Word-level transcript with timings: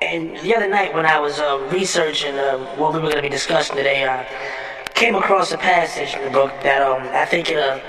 And 0.00 0.36
the 0.38 0.54
other 0.54 0.68
night 0.68 0.94
when 0.94 1.06
I 1.06 1.18
was 1.18 1.40
uh, 1.40 1.58
researching 1.72 2.36
uh, 2.36 2.58
what 2.76 2.92
we 2.92 3.00
were 3.00 3.06
going 3.06 3.16
to 3.16 3.22
be 3.22 3.28
discussing 3.28 3.74
today, 3.74 4.06
I 4.06 4.28
came 4.94 5.16
across 5.16 5.50
a 5.50 5.58
passage 5.58 6.14
in 6.14 6.24
the 6.24 6.30
book 6.30 6.52
that 6.62 6.82
um, 6.82 7.02
I 7.12 7.24
think 7.24 7.50
it 7.50 7.58
uh, 7.58 7.80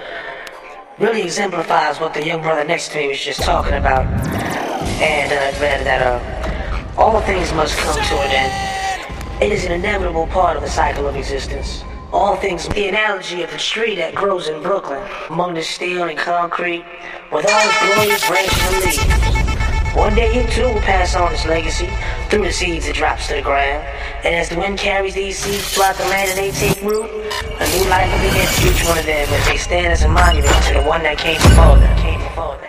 really 0.97 1.21
exemplifies 1.21 1.99
what 1.99 2.15
the 2.15 2.25
young 2.25 2.41
brother 2.41 2.63
next 2.63 2.89
to 2.93 2.97
me 2.97 3.09
was 3.09 3.23
just 3.23 3.43
talking 3.43 3.73
about. 3.73 4.07
And 4.99 5.31
uh, 5.31 5.55
it 5.55 5.61
read 5.61 5.85
that 5.85 6.01
uh, 6.01 6.99
all 6.99 7.21
things 7.21 7.53
must 7.53 7.77
come 7.77 7.93
to 7.93 8.15
an 8.15 8.31
end. 8.31 9.43
It 9.43 9.51
is 9.51 9.65
an 9.65 9.71
inevitable 9.71 10.25
part 10.27 10.57
of 10.57 10.63
the 10.63 10.69
cycle 10.69 11.07
of 11.07 11.15
existence. 11.15 11.83
All 12.11 12.35
things, 12.37 12.67
the 12.69 12.87
analogy 12.87 13.43
of 13.43 13.51
the 13.51 13.57
tree 13.59 13.95
that 13.97 14.15
grows 14.15 14.47
in 14.47 14.63
Brooklyn, 14.63 15.07
among 15.29 15.53
the 15.53 15.61
steel 15.61 16.05
and 16.05 16.17
concrete, 16.17 16.83
with 17.31 17.45
all 17.47 17.61
its 17.61 17.93
glorious 17.93 18.27
branches 18.27 18.97
and 18.97 19.35
leaves. 19.35 19.48
One 19.95 20.15
day 20.15 20.27
it 20.33 20.51
too 20.51 20.63
will 20.63 20.81
pass 20.81 21.15
on 21.15 21.33
its 21.33 21.45
legacy 21.45 21.89
through 22.29 22.43
the 22.43 22.53
seeds 22.53 22.87
it 22.87 22.95
drops 22.95 23.27
to 23.27 23.35
the 23.35 23.41
ground. 23.41 23.83
And 24.23 24.35
as 24.35 24.49
the 24.49 24.57
wind 24.57 24.77
carries 24.77 25.15
these 25.15 25.39
seeds 25.39 25.73
throughout 25.73 25.97
the 25.97 26.05
land 26.05 26.29
and 26.29 26.37
they 26.37 26.51
take 26.51 26.81
root, 26.81 27.05
a 27.05 27.67
new 27.77 27.89
life 27.89 28.11
will 28.11 28.29
begin 28.29 28.47
for 28.47 28.67
each 28.67 28.87
one 28.87 28.97
of 28.97 29.05
them 29.05 29.27
as 29.29 29.45
they 29.47 29.57
stand 29.57 29.87
as 29.87 30.03
a 30.03 30.09
monument 30.09 30.63
to 30.65 30.73
the 30.75 30.83
one 30.83 31.03
that 31.03 31.17
came 31.17 31.37
before 31.41 31.77
them. 31.77 31.97
Came 31.97 32.19
before 32.21 32.57
them. 32.57 32.68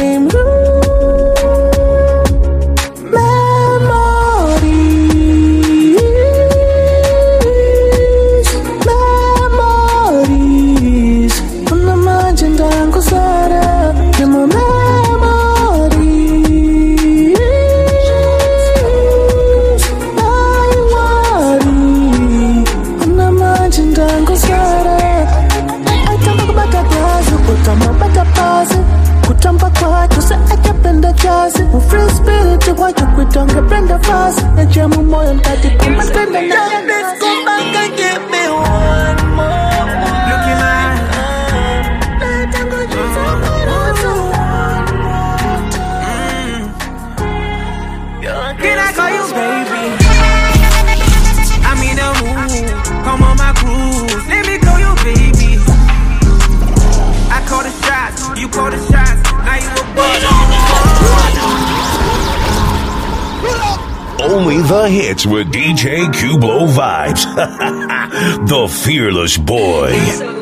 kwacho 32.92 33.06
kuitonge 33.14 33.60
brenda 33.60 33.98
fast. 33.98 34.44
Echemu 34.58 35.02
moyo 35.02 35.34
mkati 35.34 35.70
kumba 35.70 36.04
tenda 36.06 36.40
na 36.42 37.57
Only 64.28 64.60
the 64.60 64.90
hits 64.90 65.24
with 65.24 65.50
DJ 65.50 66.12
Kubo 66.12 66.66
Vibes. 66.66 67.24
the 68.46 68.68
fearless 68.68 69.38
boy. 69.38 70.37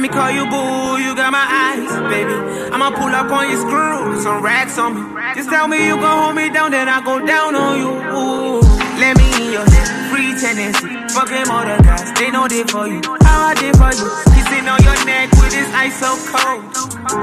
Let 0.00 0.08
me 0.08 0.16
call 0.16 0.30
you 0.30 0.48
boo, 0.48 0.96
you 0.96 1.14
got 1.14 1.28
my 1.28 1.44
eyes, 1.44 1.84
baby. 2.08 2.32
I'ma 2.72 2.88
pull 2.88 3.12
up 3.12 3.28
on 3.28 3.52
your 3.52 3.60
screw, 3.60 4.16
some 4.22 4.42
racks 4.42 4.78
on 4.78 4.96
me. 4.96 5.04
Just 5.36 5.50
tell 5.50 5.68
me 5.68 5.76
you 5.84 6.00
gon' 6.00 6.24
hold 6.24 6.36
me 6.36 6.48
down, 6.48 6.70
then 6.70 6.88
I 6.88 7.04
go 7.04 7.20
down 7.20 7.54
on 7.54 7.76
you. 7.76 7.92
Ooh. 8.08 8.64
Let 8.96 9.20
me 9.20 9.28
in 9.36 9.52
your 9.52 9.68
head, 9.68 10.08
free 10.08 10.32
tendency. 10.40 10.88
Fucking 11.12 11.44
the 11.44 11.84
guys, 11.84 12.08
they 12.16 12.30
know 12.30 12.48
they 12.48 12.64
for 12.64 12.88
you. 12.88 13.04
How 13.28 13.52
I 13.52 13.54
did 13.60 13.76
for 13.76 13.92
you. 13.92 14.08
Kissing 14.32 14.64
on 14.72 14.80
your 14.80 14.96
neck 15.04 15.36
with 15.36 15.52
this 15.52 15.68
ice 15.76 16.00
so 16.00 16.16
cold. 16.32 16.64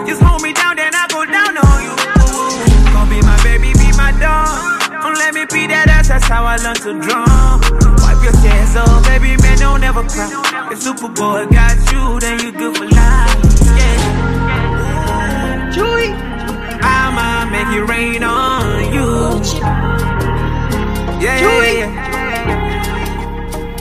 Just 0.06 0.22
hold 0.22 0.44
me 0.44 0.54
down, 0.54 0.76
then 0.76 0.94
I 0.94 1.10
go 1.10 1.26
down 1.26 1.58
on 1.58 1.78
you. 1.82 1.98
Ooh. 2.30 2.94
Gon' 2.94 3.10
be 3.10 3.18
my 3.26 3.42
baby, 3.42 3.74
be 3.74 3.90
my 3.98 4.14
dog. 4.22 5.02
Don't 5.02 5.18
let 5.18 5.34
me 5.34 5.50
be 5.50 5.66
that 5.66 5.90
ass, 5.90 6.10
that's 6.10 6.30
how 6.30 6.46
I 6.46 6.58
learn 6.62 6.78
to 6.86 6.94
drum. 7.02 7.97
Your 8.28 8.36
tears 8.44 8.76
up, 8.76 9.06
baby, 9.06 9.38
man, 9.38 9.58
don't 9.58 9.82
ever 9.86 10.04
cry. 10.04 10.28
If 10.70 10.84
Superboy 10.84 11.50
got 11.50 11.80
you, 11.94 12.20
then 12.20 12.40
you 12.44 12.52
good 12.52 12.76
for 12.76 12.84
life. 12.84 13.40
Yeah. 13.80 14.04
Chewy. 15.72 16.12
I'ma 16.84 17.50
make 17.50 17.72
it 17.72 17.88
rain 17.88 18.24
on 18.24 18.92
you. 18.94 19.40
Yeah, 21.24 21.40
yeah. 21.40 21.88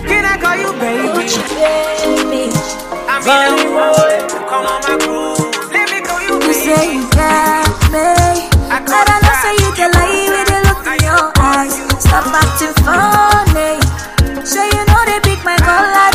Can 0.06 0.25
I 0.25 0.38
call 0.38 0.56
you 0.62 0.70
baby? 0.78 1.26
I'm 3.10 3.22
the 3.26 3.66
mood. 3.66 4.31
Come 4.46 4.64
on 4.64 4.78
my 4.87 4.94
cruise. 5.02 5.43
Let 5.72 5.90
me 5.90 5.98
call 6.06 6.22
you 6.22 6.38
You 6.46 6.52
say 6.54 6.94
you 6.94 7.02
got 7.10 7.66
me. 7.90 8.46
But 8.70 9.10
I 9.10 9.19
know 9.26 9.34
say 9.43 9.54
you 9.58 9.70
can 9.75 9.90
lie 9.90 10.31
with 10.31 10.46
the 10.46 10.58
look 10.69 10.87
in 10.87 10.98
your 11.02 11.34
eyes. 11.34 11.75
Stop 12.00 12.26
acting 12.31 12.75
funny. 12.84 13.86
My 15.46 15.56
call, 15.58 16.06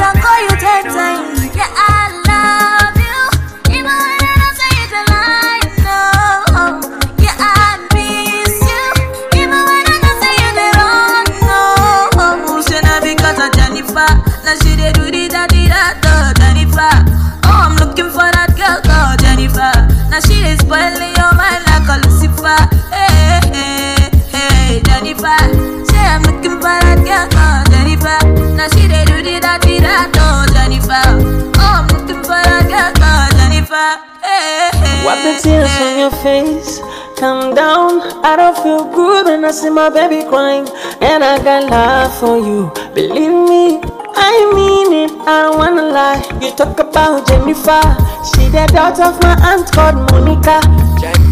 Wipe 35.06 35.24
the 35.24 35.40
tears 35.42 35.72
from 35.78 35.98
your 36.00 36.12
face. 36.24 36.80
Calm 37.18 37.54
down. 37.56 38.02
I 38.26 38.36
don't 38.36 38.58
feel 38.58 38.86
good 38.94 39.26
when 39.26 39.46
I 39.46 39.52
see 39.52 39.70
my 39.70 39.90
baby 39.90 40.28
crying. 40.28 40.68
And 41.02 41.24
I 41.24 41.42
got 41.44 41.70
love 41.70 42.14
for 42.20 42.38
you. 42.38 42.72
Believe 42.94 43.34
me, 43.50 43.82
I 44.16 44.34
mean 44.54 44.94
it. 45.06 45.12
I 45.28 45.44
don't 45.44 45.58
wanna 45.58 45.84
lie. 45.90 46.22
You 46.42 46.52
talk 46.56 46.80
about 46.80 47.28
Jennifer. 47.28 47.82
She 48.30 48.48
the 48.50 48.68
daughter 48.74 49.04
of 49.04 49.22
my 49.24 49.34
aunt 49.50 49.72
called 49.72 49.98
Monica. 50.12 50.62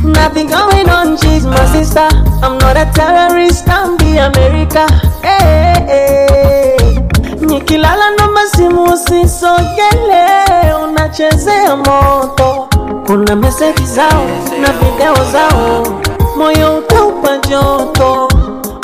Nothing 0.04 0.48
going 0.48 0.89
on, 0.89 1.18
she's 1.18 1.45
my 1.45 1.66
sister. 1.74 2.07
I'm 2.42 2.57
not 2.57 2.77
a 2.77 2.89
terrorist, 2.94 3.68
I'm 3.68 3.98
the 3.98 4.30
America. 4.30 4.88
Hey, 5.21 5.86
hey. 5.92 6.77
Nikilala 7.39 8.12
naomba 8.18 8.42
simu 8.56 8.83
usisogele, 8.83 10.25
oh, 10.50 10.75
oh, 10.75 10.83
unachezea 10.83 11.75
moto. 11.75 12.78
Kuna 13.09 13.35
meseji 13.35 13.85
zao 13.85 14.25
na 14.61 14.67
video 14.73 15.15
zao, 15.31 15.83
moyo 16.38 16.77
utaupa 16.77 17.38
joto. 17.38 18.27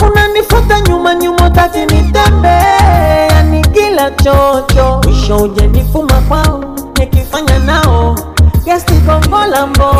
Unanifuata 0.08 0.82
nyuma 0.82 1.14
nyuma, 1.14 1.50
tati 1.50 1.80
nitembe, 1.80 2.48
yani 3.30 3.62
kila 3.62 4.12
chocho. 4.12 5.02
Mwisho 5.04 5.38
ujanifuma 5.38 6.22
kwao, 6.28 6.64
nikifanya 7.00 7.60
nao. 7.60 8.16
Yasikongola 8.66 9.68
mbo 9.68 9.96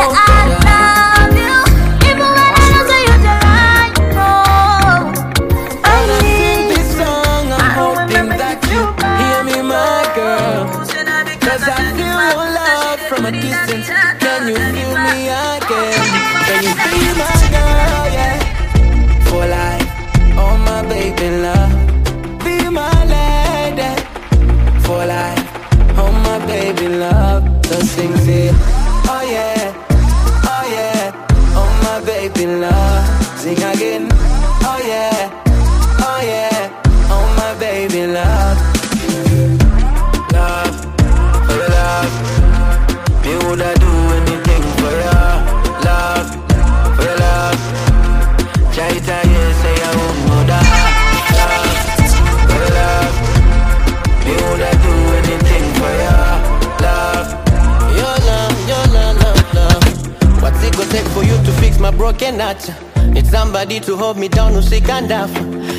Need 62.26 63.28
somebody 63.28 63.80
to 63.82 63.96
hold 63.96 64.18
me 64.18 64.28
down, 64.28 64.54
no 64.54 64.62
sick 64.62 64.90
and 64.90 65.12
off. 65.12 65.32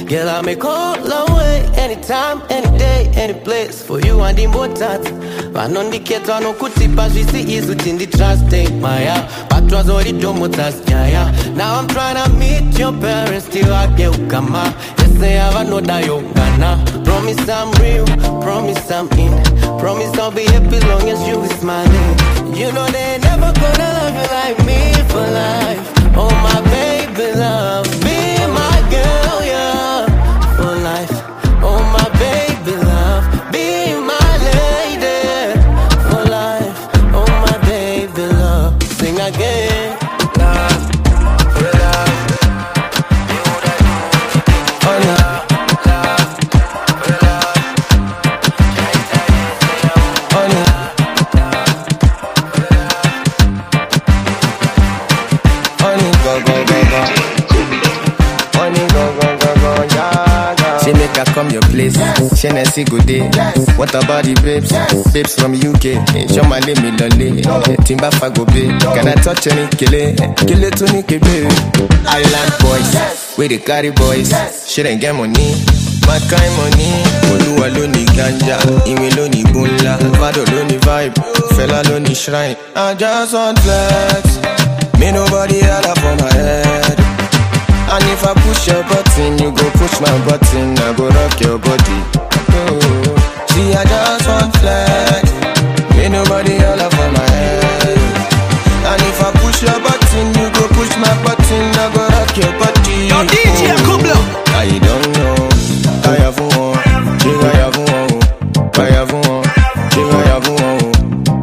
Girl, 0.06 0.28
I 0.28 0.42
make 0.42 0.64
all 0.64 0.94
away 0.94 1.68
anytime, 1.76 2.40
any 2.48 2.78
day, 2.78 3.10
any 3.16 3.34
place 3.34 3.82
for 3.82 3.98
you 4.00 4.20
and 4.22 4.38
important. 4.38 5.04
vanondiketa 5.52 6.38
yeah, 9.00 9.28
but 9.48 9.72
was 9.72 9.88
already 9.90 10.12
maya 10.12 10.28
batwa 10.28 10.42
zoridomo 10.42 10.48
dzasinyaya 10.48 11.32
now 11.56 11.80
i'm 11.80 11.86
tryna 11.88 12.28
meet 12.38 12.78
your 12.78 12.92
parents 13.00 13.48
tivageukama 13.48 14.72
yese 14.98 15.30
yavanodayongana 15.30 16.78
promise 17.04 17.48
i'm 17.48 17.72
real 17.80 18.04
promise 18.42 18.90
i'm 18.90 19.08
in. 19.18 19.32
Promise 19.78 20.18
i'll 20.18 20.30
be 20.30 20.44
happy 20.44 20.80
long 20.86 21.08
as 21.08 21.26
you 21.28 21.42
is 21.42 21.60
smiling 21.60 22.16
you 22.54 22.70
know 22.72 22.86
they 22.90 23.18
never 23.18 23.52
gonna 23.60 23.88
love 23.98 24.14
you 24.14 24.28
like 24.36 24.58
me 24.66 24.92
for 25.08 25.26
life 25.40 25.95
oh 26.18 26.30
my 26.42 26.60
baby 26.70 27.32
love 27.38 28.05
Come 61.36 61.50
your 61.50 61.60
place. 61.68 61.92
She 62.40 62.46
Hennessy 62.48 62.84
good 62.84 63.04
day. 63.04 63.20
What 63.76 63.92
about 63.92 64.24
the 64.24 64.32
babes? 64.40 64.72
Babes 65.12 65.34
from 65.36 65.52
UK. 65.52 66.00
Show 66.32 66.48
my 66.48 66.60
name, 66.64 66.80
me 66.80 66.96
lolly. 66.96 67.44
Timba 67.84 68.08
fago 68.16 68.46
be. 68.48 68.72
Can 68.80 69.06
I 69.08 69.12
touch 69.20 69.46
any 69.52 69.68
kille? 69.76 70.16
Kille 70.48 70.70
to 70.72 70.84
ni 70.96 71.02
kebe. 71.04 71.44
Island 72.08 72.52
boys. 72.64 73.36
We 73.36 73.48
the 73.48 73.58
carry 73.58 73.90
boys. 73.90 74.32
She 74.66 74.82
didn't 74.82 75.00
get 75.02 75.12
money. 75.14 75.60
My 76.08 76.16
kind 76.24 76.52
money. 76.56 77.04
Olúwa 77.28 77.68
ló 77.68 77.84
ní 77.84 78.04
ganja. 78.16 78.56
Ìwé 78.88 79.10
ló 79.16 79.28
ní 79.28 79.44
gbóńlá. 79.44 79.98
Vibe. 80.80 81.14
Fẹlá 81.52 81.82
ló 81.90 81.98
ní 82.00 82.14
shrine. 82.14 82.56
I 82.74 82.94
just 82.94 83.34
want 83.34 83.58
flex. 83.58 84.40
Me 84.98 85.12
nobody 85.12 85.60
holla 85.60 85.94
for 86.00 86.16
my 86.16 86.32
head. 86.32 86.85
And 87.88 88.04
if 88.12 88.22
I 88.26 88.34
push 88.34 88.66
your 88.66 88.82
button, 88.84 89.38
you 89.38 89.50
go 89.52 89.66
push 89.78 89.96
my 90.00 90.12
button. 90.26 90.76
I 90.78 90.92
go 90.96 91.08
rock 91.08 91.40
your 91.40 91.58
body. 91.58 91.98
Oh. 92.58 93.46
See, 93.50 93.72
I 93.74 93.84
just 93.84 94.26
want 94.28 94.50
flex. 94.58 95.24
Me 95.96 96.08
nobody 96.08 96.56
holla 96.58 96.88
for 96.90 97.08
my 97.14 97.26
head. 97.30 97.98
And 98.90 99.02
if 99.02 99.18
I 99.22 99.30
push 99.40 99.62
your 99.62 99.78
button, 99.80 100.26
you 100.38 100.46
go 100.50 100.64
push 100.76 100.92
my 100.98 101.12
button. 101.24 101.64
I 101.78 101.86
go 101.94 102.02
rock 102.14 102.36
your 102.36 102.52
body. 102.58 102.96
Yo, 103.10 103.18
DJ 103.30 103.70
Oh. 103.70 103.86
Kubla. 103.86 104.16
I 104.58 104.78
don't 104.86 105.06
know. 105.16 105.36
I 106.10 106.14
have 106.24 106.38
one. 106.38 106.78
Jig, 107.22 107.38
I 107.38 107.54
have 107.62 107.76
one. 107.78 108.12
I 108.76 108.90
have 108.96 109.12
one. 109.12 109.44
Jig, 109.94 110.10
I 110.10 110.22
have 110.32 110.48
one. 110.48 110.82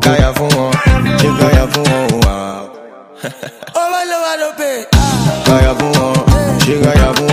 I 0.03 0.15
have 0.21 0.39
one. 0.39 0.73
Jig, 1.19 1.37
I 1.39 1.51
have 1.59 1.75
one. 1.77 2.19
Wow. 2.21 2.71
All 3.79 3.91
I 3.95 4.03
know 4.11 4.21
I 4.31 4.35
don't 4.37 4.57
pay. 4.57 4.85
Kaya 5.45 5.73
fún 5.77 5.91
wọn, 5.91 5.92
chega 6.65 6.79
ganhava 6.79 7.21
um 7.21 7.32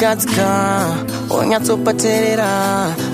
kugadzika 0.00 0.86
wonyatsopaterera 1.30 2.48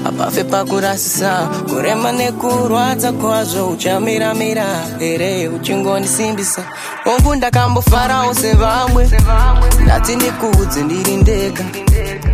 apafe 0.04 0.44
pakurasisa 0.44 1.48
kurema 1.68 2.12
nekurwadza 2.12 3.12
kwazvo 3.12 3.68
uchamiramira 3.68 4.66
here 4.98 5.48
uchingondisimbisa 5.48 6.64
hongu 7.04 7.34
ndakambofarawo 7.34 8.34
sevamwe 8.34 9.10
ndati 9.82 10.16
ndikuudze 10.16 10.82
ndiri 10.82 11.16
ndega. 11.16 11.64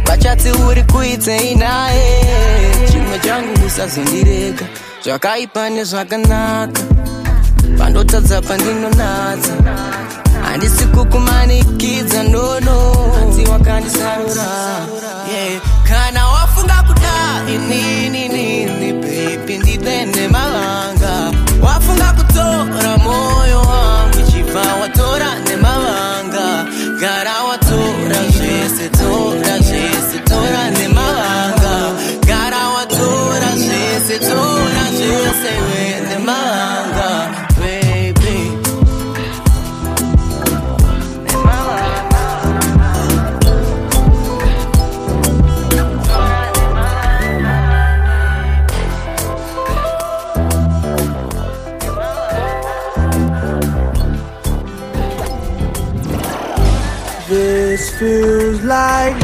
Vachati 0.06 0.50
uri 0.50 0.82
kuitsei 0.82 1.54
naye 1.54 2.20
chimwe 2.92 3.18
changu 3.18 3.66
usazondirega 3.66 4.66
zvakaipa 5.04 5.70
nezvakanaka 5.70 6.82
pandotadza 7.78 8.42
pandinonatsa. 8.42 9.52
Handisi 10.42 10.84
kukumanikidza 10.84 12.22
nono 12.22 13.01
Once 13.32 13.48
you 13.48 13.50
walk 13.50 14.91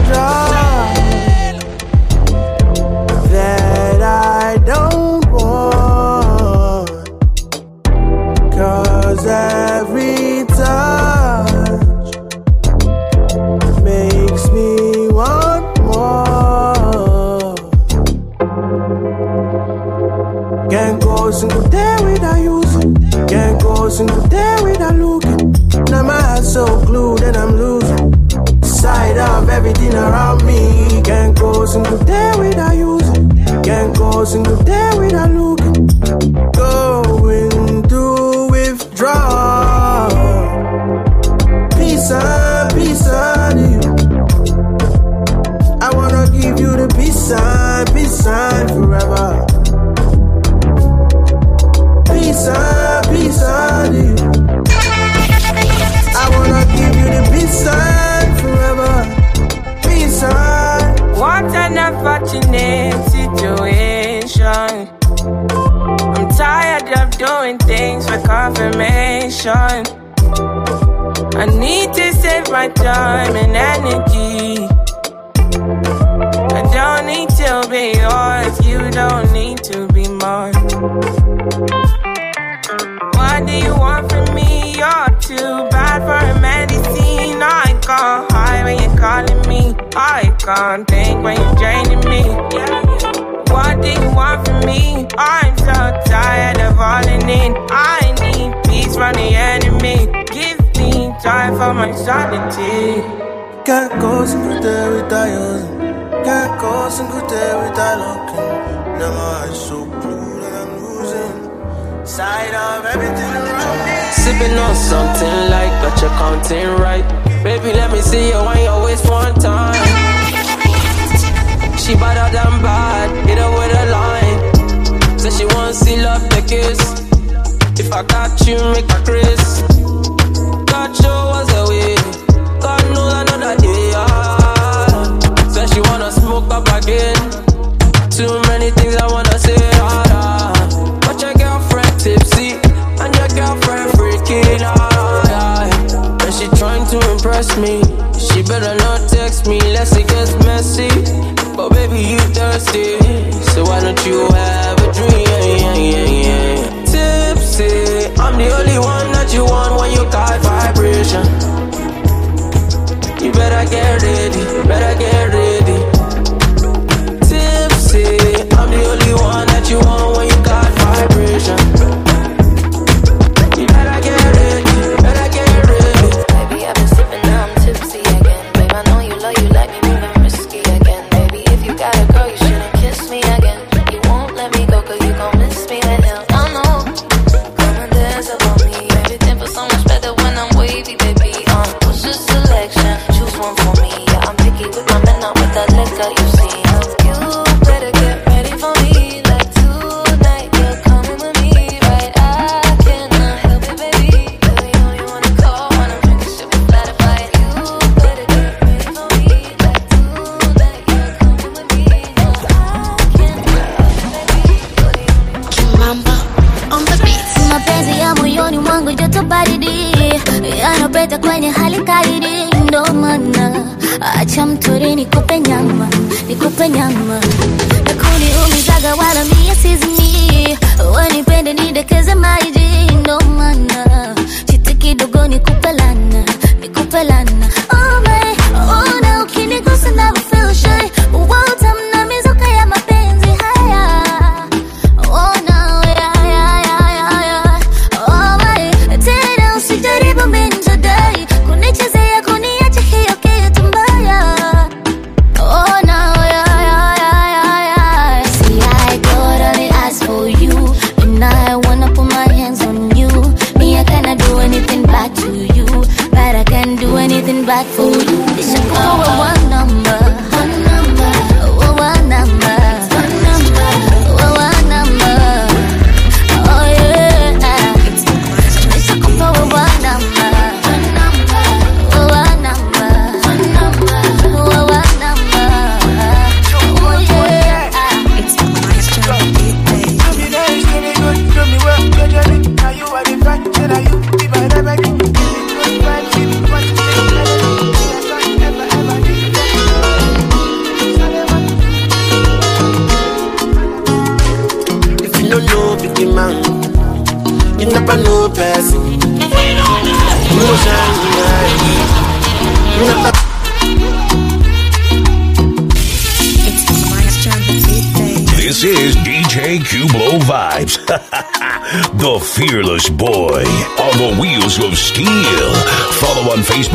drive 0.08 0.47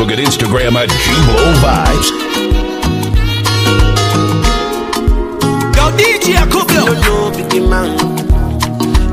Facebook 0.04 0.12
and 0.12 0.26
Instagram 0.26 0.74
at 0.76 0.88
Cublo 0.88 1.54
Vibes. 1.62 2.08
Yo, 5.76 5.84
DJ 5.96 6.36
Kublo. 6.48 6.74
You 6.74 6.86
don't 6.86 7.00
know 7.00 7.30
big 7.30 7.62
man, 7.68 7.90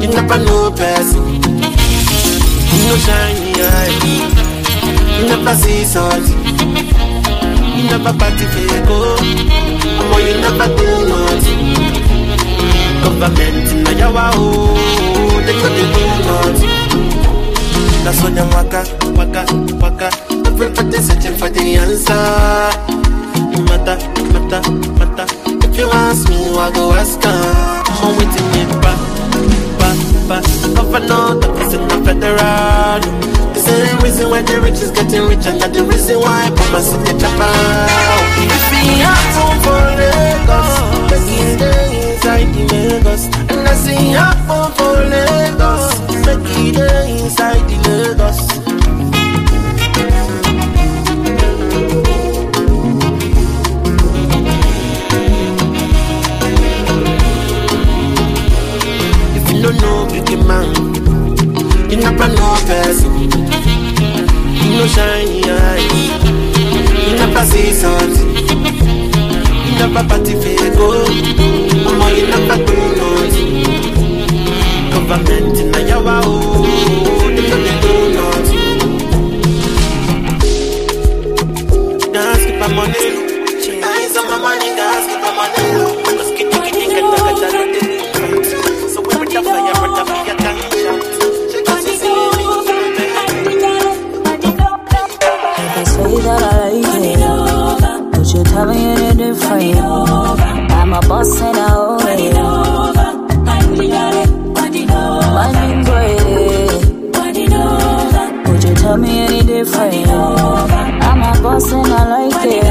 you 0.02 0.08
never 0.10 0.38
know 0.44 0.72
person. 0.72 1.24
You 2.72 2.82
know 2.88 2.98
shine 2.98 3.62
eye. 3.62 3.92
You 5.20 5.28
never 5.28 5.56
see 5.56 5.84
something. 5.86 6.40
You 7.78 7.84
never 7.90 8.14
party 8.18 8.46
go. 8.88 9.16
Or 10.12 10.20
you 10.20 10.36
never 10.42 10.68
do 10.76 10.88
nothing. 11.08 11.62
Government 13.04 13.72
in 13.72 13.84
the 13.84 13.92
yawa 13.92 14.32
oh, 14.36 15.42
they 15.46 15.54
could 15.54 15.76
do 15.76 15.84
nothing. 16.28 16.82
That's 18.04 18.24
when 18.24 18.36
them 18.36 18.50
waka, 18.50 18.84
waka, 19.16 19.46
waka. 19.80 20.31
Everybody 20.62 21.02
searching 21.02 21.34
for 21.42 21.50
the 21.50 21.74
answer. 21.74 22.14
It 23.50 23.66
matter, 23.66 23.98
matter, 24.30 24.62
matter. 24.94 25.26
If 25.66 25.74
you 25.76 25.90
ask 25.90 26.30
me, 26.30 26.38
I 26.54 26.70
go 26.70 26.94
ask 26.94 27.18
her. 27.24 27.34
I'm 28.06 28.14
waiting 28.14 28.46
it 28.62 28.70
back, 28.78 29.02
back, 29.82 29.98
back. 30.30 30.46
Governor, 30.78 31.42
the 31.42 31.50
person 31.58 31.82
of 31.90 32.06
federal. 32.06 33.02
This 33.58 33.66
is 33.66 33.90
the 33.90 34.06
reason 34.06 34.30
why 34.30 34.44
the 34.44 34.62
rich 34.62 34.86
is 34.86 34.92
getting 34.92 35.26
rich, 35.34 35.48
and 35.50 35.58
not 35.58 35.74
the 35.74 35.82
reason 35.82 36.20
why 36.22 36.54
Papa 36.54 36.80
City 36.86 37.18
chopper. 37.18 37.50
If 38.46 38.62
we 38.70 39.02
have 39.02 39.34
home 39.42 39.58
for 39.66 39.82
Lagos, 39.98 40.78
let's 41.10 41.26
stay 41.58 42.14
inside 42.14 42.54
the 42.54 42.62
Lagos. 42.70 43.26
And 43.50 43.66
I 43.66 43.74
see 43.74 44.14
have 44.14 44.38
home 44.46 44.70
for 44.78 44.94
Lagos, 45.10 46.06
make 46.22 46.46
it 46.54 46.78
day 46.78 47.18
inside 47.18 47.66
the 47.66 48.14
Lagos. 48.14 48.61
Man, 60.48 60.68
you 61.90 61.98
never 61.98 62.28
know 62.28 62.56
person. 62.66 63.12
You 64.62 64.70
know 64.78 64.88
shiny 64.88 65.44
eye, 65.46 65.82
you 67.08 67.14
never 67.18 67.44
see 67.46 67.72
something. 67.74 68.30
You 69.66 69.74
never 69.80 70.04
party 70.08 70.34
for 70.36 70.76
go. 70.76 71.06
Mama, 71.84 72.12
you 72.16 72.28
never 72.28 72.58
do 72.66 72.78
nothing. 72.98 73.52
Government 74.92 75.58
in 75.60 75.74
a 75.76 75.80
yawa 75.90 76.22
oh, 76.24 77.01
different? 109.72 110.18
I'm 111.04 111.22
a 111.22 111.42
boss 111.42 111.72
and 111.72 111.88
I 111.88 112.28
like 112.28 112.48
it. 112.48 112.64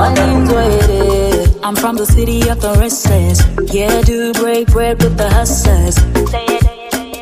Money 0.00 0.46
great. 0.48 1.48
I'm 1.64 1.76
from 1.76 1.96
the 1.96 2.06
city 2.06 2.48
of 2.48 2.60
the 2.60 2.72
restless. 2.80 3.40
Yeah, 3.72 4.02
do 4.02 4.32
break 4.34 4.68
bread 4.68 5.02
with 5.02 5.16
the 5.16 5.28
hustlers. 5.30 5.96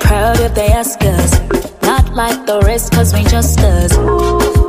Proud 0.00 0.40
if 0.40 0.54
they 0.54 0.68
ask 0.68 1.02
us. 1.04 1.32
Not 1.82 2.14
like 2.14 2.46
the 2.46 2.60
rest, 2.64 2.92
cause 2.92 3.12
we 3.12 3.22
just 3.24 3.58
us. 3.60 3.96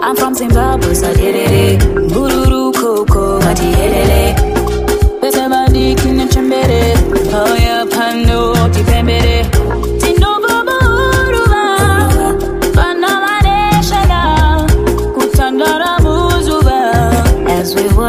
I'm 0.03 0.15
from 0.15 0.33
Zimbabwe, 0.35 0.93
so 0.93 1.13
did 1.13 1.35
it. 1.35 1.79
Bururu 2.11 2.73
koko, 2.73 3.39
mati 3.39 3.63
helele. 3.77 4.35
Pesa 5.21 5.47
bandiki 5.49 6.11
na 6.17 6.25
chambere. 6.27 6.95
Oh 7.33 7.55
yeah, 7.55 7.70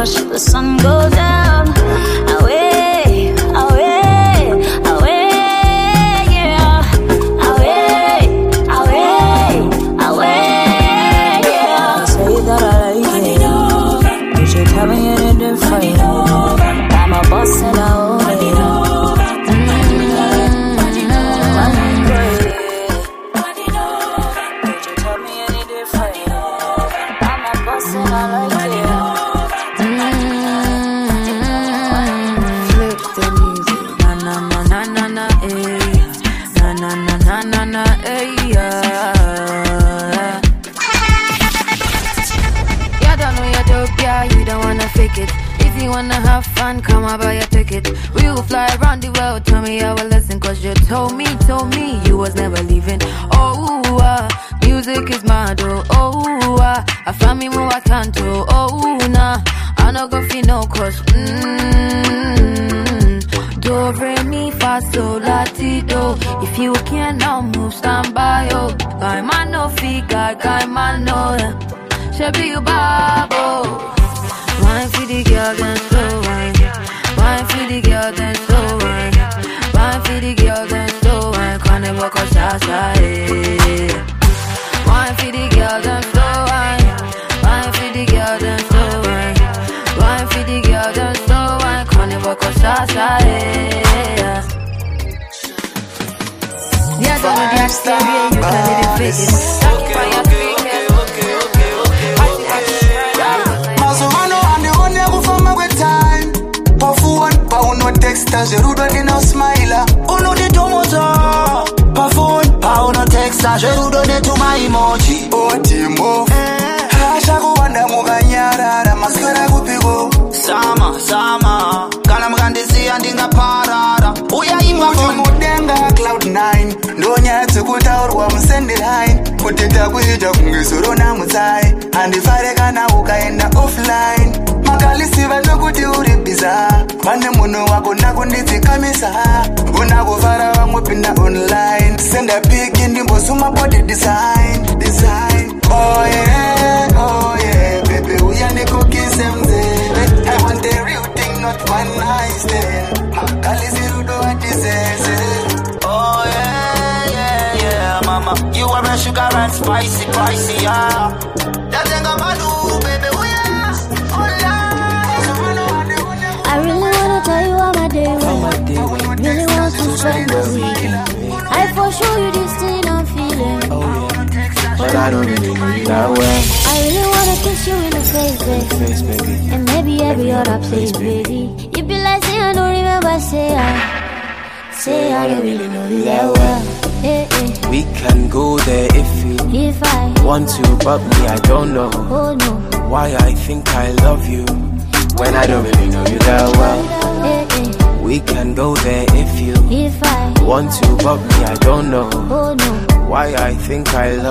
Watch 0.03 0.15
the 0.15 0.37
sun 0.37 0.75
go 0.79 1.09
down. 1.09 1.52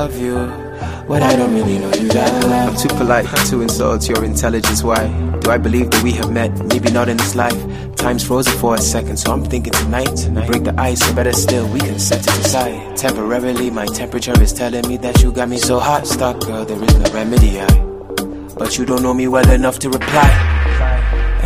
Love 0.03 0.19
you 0.19 0.37
when 1.07 1.23
I 1.23 1.37
don't 1.37 1.55
really 1.55 1.79
know 1.79 1.93
you 1.95 2.09
that 2.09 2.45
well. 2.45 2.71
I'm 2.71 2.77
too 2.77 2.89
polite 2.89 3.27
to 3.51 3.61
insult 3.61 4.09
your 4.09 4.25
intelligence. 4.25 4.83
Why 4.83 5.01
do 5.39 5.49
I 5.49 5.59
believe 5.59 5.93
that 5.93 6.03
we 6.03 6.11
have 6.13 6.33
met? 6.33 6.51
Maybe 6.67 6.91
not 6.91 7.09
in 7.09 7.19
this 7.19 7.37
life. 7.37 7.61
Time's 7.95 8.25
frozen 8.27 8.59
for 8.59 8.75
a 8.75 8.81
second, 8.81 9.17
so 9.17 9.33
I'm 9.33 9.45
thinking 9.45 9.73
tonight. 9.73 10.17
tonight 10.17 10.49
break 10.49 10.65
the 10.65 10.75
ice, 10.81 11.09
or 11.09 11.15
better 11.15 11.33
still, 11.33 11.69
we 11.69 11.79
can 11.79 12.01
set 12.01 12.23
it 12.27 12.37
aside. 12.45 12.97
Temporarily, 12.97 13.71
my 13.71 13.87
temperature 13.87 14.39
is 14.43 14.53
telling 14.53 14.85
me 14.89 14.97
that 14.97 15.23
you 15.23 15.31
got 15.31 15.49
me 15.49 15.59
so 15.59 15.79
hot. 15.79 16.05
Stop, 16.05 16.41
girl, 16.41 16.65
there 16.65 16.83
is 16.83 16.99
no 16.99 17.09
remedy. 17.13 17.61
I, 17.61 17.67
but 18.59 18.77
you 18.77 18.85
don't 18.85 19.03
know 19.05 19.15
me 19.15 19.29
well 19.29 19.49
enough 19.53 19.79
to 19.81 19.89
reply. 19.89 20.42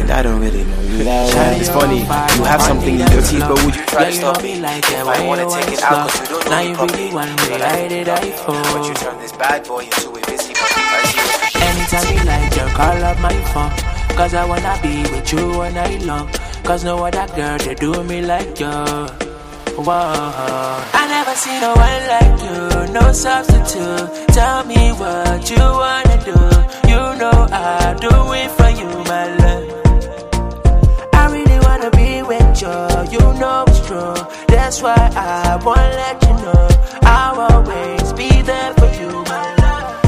And 0.06 0.14
I 0.14 0.22
don't 0.22 0.38
really 0.38 0.62
know 0.62 0.80
you 0.82 1.02
that. 1.02 1.58
It's 1.58 1.68
funny, 1.68 2.06
you 2.06 2.44
have 2.46 2.62
something 2.62 2.94
in 2.94 3.10
your 3.10 3.22
teeth, 3.26 3.42
but 3.42 3.58
would 3.66 3.74
you 3.74 3.82
try 3.90 4.04
to 4.06 4.12
stop 4.12 4.40
me? 4.40 4.52
If 4.54 5.02
I 5.02 5.26
wanna 5.26 5.50
take 5.50 5.74
it 5.74 5.82
out, 5.82 6.06
cause 6.06 6.20
you 6.22 6.26
don't 6.30 6.46
know 6.46 6.86
me 6.94 7.10
properly. 7.10 7.10
But 7.50 7.62
I 7.66 7.90
I 8.14 8.86
you 8.86 8.94
turn 8.94 9.18
this 9.18 9.32
bad 9.32 9.66
boy 9.66 9.82
into 9.82 10.10
a 10.14 10.20
busy 10.30 10.54
body. 10.54 11.58
Anytime 11.58 12.06
you 12.14 12.22
like, 12.22 12.54
you 12.54 12.66
call 12.78 13.02
up 13.02 13.18
my 13.18 13.34
phone. 13.50 13.74
Cause 14.14 14.34
I 14.34 14.46
wanna 14.46 14.78
be 14.80 15.02
with 15.10 15.32
you 15.32 15.42
all 15.58 15.72
night 15.72 16.02
long. 16.02 16.30
Cause 16.62 16.84
no 16.84 17.04
other 17.04 17.26
girl, 17.34 17.58
they 17.58 17.74
do 17.74 18.04
me 18.04 18.22
like 18.22 18.60
you. 18.60 18.78
Whoa. 19.74 19.90
I 19.90 21.02
never 21.10 21.34
seen 21.34 21.58
no 21.66 21.74
one 21.74 22.02
like 22.14 22.38
you, 22.46 22.94
no 22.94 23.10
substitute. 23.10 24.06
Tell 24.28 24.62
me 24.66 24.92
what 25.02 25.50
you 25.50 25.58
wanna 25.58 26.16
do. 26.22 26.38
You 26.86 27.02
know 27.18 27.48
I'll 27.50 27.98
do 27.98 28.14
it 28.38 28.50
for 28.52 28.70
you, 28.70 28.86
my 29.10 29.34
love. 29.42 29.65
That's 34.66 34.82
why 34.82 34.98
I 35.14 35.62
wanna 35.64 35.94
let 35.94 36.18
you 36.26 36.34
know 36.42 36.68
I'll 37.02 37.38
always 37.38 38.12
be 38.14 38.42
there 38.42 38.74
for 38.74 38.90
you, 38.98 39.22
my 39.22 39.46
love. 39.62 40.02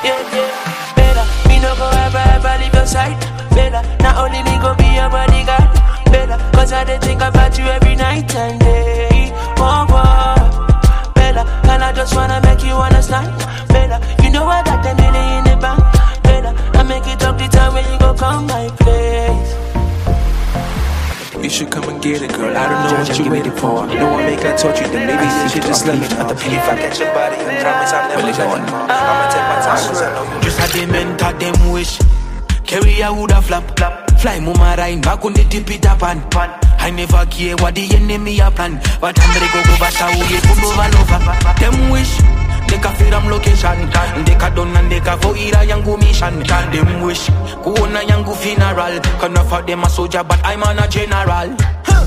Yeah, 0.00 0.24
yeah, 0.32 0.94
better. 0.96 1.24
Me 1.50 1.60
no 1.60 1.76
go 1.76 1.84
ever, 1.92 2.24
ever 2.32 2.64
leave 2.64 2.72
your 2.72 2.86
side. 2.86 3.20
Better, 3.52 3.84
not 4.00 4.16
only 4.24 4.42
me 4.42 4.56
go 4.56 4.72
be 4.74 4.88
your 4.96 5.10
bodyguard. 5.12 5.68
Better, 6.08 6.38
cause 6.56 6.72
I 6.72 6.96
think 6.96 7.20
about 7.20 7.58
you 7.58 7.66
every 7.66 7.94
night 7.94 8.34
and 8.34 8.58
day. 8.58 9.28
Whoa, 9.60 9.84
whoa. 9.84 11.12
Better, 11.12 11.44
and 11.68 11.84
I 11.84 11.92
just 11.92 12.16
wanna 12.16 12.40
make 12.40 12.64
you 12.64 12.72
understand. 12.72 13.36
Better, 13.68 14.00
you 14.24 14.30
know 14.30 14.46
I 14.46 14.62
got 14.64 14.80
the 14.82 14.94
million 14.96 15.28
in 15.36 15.44
the 15.44 15.56
bank. 15.60 15.84
Better, 16.22 16.54
I 16.78 16.82
make 16.84 17.06
it 17.06 17.22
up 17.22 17.36
the 17.36 17.48
time 17.48 17.74
when 17.74 17.84
you 17.92 17.98
go 17.98 18.14
come 18.14 18.46
my 18.46 18.70
place. 18.80 19.61
You 21.42 21.50
should 21.50 21.72
come 21.72 21.88
and 21.88 22.00
get 22.00 22.22
it, 22.22 22.32
girl. 22.34 22.56
I 22.56 22.68
don't 22.70 22.86
know 22.86 22.98
what 23.02 23.18
you 23.18 23.28
waiting 23.28 23.52
for. 23.58 23.84
No 23.88 24.12
one 24.12 24.24
make 24.26 24.38
I 24.46 24.54
touch 24.54 24.80
you, 24.80 24.86
then 24.86 25.10
maybe 25.10 25.26
you 25.42 25.48
should 25.50 25.62
just 25.62 25.84
let 25.84 25.98
me 25.98 26.06
know. 26.06 26.30
If 26.30 26.68
I 26.70 26.76
catch 26.78 27.00
your 27.00 27.12
body, 27.12 27.34
I 27.34 27.60
promise 27.60 27.92
I'm 27.92 28.08
never 28.08 28.30
going. 28.30 28.62
I'ma 28.62 29.24
take 29.26 29.46
my 29.50 29.58
time, 29.58 29.82
cause 29.90 30.02
I 30.02 30.14
know 30.14 30.34
you 30.36 30.42
Just 30.42 30.60
a 30.62 30.78
them 30.78 30.94
enter 30.94 31.32
them 31.38 31.72
wish. 31.72 31.98
Carry 32.64 33.00
a 33.00 33.12
woulda 33.12 33.42
flap, 33.42 33.76
flap. 33.76 34.20
Fly 34.20 34.38
mama 34.38 34.76
ride 34.78 35.02
back 35.02 35.24
on 35.24 35.32
the 35.32 35.42
tip 35.42 35.68
it 35.68 35.84
up 35.84 36.02
and 36.04 36.22
pan. 36.30 36.56
I 36.78 36.90
never 36.90 37.26
care 37.26 37.56
what 37.56 37.74
the 37.74 37.92
enemy 37.92 38.38
a 38.38 38.48
plan. 38.48 38.80
But 39.00 39.18
I'm 39.18 39.34
ready 39.34 39.50
go 39.50 39.62
go 39.66 39.78
back 39.82 39.94
to 39.98 40.04
who 40.14 40.22
get 40.30 40.44
pull 40.46 40.62
over 40.62 40.94
over. 40.94 41.18
Them 41.58 41.90
wish. 41.90 42.41
Ndeka 42.72 42.90
firam 42.96 43.28
location. 43.28 43.90
They 43.90 44.22
Ndeka 44.34 44.54
done 44.54 44.74
and 44.76 44.90
they 44.90 44.98
ndeka 45.00 45.20
for 45.20 45.36
ira 45.36 45.62
yangu 45.64 45.98
mission. 45.98 46.42
Them 46.42 47.02
wish 47.02 47.28
kuona 47.62 48.02
yangu 48.02 48.34
funeral. 48.34 48.98
Kana 49.20 49.44
for 49.44 49.60
them 49.62 49.82
a 49.84 49.90
soldier 49.90 50.24
but 50.24 50.40
I'm 50.42 50.62
on 50.62 50.78
a 50.78 50.88
general. 50.88 51.54
Huh. 51.84 52.06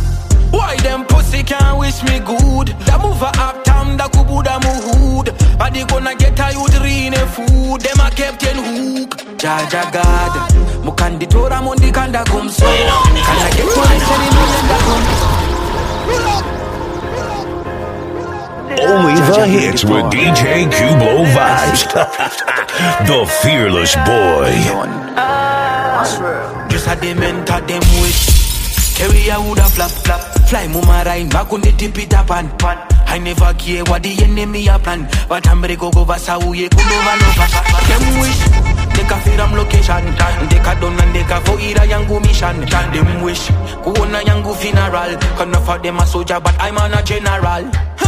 Why 0.50 0.76
them 0.78 1.06
pussy 1.06 1.44
can't 1.44 1.78
wish 1.78 2.02
me 2.04 2.20
good? 2.20 2.74
Da 2.88 2.98
move 2.98 3.22
a 3.22 3.30
uptown 3.38 3.96
da 3.98 4.08
kubuda 4.08 4.60
muhud 4.62 5.30
Badi 5.60 5.84
gonna 5.86 6.16
get 6.16 6.40
a 6.40 6.52
youth 6.54 6.80
rine 6.82 7.14
food. 7.36 7.82
Them 7.82 8.00
a 8.00 8.10
captain 8.10 8.58
hook. 8.58 9.18
Jaja 9.38 9.92
God. 9.94 10.52
Mukanditora 10.84 11.62
mundi 11.62 11.92
kanda 11.92 12.24
kumso 12.24 12.66
Kanda 12.66 13.50
get 13.56 13.68
one? 13.78 14.00
Da 14.68 14.78
kum 14.86 16.55
Only 18.82 19.16
the 19.16 19.46
hits 19.48 19.84
with 19.84 20.06
DJ 20.12 20.70
Cubo 20.72 21.26
Vibes. 21.36 21.84
the 23.08 23.26
fearless 23.42 23.96
boy. 23.96 24.52
Just 26.70 26.88
a 26.88 26.96
them 26.96 27.24
enter 27.24 27.62
them 27.62 27.84
wish. 28.02 28.36
Carry 28.98 29.30
a 29.30 29.40
woulda 29.42 29.64
flap 29.64 29.92
flap. 29.92 30.22
Fly 30.48 30.68
mama 30.68 31.04
ride 31.06 31.30
back 31.30 31.52
on 31.52 31.62
the 31.62 31.72
tip 31.72 31.98
it 31.98 32.14
up 32.14 32.32
and 32.32 32.50
pan. 32.60 32.78
I 33.08 33.18
never 33.20 33.54
care 33.54 33.84
what 33.86 34.04
the 34.04 34.24
enemy 34.24 34.68
a 34.68 34.78
plan. 34.80 35.08
But 35.30 35.48
I'm 35.48 35.62
ready 35.62 35.76
go 35.76 35.90
go 35.92 36.04
vasa 36.04 36.34
uye 36.40 36.70
kulova 36.70 37.16
nova. 37.20 37.46
Them 37.88 38.20
wish. 38.22 38.76
Take 38.96 39.12
a 39.12 39.20
firam 39.20 39.52
location 39.52 40.06
Take 40.48 40.62
a 40.66 40.80
down 40.80 40.98
and 40.98 41.14
take 41.14 41.28
a 41.30 41.42
for 41.42 41.60
ira 41.60 41.84
yangu 41.86 42.22
mission 42.22 42.62
Them 42.62 43.22
wish 43.24 43.50
Kuona 43.84 44.22
yangu 44.24 44.56
funeral 44.56 45.18
Cause 45.36 45.48
enough 45.48 45.68
of 45.68 45.84
them 45.84 45.98
a 45.98 46.06
soldier 46.08 46.40
but 46.40 46.56
I'm 46.62 46.78
on 46.78 46.94
a 46.94 47.04
general 47.04 47.36
huh. 47.44 48.05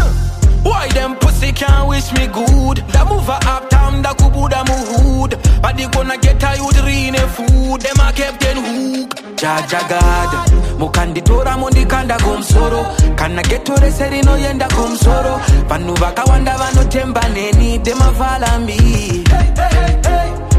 Why 0.68 0.88
them 0.90 1.16
pussy 1.16 1.52
can't 1.52 1.88
wish 1.88 2.12
me 2.14 2.28
good? 2.28 2.78
Da 2.94 3.06
move 3.06 3.30
a 3.30 3.38
uptown, 3.56 4.02
da 4.02 4.14
kubuda 4.14 4.64
muhud. 4.70 5.32
But 5.62 5.78
they 5.78 5.88
gonna 5.88 6.18
get 6.18 6.44
a 6.44 6.58
youth 6.58 6.80
rine 6.88 7.16
food. 7.36 7.82
Them 7.82 8.00
a 8.06 8.12
captain 8.14 8.58
hook. 8.68 9.10
Jaja 9.38 9.82
God. 9.90 10.32
mukanditora 10.80 11.58
mondikanda 11.58 12.18
kumsoro 12.18 12.82
kana 13.16 13.42
getore 13.44 13.92
serino 13.92 14.36
yenda 14.38 14.68
kumsoro 14.68 15.40
vanhu 15.70 15.94
vakawanda 15.96 16.58
vanotemba 16.58 17.22
neni 17.34 17.78
demavhala 17.80 18.60
mbi 18.60 19.24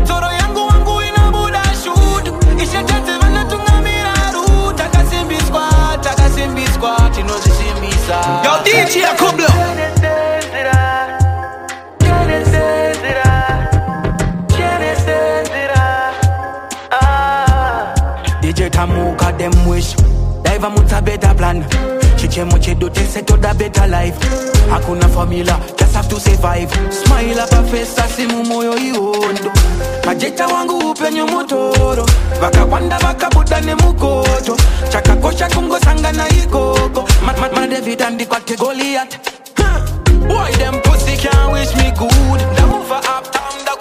Tsoro 0.05 0.27
yangu 0.33 0.67
wangu 0.67 1.03
inabuda 1.03 1.63
shoot. 1.83 2.27
Ishetete 2.63 3.19
vanatungamira 3.21 4.15
route. 4.35 4.77
Takasimbiswa, 4.83 5.69
takasimbiswa, 6.01 7.11
tinozvisimbisa. 7.15 8.19
Yo, 8.45 8.53
DJ 8.65 9.05
Akublo. 9.05 9.49
Tamuka 19.39 19.53
them 19.53 19.69
wish. 19.69 19.95
Dive 20.43 20.63
mutsa 20.71 21.05
better 21.05 21.35
plan. 21.35 21.63
Chichemo 22.19 22.59
chedu 22.59 22.93
to 22.93 23.37
the 23.37 23.55
better 23.59 23.87
life. 23.87 24.19
Hakuna 24.69 25.09
formula 25.13 25.61
just 25.77 25.95
have 25.95 26.09
to 26.09 26.19
survive. 26.21 26.71
Smile 26.93 27.41
apa 27.41 27.63
face 27.71 27.95
simu 28.17 28.45
moyo 28.45 28.77
iondo 28.77 29.53
majeta 30.07 30.47
wangu 30.47 30.91
upenyo 30.91 31.27
motoro 31.27 32.03
oh, 32.03 32.03
oh. 32.03 32.41
vakakwanda 32.41 32.99
vakabuda 32.99 33.61
nemukoto 33.61 34.57
chakakosha 34.91 35.49
kungosangana 35.49 36.29
ikoko. 36.29 37.05
Madavid 37.55 38.03
andikwate 38.03 38.57
goliat 38.57 39.19
Why 40.29 40.51
them 40.53 40.81
pussy 40.83 41.17
can't 41.17 41.53
wish 41.53 41.75
me 41.77 41.91
good? 41.97 42.41
Da 42.57 42.67
move 42.67 42.91
up 42.93 43.33
town, 43.33 43.65
da 43.65 43.75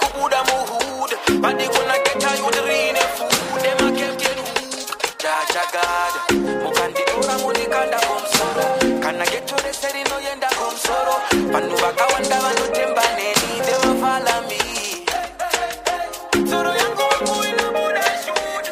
wanda 12.18 12.38
vanu 12.44 12.66
temba 12.76 13.06
neni. 13.18 13.50
Them 13.68 13.84
a 13.90 13.94
follow 14.02 14.40
me. 14.50 14.62
Soro 16.50 16.72
yangu 16.82 17.04
wangu 17.12 17.36
ina 17.50 17.68
buda 17.76 18.06
shoot. 18.24 18.66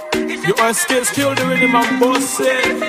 You 0.48 0.56
are 0.64 0.74
still, 0.74 1.06
still 1.06 1.36
the 1.36 1.46
rhythm 1.46 1.76
and 1.76 2.00
boss 2.00 2.40
it. 2.40 2.80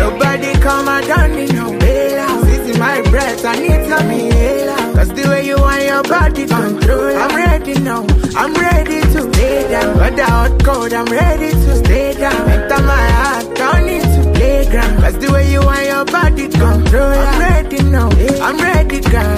Nobody 0.00 0.52
come 0.60 0.88
and 0.88 1.06
done 1.06 1.34
me 1.36 1.46
no 1.46 1.66
bailout. 1.80 2.42
This 2.44 2.68
is 2.70 2.78
my 2.78 3.02
breath, 3.10 3.44
I 3.44 3.56
need 3.56 3.88
some 3.88 4.10
inhaler. 4.10 4.77
Cause 4.98 5.14
the 5.14 5.28
way 5.28 5.46
you 5.46 5.56
want 5.56 5.84
your 5.84 6.02
body 6.02 6.44
control, 6.44 7.16
I'm 7.22 7.36
ready 7.36 7.74
now. 7.78 8.02
I'm 8.36 8.52
ready 8.52 9.00
to 9.14 9.20
lay 9.38 9.68
down. 9.70 9.96
But 9.96 10.16
the 10.16 10.24
hot 10.24 10.64
cold, 10.64 10.92
I'm 10.92 11.06
ready 11.06 11.50
to 11.52 11.76
stay 11.76 12.14
down. 12.14 12.50
Enter 12.50 12.82
my 12.82 13.06
heart, 13.20 13.46
turn 13.54 13.88
into 13.88 14.20
playground. 14.34 15.00
Cause 15.00 15.16
the 15.18 15.30
way 15.32 15.52
you 15.52 15.60
want 15.62 15.86
your 15.86 16.04
body 16.04 16.48
control, 16.48 17.14
I'm 17.26 17.38
ready 17.38 17.80
now. 17.84 18.08
I'm 18.42 18.58
ready, 18.58 19.00
girl. 19.00 19.36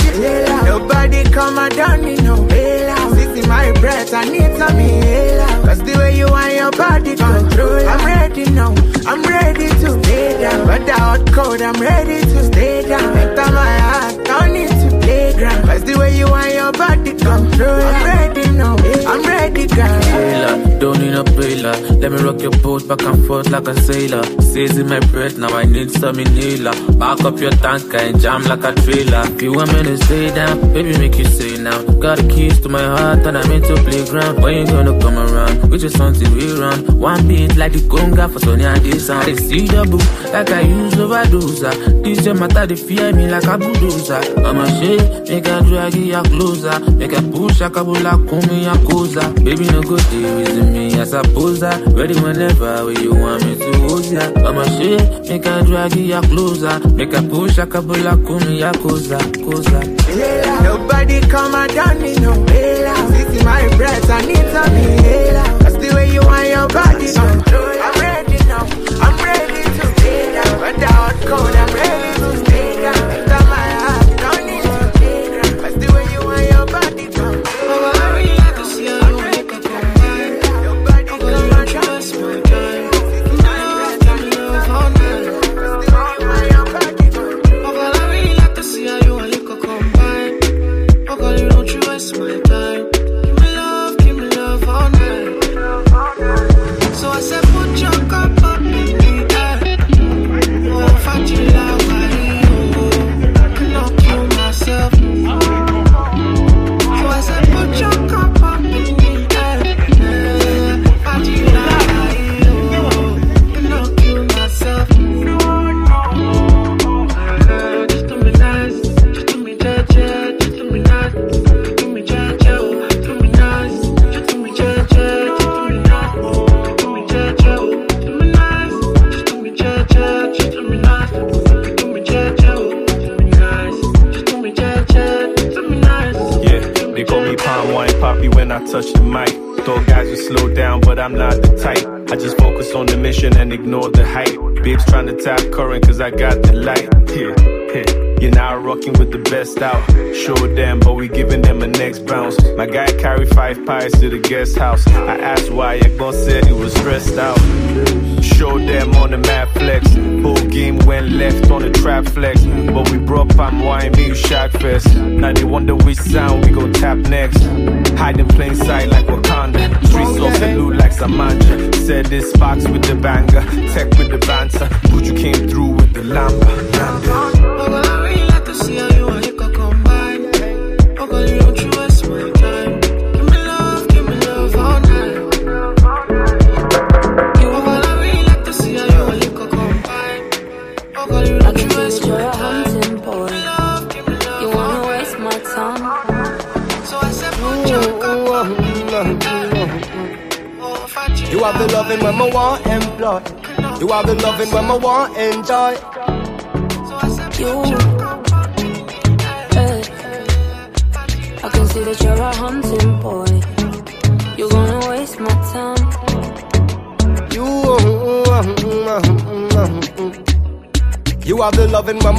Nobody 0.65 1.25
come 1.25 1.59
and 1.59 1.77
done 1.77 2.05
me 2.07 2.17
no 2.17 2.37
bailout. 2.37 3.11
My 3.51 3.73
breath, 3.81 4.15
I 4.15 4.25
need 4.25 4.57
some 4.57 4.79
inhaler. 4.79 5.67
Cause 5.67 5.83
the 5.83 5.99
way 5.99 6.17
you 6.17 6.27
want 6.31 6.55
your 6.55 6.71
body 6.71 7.17
control, 7.17 7.89
I'm 7.93 8.07
ready 8.07 8.45
now. 8.51 8.73
I'm 9.07 9.23
ready 9.25 9.69
to 9.69 9.91
lay 9.93 10.41
down. 10.41 10.67
But 10.67 10.87
the 10.87 10.95
hot 10.95 11.33
cold, 11.35 11.61
I'm 11.61 11.79
ready 11.83 12.21
to 12.21 12.45
stay 12.45 12.89
down. 12.89 13.17
Enter 13.17 13.53
my 13.53 13.79
heart, 13.79 14.25
turn 14.25 14.55
into 14.55 14.70
playground. 15.11 15.63
Cause 15.67 15.85
the 15.85 15.99
way 15.99 16.17
you 16.17 16.27
want 16.31 16.53
your 16.55 16.73
body 16.73 17.13
control, 17.27 17.81
I'm 17.91 18.05
ready 18.05 18.47
now. 18.53 18.77
I'm 19.11 19.23
ready, 19.23 19.67
girl. 19.67 20.03
Sailor, 20.03 20.79
don't 20.79 20.99
need 21.01 21.15
a 21.15 21.25
trailer. 21.25 21.77
Let 22.01 22.13
me 22.13 22.19
rock 22.19 22.41
your 22.41 22.57
boat 22.63 22.87
back 22.87 23.03
and 23.03 23.27
forth 23.27 23.51
like 23.51 23.69
a 23.69 23.75
sailor. 23.81 24.25
Seizing 24.41 24.89
my 24.89 25.01
breath, 25.13 25.37
now 25.37 25.53
I 25.57 25.65
need 25.65 25.91
some 25.91 26.19
inhaler. 26.19 26.75
Back 27.03 27.21
up 27.29 27.39
your 27.39 27.55
tank 27.63 27.93
and 27.95 28.21
jam 28.21 28.45
like 28.45 28.65
a 28.65 28.73
trailer. 28.83 29.23
If 29.35 29.43
you 29.43 29.53
want 29.53 29.73
me 29.73 29.83
to 29.83 29.97
stay 30.05 30.35
down, 30.35 30.73
baby, 30.73 30.97
make 30.99 31.17
you 31.19 31.25
say 31.25 31.59
now. 31.59 31.83
Got 32.05 32.19
the 32.19 32.29
keys 32.29 32.61
to 32.61 32.69
my 32.69 32.83
heart 32.83 33.27
and 33.27 33.37
I'm 33.39 33.51
into 33.51 33.75
playground. 33.83 34.43
When 34.43 34.55
you 34.59 34.67
gonna 34.67 34.99
come 35.01 35.19
around? 35.19 35.71
We 35.71 35.79
just 35.79 35.99
want 35.99 36.17
to 36.21 36.31
we 36.35 36.47
run. 36.59 36.99
One 36.99 37.27
beat 37.27 37.57
like 37.57 37.73
the 37.73 37.81
conga 37.81 38.31
for 38.33 38.39
Sonia 38.39 38.69
and 38.69 38.85
this 38.85 39.07
sound. 39.07 39.27
The 39.27 39.87
boo 39.91 39.99
like 40.33 40.51
I 40.51 40.61
use 40.63 40.99
overdose. 40.99 41.61
This 42.03 42.25
your 42.25 42.35
matter, 42.35 42.67
they 42.67 42.77
fear 42.77 43.13
me 43.13 43.29
like 43.29 43.45
a 43.45 43.59
bulldozer. 43.59 44.21
I'm 44.45 44.59
a 44.59 44.69
shit, 44.79 45.29
make 45.29 45.47
a 45.47 45.61
drag 45.63 45.95
you 45.95 46.23
closer. 46.23 46.79
Make 46.93 47.13
a 47.13 47.23
push, 47.23 47.61
a 47.61 47.71
kabula, 47.71 48.13
kumi, 48.29 48.67
a 48.67 48.75
koza. 48.87 49.35
Baby, 49.45 49.67
no 49.71 49.83
go 49.83 49.97
stay 49.97 50.23
with 50.23 50.73
me, 50.73 51.01
I 51.01 51.05
suppose. 51.05 51.63
Ready 51.63 52.15
whenever 52.21 52.85
where 52.85 53.01
you 53.01 53.15
want 53.15 53.45
me 53.45 53.57
to 53.57 53.79
hold 53.81 54.05
ya. 54.05 54.31
I'm 54.47 54.59
a 54.59 54.65
shit, 54.77 55.29
make 55.29 55.47
a 55.47 55.63
drag 55.65 55.95
you 55.97 56.21
closer. 56.23 56.79
Make 56.91 57.13
a 57.15 57.23
push, 57.23 57.59
a 57.59 57.67
kabula, 57.67 58.15
kumi, 58.27 58.63
a 58.63 58.73
koza, 58.73 59.19
koza. 59.45 59.81
Nobody 60.63 61.21
come 61.29 61.55
and 61.55 61.73
done 61.75 62.03
me 62.03 62.15
no 62.17 62.33
bailout. 62.33 63.09
This 63.11 63.37
is 63.37 63.45
my 63.45 63.77
breath, 63.77 64.11
I 64.11 64.21
need 64.27 64.37
some 64.53 64.75
inhaler. 64.75 65.59
That's 65.59 65.77
the 65.77 65.95
way 65.95 66.13
you 66.13 66.21
want 66.23 66.49
your 66.49 66.69
body 66.69 67.13
control. 67.13 67.60
But 71.31 71.53
the 71.53 72.20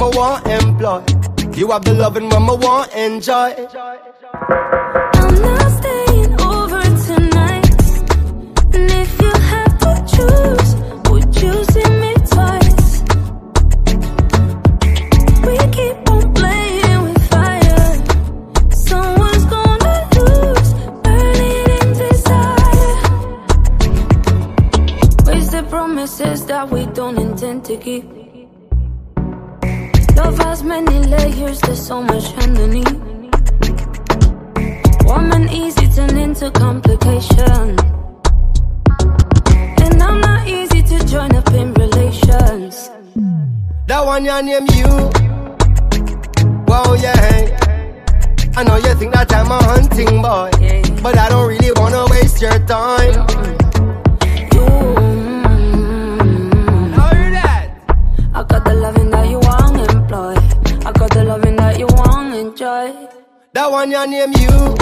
I 0.02 0.08
want 0.16 0.46
employ. 0.48 1.00
You 1.54 1.70
have 1.70 1.84
the 1.84 1.94
loving 1.94 2.28
when 2.28 2.42
I 2.42 2.54
want 2.54 2.92
enjoy. 2.92 3.54
I'm 5.14 5.34
not 5.46 5.70
staying 5.78 6.32
over 6.40 6.82
tonight. 7.06 7.70
And 8.74 8.90
if 8.90 9.10
you 9.22 9.32
have 9.52 9.74
to 9.84 9.92
choose, 10.12 10.70
would 11.08 11.30
you 11.42 11.54
see 11.72 11.88
me 12.02 12.12
twice? 12.32 13.02
We 15.46 15.54
keep 15.70 15.96
on 16.10 16.34
playing 16.34 17.02
with 17.04 17.22
fire. 17.30 17.86
Someone's 18.72 19.44
gonna 19.54 19.96
lose, 20.18 20.68
burning 21.04 21.68
in 21.78 21.88
desire. 22.02 22.94
Wasted 25.26 25.68
promises 25.70 26.44
that 26.46 26.68
we 26.68 26.86
don't 26.86 27.18
intend 27.18 27.64
to 27.66 27.76
keep. 27.76 28.21
That 44.42 44.50
one 44.50 44.50
your 44.50 44.60
name 44.60 44.74
you. 44.76 44.90
Wow, 46.66 46.94
yeah. 46.94 47.14
I 48.56 48.64
know 48.64 48.76
you 48.76 48.94
think 48.96 49.12
that 49.14 49.32
I'm 49.32 49.50
a 49.50 49.62
hunting 49.62 50.20
boy, 50.20 50.50
but 51.00 51.16
I 51.16 51.28
don't 51.28 51.48
really 51.48 51.70
wanna 51.76 52.06
waste 52.10 52.42
your 52.42 52.58
time. 52.66 53.12
Mm-hmm. 53.12 53.62
I 58.34 58.42
got 58.42 58.64
the 58.64 58.74
loving 58.74 59.10
that 59.10 59.28
you 59.28 59.38
want 59.38 59.78
employ. 59.90 60.34
I 60.86 60.92
got 60.92 61.10
the 61.10 61.24
loving 61.24 61.56
that 61.56 61.78
you 61.78 61.86
want 61.86 62.34
enjoy. 62.34 62.92
That 63.52 63.70
one 63.70 63.90
your 63.92 64.06
name 64.08 64.32
you. 64.32 64.74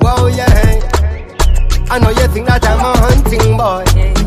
Wow, 0.00 0.26
yeah. 0.26 0.80
I 1.90 1.98
know 1.98 2.10
you 2.10 2.26
think 2.34 2.46
that 2.48 2.64
I'm 2.66 2.80
a 2.80 2.92
hunting 2.98 3.56
boy, 3.56 3.84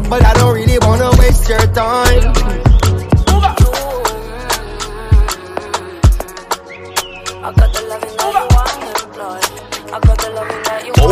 but 0.10 0.24
I 0.24 0.34
don't 0.36 0.56
really 0.56 0.78
wanna 0.80 1.12
waste 1.19 1.50
your 1.50 1.65
time. 1.74 2.23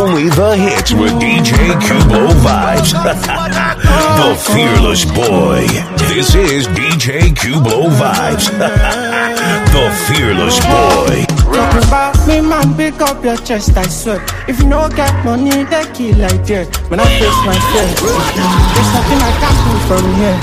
Only 0.02 0.28
the 0.30 0.56
hits 0.56 0.92
with 0.92 1.12
DJ 1.12 1.54
Cubo 1.78 2.26
Vibes. 2.42 2.90
the 4.18 4.34
fearless 4.50 5.04
boy. 5.04 5.64
This 6.08 6.34
is 6.34 6.66
DJ 6.74 7.30
Cubo 7.30 7.86
Vibes. 7.88 8.50
the 9.72 9.90
fearless 10.08 10.58
boy. 10.58 11.24
Talking 11.54 11.86
about 11.86 12.26
me, 12.26 12.40
man, 12.40 12.74
pick 12.76 13.00
up 13.00 13.22
your 13.24 13.36
chest, 13.36 13.76
I 13.76 13.84
swear. 13.84 14.20
If 14.48 14.58
you 14.58 14.66
no 14.66 14.88
get 14.88 15.24
money, 15.24 15.62
they 15.62 15.84
kill 15.94 16.18
like 16.18 16.46
that. 16.46 16.66
When 16.90 16.98
I 16.98 17.06
face 17.06 17.40
my 17.46 17.54
fears, 17.70 17.94
there's 18.74 18.90
nothing 18.98 19.20
I 19.22 19.32
can 19.38 19.54
do 19.68 19.74
from 19.86 20.04
here. 20.18 20.38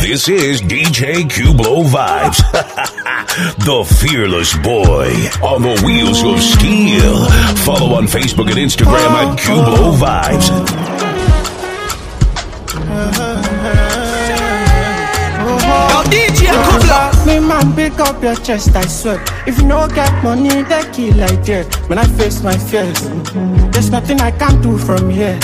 This 0.00 0.28
is 0.28 0.62
DJ 0.62 1.28
Cublo 1.28 1.84
Vibes. 1.84 2.40
the 3.32 3.84
fearless 4.00 4.54
boy 4.58 5.08
on 5.42 5.62
the 5.62 5.80
wheels 5.84 6.22
of 6.22 6.40
steel. 6.42 7.24
Follow 7.64 7.96
on 7.96 8.04
Facebook 8.04 8.48
and 8.50 8.58
Instagram 8.60 9.08
at 9.08 9.38
Cublo 9.38 9.96
Vibes. 9.96 10.48
Yo, 15.62 16.02
DJ, 16.10 16.46
come 16.52 16.90
up. 16.90 17.26
Me, 17.26 17.40
man, 17.40 17.74
pick 17.74 17.98
up 18.00 18.22
your 18.22 18.34
chest, 18.36 18.76
I 18.76 18.84
swear. 18.86 19.24
If 19.46 19.58
you 19.58 19.64
no 19.64 19.88
get 19.88 20.12
money, 20.22 20.62
they 20.64 20.82
kill 20.92 21.16
like 21.16 21.42
that. 21.46 21.74
When 21.88 21.98
I 21.98 22.04
face 22.04 22.42
my 22.42 22.56
fears, 22.58 23.00
there's 23.72 23.90
nothing 23.90 24.20
I 24.20 24.30
can 24.32 24.60
do 24.60 24.76
from 24.76 25.08
here. 25.08 25.40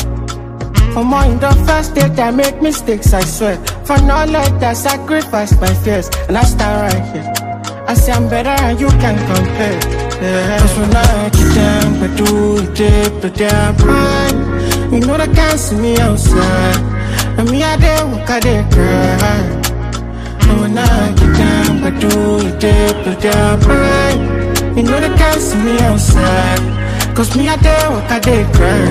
For 0.92 1.04
more 1.04 1.24
in 1.24 1.38
the 1.38 1.52
first 1.66 1.94
date, 1.94 2.18
I 2.18 2.32
make 2.32 2.60
mistakes, 2.60 3.14
I 3.14 3.22
swear. 3.22 3.56
For 3.86 3.96
knowledge, 4.02 4.62
I 4.62 4.74
sacrifice 4.74 5.58
my 5.58 5.72
fears, 5.72 6.10
and 6.28 6.36
I 6.36 6.42
stand 6.42 6.94
right 6.94 7.14
here. 7.14 7.47
I 7.88 7.94
say 7.94 8.12
I'm 8.12 8.28
better 8.28 8.50
and 8.50 8.78
you 8.78 8.88
can 9.00 9.16
compare. 9.16 9.80
Yeah. 10.20 10.58
Cause 10.60 10.76
when 10.76 10.94
I 10.94 11.30
get 11.30 11.54
down, 11.54 12.00
but 12.00 12.12
do 12.18 12.58
it 12.60 13.22
but 13.22 13.34
down 13.34 13.76
prime. 13.76 14.92
You 14.92 15.00
know 15.00 15.16
they 15.16 15.32
can't 15.32 15.58
see 15.58 15.76
me 15.76 15.96
outside. 15.98 16.76
And 17.38 17.50
me, 17.50 17.62
I 17.62 17.78
dare 17.78 18.06
walk, 18.06 18.28
I 18.28 18.40
dare 18.40 18.62
cry. 18.68 19.40
And 20.50 20.60
when 20.60 20.76
I 20.76 21.12
get 21.16 21.32
down, 21.38 21.80
but 21.80 21.98
do 21.98 22.68
it 22.68 23.04
but 23.06 23.22
down 23.22 23.58
prime. 23.62 24.76
You 24.76 24.82
know 24.82 25.00
they 25.00 25.16
can't 25.16 25.40
see 25.40 25.56
me 25.56 25.80
outside. 25.80 27.16
Cause 27.16 27.34
me, 27.36 27.48
I 27.48 27.56
dare 27.56 27.90
walk, 27.90 28.10
I 28.10 28.18
dare 28.18 28.44
cry. 28.52 28.84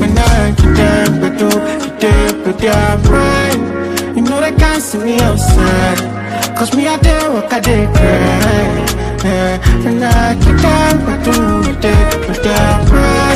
When 0.00 0.18
I 0.18 0.50
get 0.50 0.76
down, 0.76 1.20
but 1.20 1.38
do 1.38 1.46
it 1.46 2.44
but 2.44 2.58
down 2.58 3.02
prime. 3.04 4.16
You 4.16 4.22
know 4.22 4.40
they 4.40 4.50
can't 4.50 4.82
see 4.82 4.98
me 4.98 5.20
outside. 5.20 6.15
Cause 6.56 6.74
me 6.74 6.86
I 6.88 6.96
dare 6.98 7.30
walk, 7.32 7.52
I 7.52 7.60
cry 7.60 8.86
yeah. 9.24 9.58
When 9.84 10.02
I 10.02 10.34
get 10.34 10.62
down, 10.62 11.02
I 11.02 11.22
do 11.22 11.70
it 11.70 11.80
dare, 11.82 12.10
but 12.26 12.42
dare 12.42 12.86
cry 12.88 13.34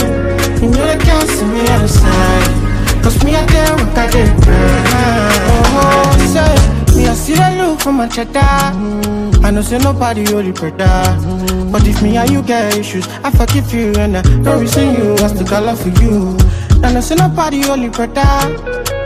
You 0.63 0.71
know 0.71 0.87
they 0.87 1.05
can't 1.05 1.29
see 1.29 1.45
me 1.45 1.61
outside 1.69 3.03
Cause 3.03 3.23
me 3.23 3.37
I 3.37 3.45
dare 3.47 3.77
walk, 3.77 3.99
I 3.99 4.11
dare 4.11 4.41
cry 4.41 5.31
Oh, 5.77 6.17
say, 6.33 6.97
me 6.97 7.09
I 7.09 7.15
see 7.15 7.35
the 7.35 7.63
look 7.63 7.81
from 7.81 7.97
my 7.97 8.09
cheddar. 8.09 8.41
I 9.45 9.51
know 9.51 9.63
say 9.63 9.79
nobody 9.79 10.33
only 10.33 10.53
brother 10.53 11.17
But 11.71 11.87
if 11.87 12.03
me 12.03 12.17
and 12.17 12.31
you 12.31 12.43
get 12.43 12.77
issues, 12.77 13.07
I 13.25 13.31
forgive 13.31 13.73
you 13.75 13.93
And 13.99 14.17
I 14.17 14.23
don't 14.23 14.61
reason 14.61 14.95
you, 14.95 15.15
I 15.15 15.27
still 15.29 15.47
got 15.47 15.65
love 15.65 15.81
for 15.81 15.89
you. 16.03 16.37
I 16.83 16.93
know 16.93 17.01
say 17.01 17.17
nobody 17.17 17.65
only 17.69 17.91
brother 17.91 18.21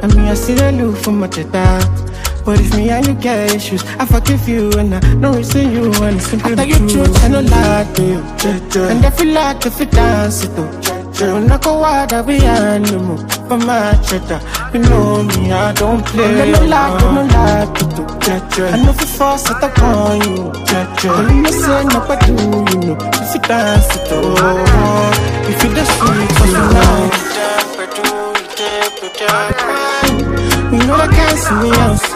And 0.03 0.15
me 0.15 0.29
I 0.31 0.35
see 0.35 0.55
the 0.55 0.71
look 0.71 0.97
from 0.99 1.19
my 1.19 1.27
cheddar 1.27 1.81
but 2.45 2.61
if 2.61 2.77
me 2.77 2.91
and 2.91 3.07
you 3.07 3.15
get 3.15 3.55
issues, 3.55 3.83
I 3.99 4.05
forgive 4.05 4.47
you 4.49 4.71
and 4.73 4.95
I 4.95 5.01
don't 5.01 5.37
reason 5.37 5.73
you 5.73 5.93
and 6.03 6.17
it's 6.17 6.27
simply 6.27 6.53
I 6.53 6.55
tell 6.57 6.67
you 6.67 6.89
truth, 6.89 7.25
I 7.25 7.29
don't 7.29 7.47
lie 7.47 7.85
to 7.95 8.03
you. 8.03 8.21
And 8.85 9.05
if 9.05 9.19
you 9.21 9.27
like, 9.33 9.65
if 9.65 9.81
you 9.81 9.87
dance 9.87 10.45
it 10.45 10.59
up 10.59 10.85
When 11.21 11.51
I 11.51 11.59
go 11.59 11.83
out, 11.83 12.13
I'll 12.13 12.23
be 12.23 12.45
animal 12.45 13.17
For 13.49 13.57
my 13.57 13.95
cheddar, 14.07 14.41
you 14.75 14.81
know 14.81 15.23
me, 15.23 15.53
I 15.53 15.73
don't 15.73 16.05
play 16.05 16.43
I 16.43 16.53
don't 16.53 16.69
lie, 16.69 16.95
I 16.95 16.99
don't 17.01 17.29
lie 17.29 17.67
to 17.73 17.85
you. 17.97 18.05
I 18.67 18.77
know 18.77 18.91
if 18.91 19.01
you 19.01 19.07
force 19.07 19.51
it 19.51 19.63
upon 19.63 20.21
you. 20.23 20.53
When 21.09 21.45
you 21.45 21.53
say 21.53 21.85
no, 21.85 22.01
but 22.07 22.21
do 22.27 22.33
you 22.33 22.37
know? 22.81 22.97
If 23.01 23.35
you 23.35 23.41
dance 23.41 23.97
it 23.97 24.13
up 24.13 25.15
If 25.49 25.63
you 25.65 25.71
just 25.75 25.93
sweet 25.99 26.33
for 26.37 26.49
the 26.49 26.63
night 26.75 27.15
You 30.73 30.79
know 30.87 30.97
I 30.97 31.07
can't 31.09 31.39
see 31.39 31.55
me 31.55 31.71
outside 31.71 32.14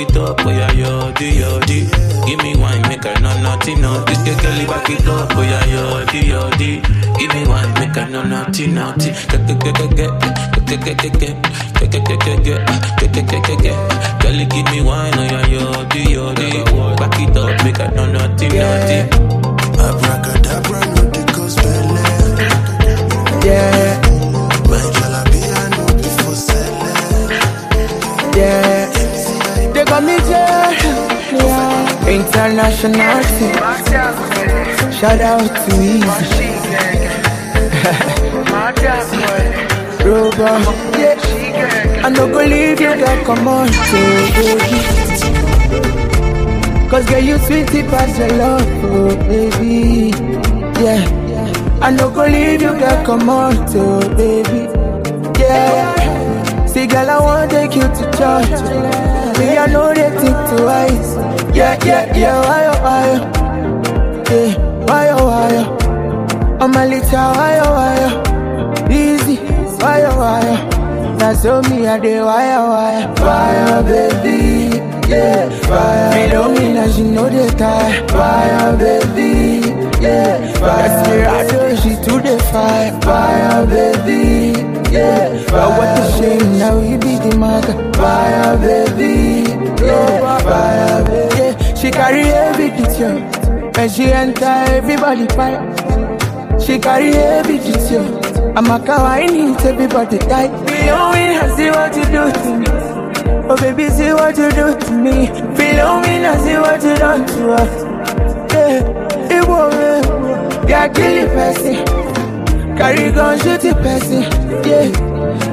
it 0.00 0.16
up, 0.16 0.40
oh 0.44 0.50
yeah, 0.50 0.70
yodi, 0.70 1.32
yodi. 1.40 1.78
Give 2.26 2.38
me 2.42 2.56
wine, 2.56 2.82
make 2.88 3.04
her 3.04 3.18
no 3.20 3.30
naughty, 3.42 3.74
no. 3.76 4.04
This 4.04 4.18
girl, 4.24 4.36
girl, 4.42 4.66
back 4.66 4.88
it 4.90 5.06
up, 5.08 5.30
oh 5.36 5.42
yeah, 5.42 5.62
yodi, 5.72 6.20
yodi. 6.32 6.70
Give 7.18 7.32
me 7.34 7.46
wine, 7.46 7.72
make 7.74 7.94
her 7.96 8.06
no 8.08 8.22
naughty, 8.24 8.66
naughty. 8.66 9.10
Get, 9.10 9.46
get, 9.46 9.60
get, 9.60 9.74
get, 9.76 9.96
get, 9.96 10.66
get, 10.66 10.80
get, 10.84 10.96
get, 10.98 11.18
get. 11.20 11.36
Get, 11.80 11.90
get, 11.90 12.04
get, 12.04 12.20
get, 12.20 12.44
get, 12.44 13.12
get, 13.12 13.26
get, 13.28 13.42
get, 13.44 13.58
get. 13.62 13.76
Girl, 14.20 14.38
give 14.52 14.66
me 14.72 14.80
wine, 14.82 15.14
oh 15.16 15.22
yeah, 15.22 15.46
yodi, 15.54 16.02
yodi. 16.14 16.96
Back 16.98 17.20
it 17.20 17.36
up, 17.36 17.64
make 17.64 17.76
her 17.78 17.90
no 17.94 18.04
naughty, 18.06 18.48
naughty. 18.48 18.98
Abracadabra, 19.80 20.80
no 20.94 21.02
the 21.10 21.22
gospel. 21.34 21.88
Yeah, 23.44 24.00
My 24.68 24.80
jalapeno, 24.94 25.62
no 25.70 25.84
before 25.96 26.34
selling. 26.34 27.30
yeah. 28.36 28.79
Yeah. 30.06 30.72
International 32.08 33.22
team. 33.36 33.54
Shout 34.92 35.20
out 35.20 35.40
to 35.40 35.72
Easy. 35.76 36.50
Robot. 40.04 40.66
I 42.02 42.08
no 42.08 42.26
go 42.32 42.38
leave 42.44 42.80
you, 42.80 42.94
girl. 42.96 43.24
Come 43.24 43.46
on, 43.48 43.68
baby. 43.92 44.78
Cause 46.88 47.06
girl, 47.06 47.20
you 47.22 47.38
sweetie 47.38 47.82
past 47.82 48.18
your 48.18 48.28
love, 48.38 48.66
oh 48.84 49.16
baby. 49.28 50.12
Yeah. 50.82 51.04
I 51.82 51.90
no 51.90 52.10
go 52.10 52.24
leave 52.24 52.62
you, 52.62 52.74
girl. 52.78 53.04
Come 53.04 53.28
on, 53.28 53.54
oh 53.76 54.00
baby. 54.16 54.68
Yeah. 55.38 56.66
See, 56.66 56.86
girl, 56.86 57.10
I 57.10 57.18
wanna 57.20 57.48
take 57.48 57.74
you 57.74 57.82
to 57.82 58.10
church. 58.16 59.09
Me, 59.40 59.56
I 59.56 59.66
know 59.66 59.94
they 59.94 60.10
think 60.20 60.36
twice. 60.52 61.10
Yeah, 61.56 61.78
yeah, 61.84 62.16
yeah. 62.16 62.40
Why, 62.46 62.62
oh, 62.70 62.82
why, 62.86 63.06
oh. 63.14 63.20
Yeah. 64.30 64.54
Why, 64.86 65.08
oh, 65.10 65.24
why, 65.24 65.50
oh. 65.60 66.58
I'm 66.60 66.74
a 66.74 66.84
little 66.86 67.10
why, 67.10 67.58
oh, 67.64 67.72
why, 67.78 67.96
oh. 68.06 68.92
Easy. 68.92 69.36
Why, 69.80 70.02
oh, 70.04 70.18
why, 70.18 70.42
oh. 70.44 71.16
Now, 71.18 71.32
so 71.32 71.62
me, 71.62 71.86
I 71.86 71.96
oh, 71.98 72.26
why, 72.26 72.54
oh. 72.54 73.14
Why, 73.24 73.54
oh, 73.72 73.82
baby. 73.82 74.76
Yeah, 75.08 75.48
fire. 75.66 76.10
Oh? 76.12 76.14
Me 76.14 76.30
don't 76.30 76.54
mean 76.58 76.74
that 76.74 76.94
she 76.94 77.02
know 77.02 77.28
the 77.28 77.48
time. 77.56 78.06
Fire, 78.08 78.58
oh, 78.62 78.76
baby. 78.76 79.68
Yeah, 80.00 80.52
fire. 80.58 80.86
Oh? 80.86 81.46
Desperado, 81.48 81.76
she 81.82 81.90
to 82.04 82.20
the 82.20 82.38
fire. 82.52 83.00
Fire, 83.00 83.66
baby. 83.66 84.69
Yeah. 84.90 85.44
But 85.50 85.68
what 85.78 85.98
a 85.98 86.18
shame, 86.18 86.58
now 86.58 86.78
we 86.78 86.96
be 86.96 87.16
the 87.16 87.36
mother. 87.38 87.74
Fire, 87.94 88.56
baby. 88.58 89.50
Yeah, 89.84 90.38
fire, 90.40 91.04
baby. 91.04 91.36
Yeah, 91.36 91.74
she 91.74 91.90
carry 91.90 92.22
heavy 92.24 92.70
detail. 92.70 93.20
When 93.76 93.88
she 93.88 94.04
enter, 94.12 94.44
everybody 94.44 95.26
fire. 95.28 95.62
She 96.58 96.78
carry 96.78 97.12
heavy 97.12 97.58
detail. 97.58 98.04
I'm 98.56 98.66
a 98.66 98.78
kawaii, 98.80 99.56
everybody 99.64 100.18
die. 100.18 100.48
We 100.66 100.86
don't 100.86 101.12
win, 101.12 101.38
I 101.38 101.48
see 101.56 101.70
what 101.70 101.96
you 101.96 102.04
do 102.04 102.32
to 102.42 102.58
me. 102.58 102.66
Oh 103.48 103.56
baby, 103.56 103.88
see 103.90 104.12
what 104.12 104.36
you 104.36 104.50
do 104.50 104.76
to 104.78 104.92
me. 104.92 105.26
Feel 105.56 106.00
me, 106.00 106.18
now 106.20 106.36
see 106.42 106.58
what 106.58 106.82
you 106.82 106.96
done 106.96 107.26
to 107.26 107.52
us. 107.52 108.52
Yeah, 108.52 109.38
it 109.38 109.48
won't 109.48 110.68
Yeah, 110.68 110.88
kill 110.88 111.14
the 111.14 111.32
person. 111.32 111.99
Carry 112.80 113.12
gun, 113.12 113.38
shoot 113.40 113.60
the 113.60 113.74
person. 113.74 114.22
Yeah, 114.64 114.88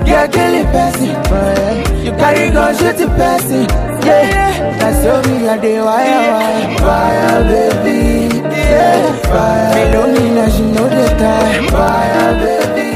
yeah, 0.07 0.27
kill 0.27 0.51
the 0.55 0.63
person. 0.71 1.07
Yeah. 1.11 2.03
You 2.03 2.11
carry 2.11 2.49
gun, 2.51 2.71
shoot 2.77 2.95
the 2.95 3.07
person. 3.19 3.67
Yeah, 4.07 4.79
that's 4.79 5.03
so 5.03 5.21
me 5.27 5.45
a 5.45 5.59
day 5.59 5.81
wire, 5.81 6.31
wire, 6.31 6.79
wire, 6.87 7.43
baby. 7.51 8.31
Yeah, 8.55 9.11
fire. 9.27 9.91
Feel 9.91 10.07
me, 10.07 10.23
now 10.35 10.47
she 10.49 10.63
know 10.71 10.87
the 10.87 11.05
time. 11.19 11.67
Fire, 11.67 12.31
baby. 12.39 12.89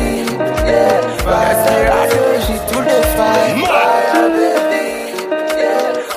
Yeah, 0.64 1.02
fire. 1.28 1.52
That's 1.52 2.14
her, 2.16 2.40
she 2.48 2.56
to 2.72 2.78
the 2.88 3.00
fire. 3.18 3.56
Fire, 3.68 4.28
baby. 4.32 4.84
Yeah, 5.60 6.16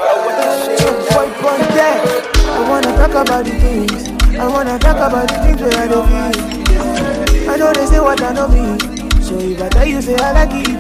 I 2.46 2.62
wanna 2.70 2.90
talk 2.96 3.14
about 3.26 3.42
the 3.44 3.50
things. 3.58 4.02
I 4.38 4.46
wanna 4.46 4.78
talk 4.78 4.96
about 4.98 5.26
the 5.26 5.34
things 5.42 5.60
where 5.60 5.82
I 5.82 5.88
don't 5.88 6.06
feel. 6.08 6.63
They 7.72 7.86
say 7.86 8.00
what 8.00 8.20
I 8.20 8.32
know 8.32 8.48
me. 8.48 8.78
So 9.22 9.38
if 9.38 9.62
I 9.62 9.68
tell 9.70 9.86
you, 9.86 10.02
say 10.02 10.16
I 10.16 10.32
like 10.32 10.50
it, 10.52 10.68
it 10.68 10.78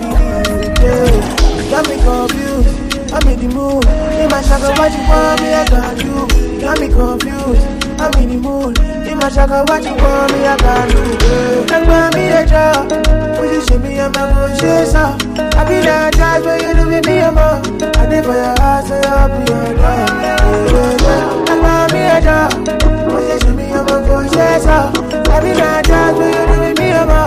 yeah. 0.84 1.64
You 1.64 1.70
got 1.70 1.88
me 1.88 1.96
confused. 1.96 2.84
I'm 3.14 3.28
in 3.28 3.40
the 3.40 3.48
mood. 3.54 3.86
In 4.20 4.28
my 4.28 4.42
shaka, 4.42 4.74
what 4.76 4.92
you 4.92 5.00
want 5.08 5.40
me, 5.40 5.54
I 5.54 5.64
got 5.70 5.96
you. 6.02 6.26
You 6.52 6.60
got 6.60 6.80
me 6.80 6.88
confused. 6.88 7.64
I'm 8.00 8.12
in 8.20 8.28
the 8.28 8.36
mood. 8.36 8.78
In 9.06 9.18
my 9.18 9.28
shaka, 9.30 9.64
what 9.68 9.84
you 9.84 9.94
want 9.94 10.32
me, 10.32 10.44
I 10.44 10.56
got 10.58 10.90
you. 10.92 11.04
Yeah. 11.24 11.78
Like 11.88 12.14
me 12.14 12.28
a 12.28 12.44
job. 12.44 12.90
Would 13.38 13.50
you 13.54 13.64
show 13.66 13.78
me 13.78 13.98
a 13.98 14.10
man 14.10 14.34
go 14.34 14.48
chase 14.58 14.94
up? 14.94 15.20
I 15.56 15.64
be 15.64 15.78
that 15.86 16.14
guy 16.14 16.40
where 16.40 16.58
you 16.58 16.74
do 16.74 16.84
me 16.90 17.18
a 17.20 17.30
more. 17.30 17.62
I 17.96 18.06
did 18.10 18.24
for 18.24 18.34
your 18.34 18.54
heart, 18.58 18.86
so 18.86 18.96
I'll 18.98 19.30
be 19.30 19.40
your 19.46 19.74
dog. 19.78 20.24
Like 21.48 21.60
buy 21.62 21.86
me 21.92 22.02
oh, 22.02 22.16
a 22.16 22.20
job. 22.20 22.50
Would 23.12 23.24
you 23.30 23.38
show 23.40 23.54
me 23.54 23.70
a 23.70 23.80
man 23.84 24.02
go 24.08 24.22
chase 24.26 24.66
up? 24.66 24.96
I 25.28 25.40
be 25.40 25.52
that 25.54 25.86
guy 25.86 26.12
where 26.12 26.30
you 26.34 26.44
do 26.50 26.60
me 26.60 26.63
People 27.04 27.20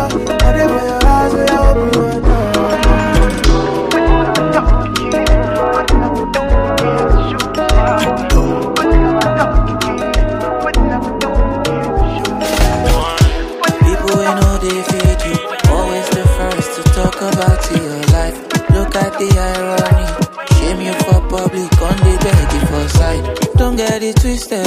we 14.17 14.25
know 14.25 14.57
they 14.57 14.81
feed 14.89 15.21
you, 15.27 15.37
always 15.69 16.07
the 16.09 16.25
first 16.37 16.69
to 16.75 16.81
talk 16.97 17.17
about 17.21 17.61
your 17.71 18.01
life. 18.17 18.37
Look 18.71 18.95
at 18.95 19.13
the 19.19 19.29
irony, 19.37 20.07
shame 20.55 20.81
you 20.81 20.93
for 21.03 21.21
public, 21.29 21.81
on 21.81 21.97
the 21.97 22.13
you 22.53 22.61
for 22.65 22.85
side. 22.97 23.23
Don't 23.57 23.75
get 23.75 24.01
it 24.01 24.15
twisted, 24.15 24.66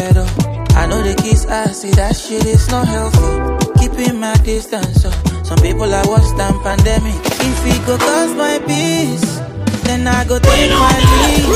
know 0.90 1.02
the 1.02 1.14
kiss 1.22 1.46
I 1.46 1.66
see 1.68 1.92
that 1.92 2.16
shit 2.16 2.44
is 2.44 2.68
not 2.68 2.86
healthy. 2.86 3.30
Keeping 3.78 4.18
my 4.18 4.34
distance, 4.38 5.04
oh. 5.06 5.12
Some 5.44 5.58
people 5.58 5.92
are 5.94 6.08
worse 6.08 6.32
than 6.32 6.52
pandemic. 6.62 7.14
If 7.24 7.66
it 7.72 7.86
go 7.86 7.96
cause 7.96 8.34
my 8.34 8.58
peace, 8.66 9.38
then 9.86 10.06
I 10.06 10.24
go 10.24 10.38
take 10.38 10.70
my 10.70 10.94
eh, 10.98 11.10
leave. 11.22 11.48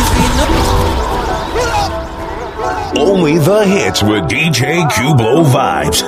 If 0.00 0.10
it 0.24 0.32
no. 0.38 0.46
Only 2.96 3.38
the 3.38 3.64
hits 3.64 4.02
with 4.02 4.24
DJ 4.30 4.88
Cublo 4.90 5.44
vibes. 5.44 6.00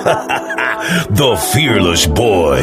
the 1.20 1.36
fearless 1.53 2.07
boy. 2.07 2.62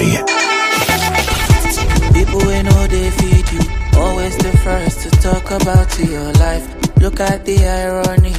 People 2.14 2.40
we 2.48 2.64
know 2.64 2.88
they 2.88 3.10
feed 3.20 3.48
you, 3.52 3.64
always 4.00 4.38
the 4.38 4.54
first 4.64 5.02
to 5.02 5.10
talk 5.28 5.52
about 5.52 6.00
your 6.00 6.32
life. 6.34 6.66
Look 6.98 7.20
at 7.20 7.44
the 7.46 7.68
irony, 7.68 8.34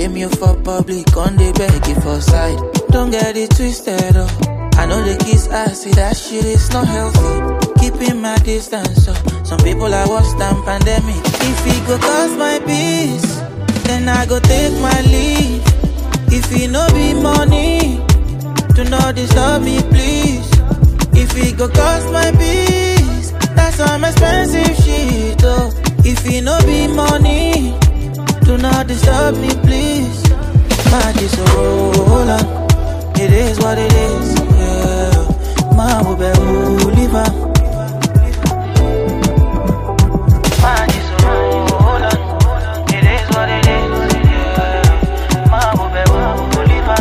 shame 0.00 0.16
you 0.16 0.28
for 0.30 0.54
public, 0.62 1.14
on 1.16 1.36
the 1.36 1.52
beg 1.58 1.86
you 1.86 1.94
for 2.00 2.20
side. 2.20 2.58
Don't 2.90 3.10
get 3.10 3.36
it 3.36 3.50
twisted, 3.50 4.16
oh. 4.16 4.28
I 4.80 4.86
know 4.86 5.02
the 5.02 5.16
kiss 5.24 5.48
I 5.48 5.68
see 5.68 5.90
that 5.92 6.16
shit 6.16 6.44
is 6.44 6.70
not 6.70 6.86
healthy. 6.86 7.34
Keeping 7.80 8.20
my 8.22 8.38
distance, 8.38 9.08
oh. 9.08 9.44
Some 9.44 9.60
people 9.60 9.92
are 9.92 10.08
worse 10.08 10.32
than 10.34 10.62
pandemic. 10.62 11.22
If 11.50 11.66
it 11.66 11.86
go 11.86 11.98
cause 11.98 12.34
my 12.36 12.58
peace, 12.60 13.30
then 13.84 14.08
I 14.08 14.24
go 14.24 14.40
take 14.40 14.72
my 14.80 15.00
leave. 15.02 15.69
Who 36.34 36.90
live 36.90 37.14
on. 37.14 37.32
My 40.62 40.86
just 40.88 41.10
roll 41.24 42.02
on. 42.02 42.20
It 42.94 43.04
is 43.06 43.26
what 43.34 43.48
it 43.48 43.66
is, 43.66 44.02
yeah. 44.16 45.46
My 45.52 45.74
will 45.74 45.90
be 45.90 46.00
who 46.00 46.62
live 46.64 46.88
on. 46.88 47.00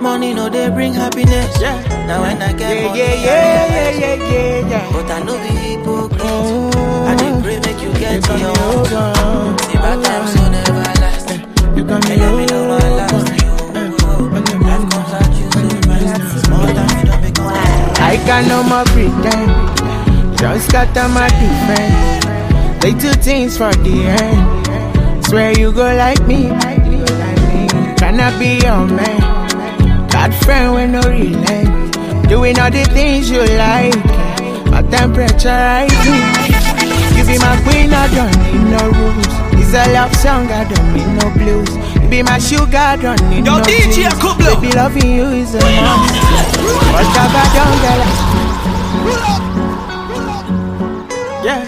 Money 0.00 0.34
no 0.34 0.48
they 0.48 0.68
bring 0.70 0.94
happiness. 0.94 1.60
Yeah. 1.60 1.76
Now 2.06 2.22
when 2.22 2.40
I 2.42 2.52
get 2.52 2.70
Yeah, 2.72 2.94
yeah, 2.94 3.14
yeah, 3.14 3.66
realize 3.66 3.98
yeah, 4.00 4.14
yeah, 4.14 4.32
yeah, 4.32 4.68
yeah. 4.68 4.92
But 4.92 5.10
I 5.10 5.22
know 5.22 5.36
be 5.38 5.48
hypocrite. 5.48 6.69
I 7.10 7.16
dey 7.16 7.32
pray 7.42 7.58
make 7.66 7.80
you 7.82 7.92
get 7.98 8.22
You 8.28 8.36
your 8.38 8.54
got 8.54 8.90
me 8.90 8.96
own. 8.96 9.58
See 9.58 9.78
bad 9.82 9.98
times 10.04 10.32
will 10.36 10.50
never 10.50 10.84
last. 11.02 11.28
You 11.76 11.82
got 11.84 12.00
me 12.04 12.12
And 12.12 12.20
let 12.20 12.32
me 12.38 12.44
know 12.46 12.62
my 12.68 12.78
last. 12.98 13.26
Life 14.70 14.84
comes 14.90 15.12
at 15.18 15.30
you 15.38 15.46
so 15.50 15.60
fast. 15.88 16.44
Small 16.46 16.66
time 16.66 16.92
you 16.98 17.04
don't 17.08 18.00
I 18.00 18.16
can 18.26 18.42
no 18.48 18.58
more 18.62 18.84
pretend. 18.94 19.50
Just 20.38 20.68
scatter 20.68 21.08
my 21.08 21.28
defense. 21.40 22.82
They 22.82 22.92
do 22.94 23.10
things 23.20 23.56
for 23.58 23.72
the 23.84 23.96
end. 24.06 25.24
Swear 25.26 25.50
you 25.58 25.72
go 25.72 25.84
like 25.96 26.22
me. 26.26 26.48
Can 27.98 28.18
I 28.20 28.30
be 28.38 28.50
your 28.64 28.86
man? 28.86 29.20
Bad 30.08 30.32
friend 30.44 30.74
with 30.74 30.90
no 30.90 31.00
relent. 31.08 32.28
Doing 32.28 32.58
all 32.58 32.70
the 32.70 32.84
things 32.84 33.30
you 33.30 33.40
like. 33.44 33.96
My 34.70 34.82
temperature 34.82 35.48
rising. 35.48 36.69
Be 37.30 37.38
my 37.38 37.54
queen, 37.62 37.92
I 37.94 38.08
don't 38.10 38.36
need 38.42 38.64
no 38.74 38.90
rules. 38.90 39.34
It's 39.54 39.72
a 39.72 39.92
love 39.92 40.14
song, 40.16 40.50
I 40.50 40.64
don't 40.64 40.92
need 40.92 41.06
no 41.22 41.30
blues. 41.38 41.70
You 42.02 42.08
be 42.08 42.22
my 42.24 42.38
sugar, 42.38 42.76
I 42.76 42.96
don't 42.96 43.22
need 43.30 43.46
Yo, 43.46 43.58
no 43.58 43.62
DJ. 43.62 44.08
Kublo. 44.18 44.60
Baby, 44.60 44.74
loving 44.74 45.12
you 45.12 45.26
is 45.26 45.54
a 45.54 45.58
must. 45.60 46.16
What 46.90 47.06
have 47.14 47.36
I 47.38 47.44
done, 47.54 47.78
girl? 47.84 48.02
Yeah, 51.44 51.62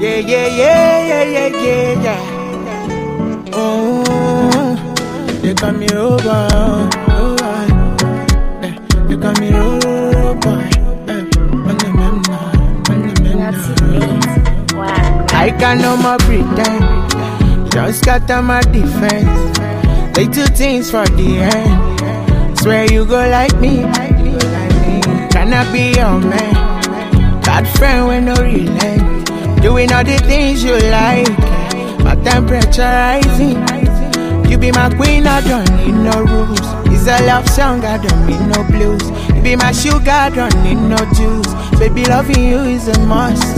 yeah, 0.00 0.18
yeah, 0.18 0.46
yeah, 0.48 1.24
yeah, 1.24 1.48
yeah, 1.48 2.02
yeah. 2.04 3.50
Oh, 3.52 4.76
they 5.42 5.54
call 5.54 5.72
me 5.72 5.88
over. 5.90 6.99
I 15.40 15.50
can 15.52 15.78
no 15.78 15.96
more 15.96 16.18
pretend. 16.18 17.72
Just 17.72 18.02
scatter 18.02 18.42
my 18.42 18.60
defense. 18.60 19.58
They 20.14 20.26
do 20.26 20.44
things 20.44 20.90
for 20.90 21.06
the 21.06 21.38
end. 21.38 22.58
Swear 22.58 22.92
you 22.92 23.06
go 23.06 23.26
like 23.26 23.58
me. 23.58 23.78
Can 25.32 25.54
I 25.54 25.64
be 25.72 25.98
your 25.98 26.20
man? 26.20 27.40
Bad 27.40 27.66
friend 27.78 28.06
with 28.08 28.24
no 28.24 28.34
relent. 28.34 29.62
Doing 29.62 29.90
all 29.90 30.04
the 30.04 30.18
things 30.28 30.62
you 30.62 30.76
like. 30.92 31.26
My 32.04 32.16
temperature 32.22 32.82
rising. 32.82 33.64
You 34.50 34.58
be 34.58 34.70
my 34.72 34.90
queen, 34.94 35.26
I 35.26 35.40
don't 35.40 35.70
need 35.78 35.94
no 35.94 36.20
rules. 36.20 36.60
It's 36.92 37.08
a 37.08 37.24
love 37.24 37.48
song, 37.48 37.82
I 37.82 37.96
don't 37.96 38.26
need 38.26 38.44
no 38.54 38.62
blues. 38.64 39.08
You 39.34 39.40
be 39.40 39.56
my 39.56 39.72
sugar, 39.72 40.10
I 40.10 40.28
don't 40.28 40.62
need 40.62 40.74
no 40.74 40.98
juice. 41.14 41.48
Baby, 41.78 42.04
loving 42.04 42.44
you 42.44 42.58
is 42.58 42.88
a 42.88 43.00
must. 43.06 43.49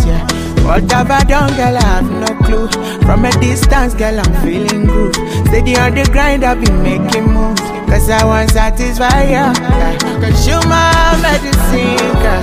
What 0.64 0.90
have 0.92 1.10
I 1.10 1.24
done, 1.24 1.50
girl? 1.56 1.76
I 1.76 1.82
have 1.82 2.10
no 2.10 2.26
clue. 2.46 2.68
From 3.02 3.24
a 3.24 3.30
distance, 3.40 3.94
girl, 3.94 4.18
I'm 4.18 4.32
feeling 4.44 4.86
groove. 4.86 5.14
Steady 5.48 5.76
on 5.76 5.94
the 5.94 6.08
grind, 6.12 6.44
I've 6.44 6.60
been 6.64 6.82
making 6.82 7.32
moves. 7.32 7.60
Cause 7.90 8.08
I 8.08 8.24
want 8.24 8.50
satisfy 8.50 9.24
you. 9.24 9.30
Yeah. 9.32 9.92
My 10.68 11.18
medicine, 11.20 11.96
girl. 12.22 12.42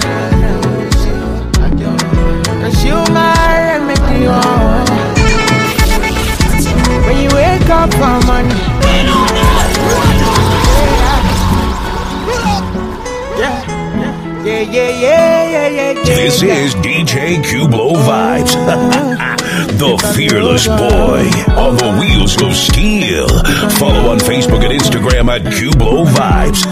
Cause 2.62 2.84
you 2.84 2.96
my 3.14 3.34
remedy, 3.66 4.28
oh. 4.28 4.86
When 7.06 7.18
you 7.24 7.30
wake 7.34 7.70
up 7.70 7.92
for 7.94 8.20
money. 8.28 8.56
Yeah, 13.40 13.79
yeah, 14.50 14.62
yeah, 14.62 14.90
yeah, 14.90 15.70
yeah, 15.70 15.92
yeah. 15.92 16.04
This 16.04 16.42
is 16.42 16.74
DJ 16.76 17.42
Cublo 17.44 17.94
Vibes, 18.08 18.54
the 19.82 19.92
fearless 20.16 20.68
boy 20.68 21.30
on 21.54 21.76
the 21.78 21.90
wheels 22.00 22.42
of 22.42 22.56
steel. 22.56 23.28
Follow 23.78 24.10
on 24.12 24.18
Facebook 24.18 24.64
and 24.66 24.74
Instagram 24.80 25.30
at 25.30 25.42
Cublo 25.54 26.06
Vibes. 26.06 26.66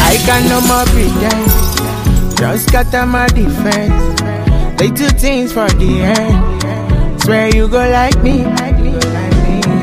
I 0.00 0.16
can 0.24 0.48
no 0.48 0.60
more 0.70 0.86
pretend. 0.94 2.38
Just 2.38 2.68
scatter 2.68 3.06
my 3.06 3.26
defense. 3.28 4.20
They 4.78 4.88
do 4.88 5.08
things 5.08 5.52
for 5.52 5.68
the 5.68 6.02
end. 6.02 7.22
Swear 7.22 7.54
you 7.54 7.68
go 7.68 7.78
like 7.78 8.22
me. 8.22 8.44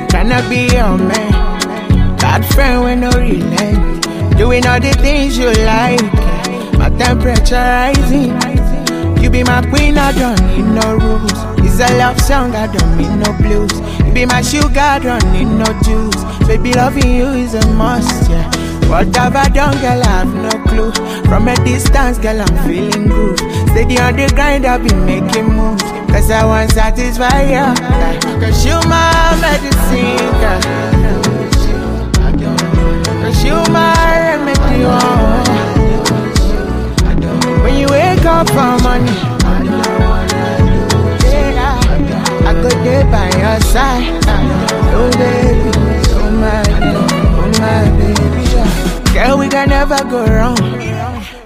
Can 0.10 0.32
I 0.32 0.50
be 0.50 0.74
your 0.74 0.98
man? 0.98 2.18
Bad 2.18 2.44
friend 2.54 2.84
with 2.84 3.00
no 3.00 3.12
relent. 3.12 3.97
Doing 4.38 4.66
all 4.68 4.80
the 4.80 4.94
things 5.02 5.38
you 5.38 5.52
like. 5.66 6.02
My 6.78 6.90
temperature 6.90 7.56
rising. 7.56 8.38
You 9.22 9.30
be 9.30 9.44
my 9.44 9.66
queen, 9.70 9.98
I 9.98 10.12
don't 10.12 10.40
need 10.48 10.68
no 10.74 10.96
rules. 10.96 11.32
It's 11.66 11.80
a 11.80 11.98
love 11.98 12.22
song, 12.22 12.56
I 12.56 12.68
don't 12.68 12.98
need 12.98 13.14
no 13.18 13.34
blues. 13.38 13.74
You 14.06 14.14
be 14.14 14.26
my 14.26 14.42
sugar, 14.42 14.80
I 14.80 15.00
don't 15.00 15.26
need 15.34 15.46
no 15.46 15.66
juice. 15.82 16.24
Baby, 16.48 16.74
loving 16.74 17.16
you 17.16 17.28
is 17.28 17.56
a 17.56 17.68
must, 17.74 18.30
yeah. 18.30 18.46
What 18.88 19.14
have 19.18 19.36
I 19.36 19.50
done, 19.50 19.74
girl? 19.82 20.02
I 20.02 20.24
have 20.24 20.34
no 20.34 20.50
clue. 20.64 20.92
From 21.26 21.50
a 21.50 21.56
distance, 21.66 22.18
girl, 22.20 22.40
I'm 22.40 22.68
feeling 22.68 23.10
groove. 23.10 23.38
Steady 23.72 24.00
on 24.00 24.16
the 24.16 24.32
grind, 24.34 24.66
I've 24.66 24.84
making 25.06 25.52
moves. 25.52 25.84
Cause 26.08 26.32
I 26.32 26.46
want 26.46 26.72
satisfy 26.72 27.50
yeah. 27.50 27.76
Cause 28.40 28.66
you 28.66 28.80
my 28.88 29.38
medicine, 29.42 30.32
girl. 30.40 30.97
You 33.48 33.58
my 33.72 33.94
remedy, 34.24 34.84
oh. 34.86 35.44
When 37.64 37.76
you 37.80 37.88
wake 37.90 38.26
up 38.26 38.48
for 38.50 38.78
money, 38.84 39.12
yeah, 41.24 41.80
I 42.46 42.54
go 42.62 42.70
there 42.84 43.06
by 43.12 43.28
your 43.42 43.60
side. 43.62 44.06
Oh 45.00 45.10
baby, 45.18 45.72
oh 46.20 46.32
my 46.44 46.64
baby, 46.64 46.92
oh 47.40 47.50
my 47.62 47.84
baby. 47.98 49.14
Girl, 49.14 49.38
we 49.40 49.48
can 49.48 49.70
never 49.70 49.98
go 50.10 50.26
wrong. 50.26 50.60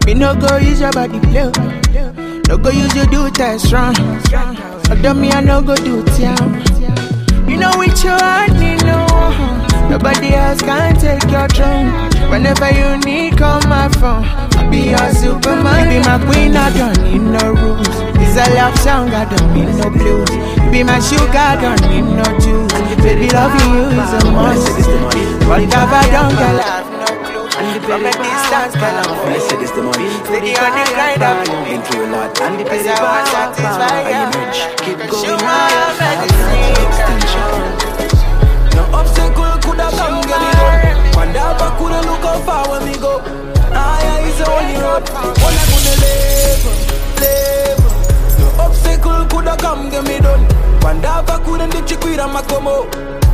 Me 0.06 0.14
no 0.16 0.36
go 0.36 0.58
use 0.58 0.80
your 0.82 0.92
body 0.92 1.20
play. 1.20 1.52
No 2.48 2.58
go 2.58 2.70
use 2.70 2.96
your 2.96 3.06
do 3.06 3.30
test 3.32 3.72
wrong. 3.72 3.96
Although 4.90 5.14
me 5.14 5.32
I 5.32 5.42
no 5.42 5.62
go 5.62 5.76
do 5.76 6.04
town. 6.18 6.50
You 7.48 7.58
know 7.58 7.72
which 7.78 8.04
you 8.04 8.10
want 8.12 8.54
me 8.60 8.76
no. 8.78 9.71
Nobody 9.90 10.34
else 10.34 10.62
can 10.62 10.96
take 10.96 11.30
your 11.32 11.48
throne. 11.50 11.92
Whenever 12.30 12.70
you 12.72 12.98
need, 13.06 13.38
call 13.38 13.62
my 13.68 13.90
phone. 14.00 14.26
I'll 14.58 14.70
be 14.70 14.92
your 14.92 15.12
superman. 15.14 15.90
Be 15.90 16.00
my 16.00 16.18
queen, 16.26 16.56
I 16.56 16.70
don't 16.78 16.98
need 17.04 17.22
no 17.22 17.54
rules. 17.54 17.88
It's 18.22 18.38
a 18.38 18.46
love 18.56 18.78
song, 18.80 19.10
I 19.10 19.26
don't 19.26 19.54
need 19.54 19.70
no 19.76 19.90
blues. 19.90 20.30
Be 20.72 20.84
my 20.84 21.00
sugar, 21.00 21.36
I 21.36 21.60
don't 21.60 21.82
need 21.90 22.08
no 22.08 22.24
juice. 22.40 22.72
Baby, 23.04 23.28
loving 23.30 23.74
you 23.76 23.92
is 23.92 24.14
a 24.14 24.32
must. 24.32 24.72
What 25.50 25.62
have 25.74 25.92
I 25.92 26.08
done, 26.08 26.32
girl? 26.40 26.60
I 26.60 26.64
have 26.64 26.88
no 26.88 27.10
clue. 27.28 27.42
From 27.84 28.06
a 28.06 28.12
distance, 28.12 28.76
girl, 28.80 28.98
I'm 29.04 29.12
Blessed 29.28 29.62
is 29.62 29.72
the 29.72 29.82
money. 29.84 30.08
Steady 30.24 30.56
on 30.56 30.72
the 30.72 30.84
grind, 30.96 31.22
I've 31.22 31.44
been 31.68 31.82
through 31.84 32.06
a 32.06 32.16
lot. 32.16 32.40
And 32.42 32.60
the 32.60 32.64
want 32.64 33.28
satisfy 33.28 34.08
you. 34.08 34.32
Keep 34.80 35.12
going 35.12 35.44
my 35.44 35.68
higher. 35.68 35.94
medicine. 36.00 36.62
No 38.76 38.84
obstacle 38.96 39.41
me 43.20 43.26
go. 43.26 43.42
Is 44.22 44.38
the 44.38 44.46
only 44.50 44.76
road. 44.76 45.04
One 45.42 45.56
I 45.58 45.66
gonna 45.72 45.96
live, 46.04 46.64
live. 47.20 47.82
No 48.40 48.64
obstacle 48.64 49.26
coulda 49.28 49.56
come 49.58 49.90
get 49.90 50.04
me 50.04 50.20
done. 50.20 50.46
Wonder 50.82 51.14
if 51.20 51.30
I 51.30 51.44
coulda 51.44 51.68
the 51.68 51.82
chick 51.88 52.04
with 52.04 52.20
a 52.20 52.28
macomo. 52.28 52.88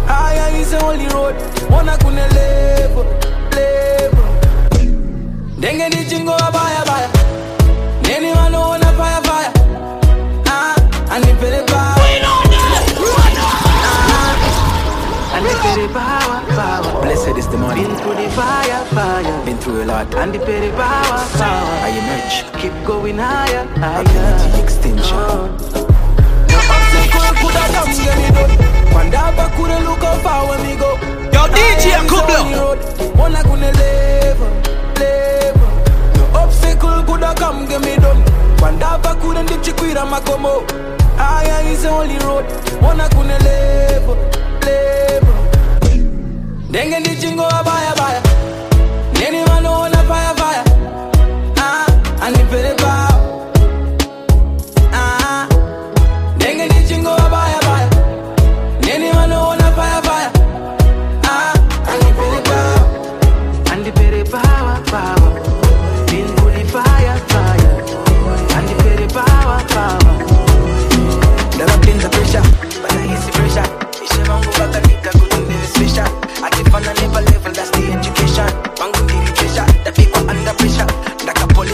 Higher 0.07 0.55
is 0.55 0.71
the 0.71 0.83
only 0.83 1.07
road. 1.07 1.35
One 1.69 1.89
I 1.89 1.97
gonna 1.97 2.27
live, 2.37 2.95
live. 3.53 4.15
Denge 5.59 5.89
di 5.89 6.05
jingo 6.05 6.33
a 6.33 6.51
baya 6.51 6.83
baya. 6.85 7.09
Nene 8.03 8.33
man 8.33 8.51
no 8.51 8.59
wanna 8.69 8.91
fire 8.93 9.21
fire. 9.23 9.51
Ah, 10.47 10.75
and 11.11 11.23
the 11.23 11.33
pele 11.39 11.65
power. 11.67 11.97
And 15.37 15.45
the 15.45 15.53
petty 15.61 15.87
power, 15.93 16.41
power. 16.57 17.01
Blessed 17.03 17.37
is 17.37 17.47
the 17.49 17.57
morning. 17.57 17.95
Through 17.97 18.15
the 18.15 18.27
fire, 18.31 18.83
fire. 18.85 19.46
Been 19.67 19.75
through 19.75 19.83
a 19.83 19.85
lot. 19.85 20.15
And 20.15 20.33
the 20.33 20.39
petty 20.39 20.69
power, 20.71 21.19
power. 21.35 21.75
I 21.83 21.89
emerge. 21.99 22.61
Keep 22.61 22.87
going 22.87 23.17
higher, 23.17 23.65
higher. 23.75 24.01
Ability 24.01 24.63
extension. 24.63 25.17
Oh. 25.17 25.51
No 26.47 26.57
obstacle 26.75 27.33
coulda 27.41 27.63
come 27.75 27.91
get 27.99 28.15
me 28.17 28.27
done. 28.31 28.53
Wonder 28.93 29.23
if 29.27 29.39
I 29.39 29.47
coulda 29.55 29.79
look 29.83 29.99
how 29.99 30.17
far 30.23 30.47
when 30.47 30.61
me 30.63 30.75
go. 30.77 30.95
Yo, 31.35 31.41
DJ 31.51 31.83
Higher 31.83 32.05
is 32.05 32.11
the 32.11 32.15
Kublo. 32.15 32.39
road. 32.59 32.79
One 33.17 33.35
I 33.35 33.43
gonna 33.43 33.71
live, 33.83 34.41
live. 35.01 35.59
No 36.15 36.23
obstacle 36.39 37.03
coulda 37.03 37.33
come 37.35 37.67
get 37.67 37.81
me 37.81 37.95
done. 37.97 38.23
Wonder 38.61 38.91
if 38.95 39.05
I 39.05 39.19
coulda 39.19 39.43
the 39.43 39.57
chick 39.63 39.79
with 39.81 39.97
a 39.97 40.05
macomo. 40.07 40.63
Higher 41.17 41.67
is 41.67 41.83
the 41.83 41.89
only 41.89 42.17
road. 42.19 42.45
One 42.81 43.01
I 43.01 43.09
gonna 43.09 43.37
live, 43.39 44.07
live. 44.63 45.27
Denge 46.71 47.17
Anyone 49.25 49.63
know 49.63 49.73
on 49.73 49.93
a 49.93 50.03
fire 50.03 50.35
fire? 50.35 50.63
Ah, 51.57 52.23
and 52.23 52.35
the 52.35 52.57
it 52.57 52.79
is 52.79 53.16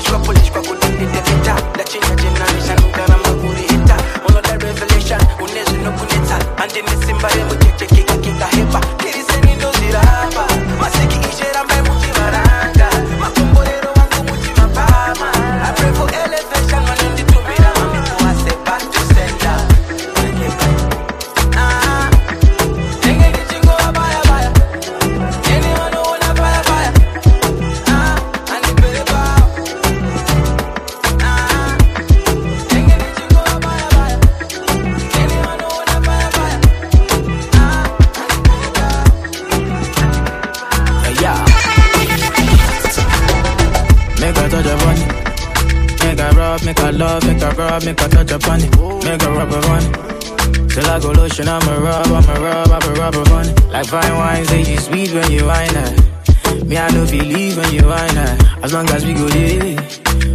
trouble. 0.01 0.42
A 47.57 47.67
rub, 47.67 47.85
make 47.85 48.01
a 48.01 48.07
touch 48.07 48.31
upon 48.31 48.61
it. 48.61 48.71
Make 49.05 49.21
a 49.21 49.31
rub 49.31 49.51
upon 49.51 49.83
it. 49.83 50.69
Till 50.69 50.89
I 50.89 50.99
go 50.99 51.11
lotion, 51.11 51.47
I'ma 51.47 51.73
rub, 51.77 52.07
I'ma 52.07 52.33
rub, 52.33 52.67
I'ma 52.67 52.93
rub 52.99 53.15
upon 53.15 53.49
it. 53.49 53.65
Like 53.67 53.87
fine 53.87 54.15
wine, 54.15 54.45
say 54.45 54.61
you 54.61 54.77
sweet 54.77 55.13
when 55.13 55.31
you 55.31 55.45
wine 55.45 55.73
her. 55.73 55.95
Eh. 55.95 56.63
Me, 56.63 56.77
I 56.77 56.89
don't 56.89 57.09
believe 57.09 57.57
when 57.57 57.73
you 57.73 57.85
wine 57.85 58.15
her. 58.15 58.37
Eh. 58.39 58.63
As 58.63 58.73
long 58.73 58.89
as 58.89 59.05
we 59.05 59.13
go 59.13 59.27
there, 59.27 59.77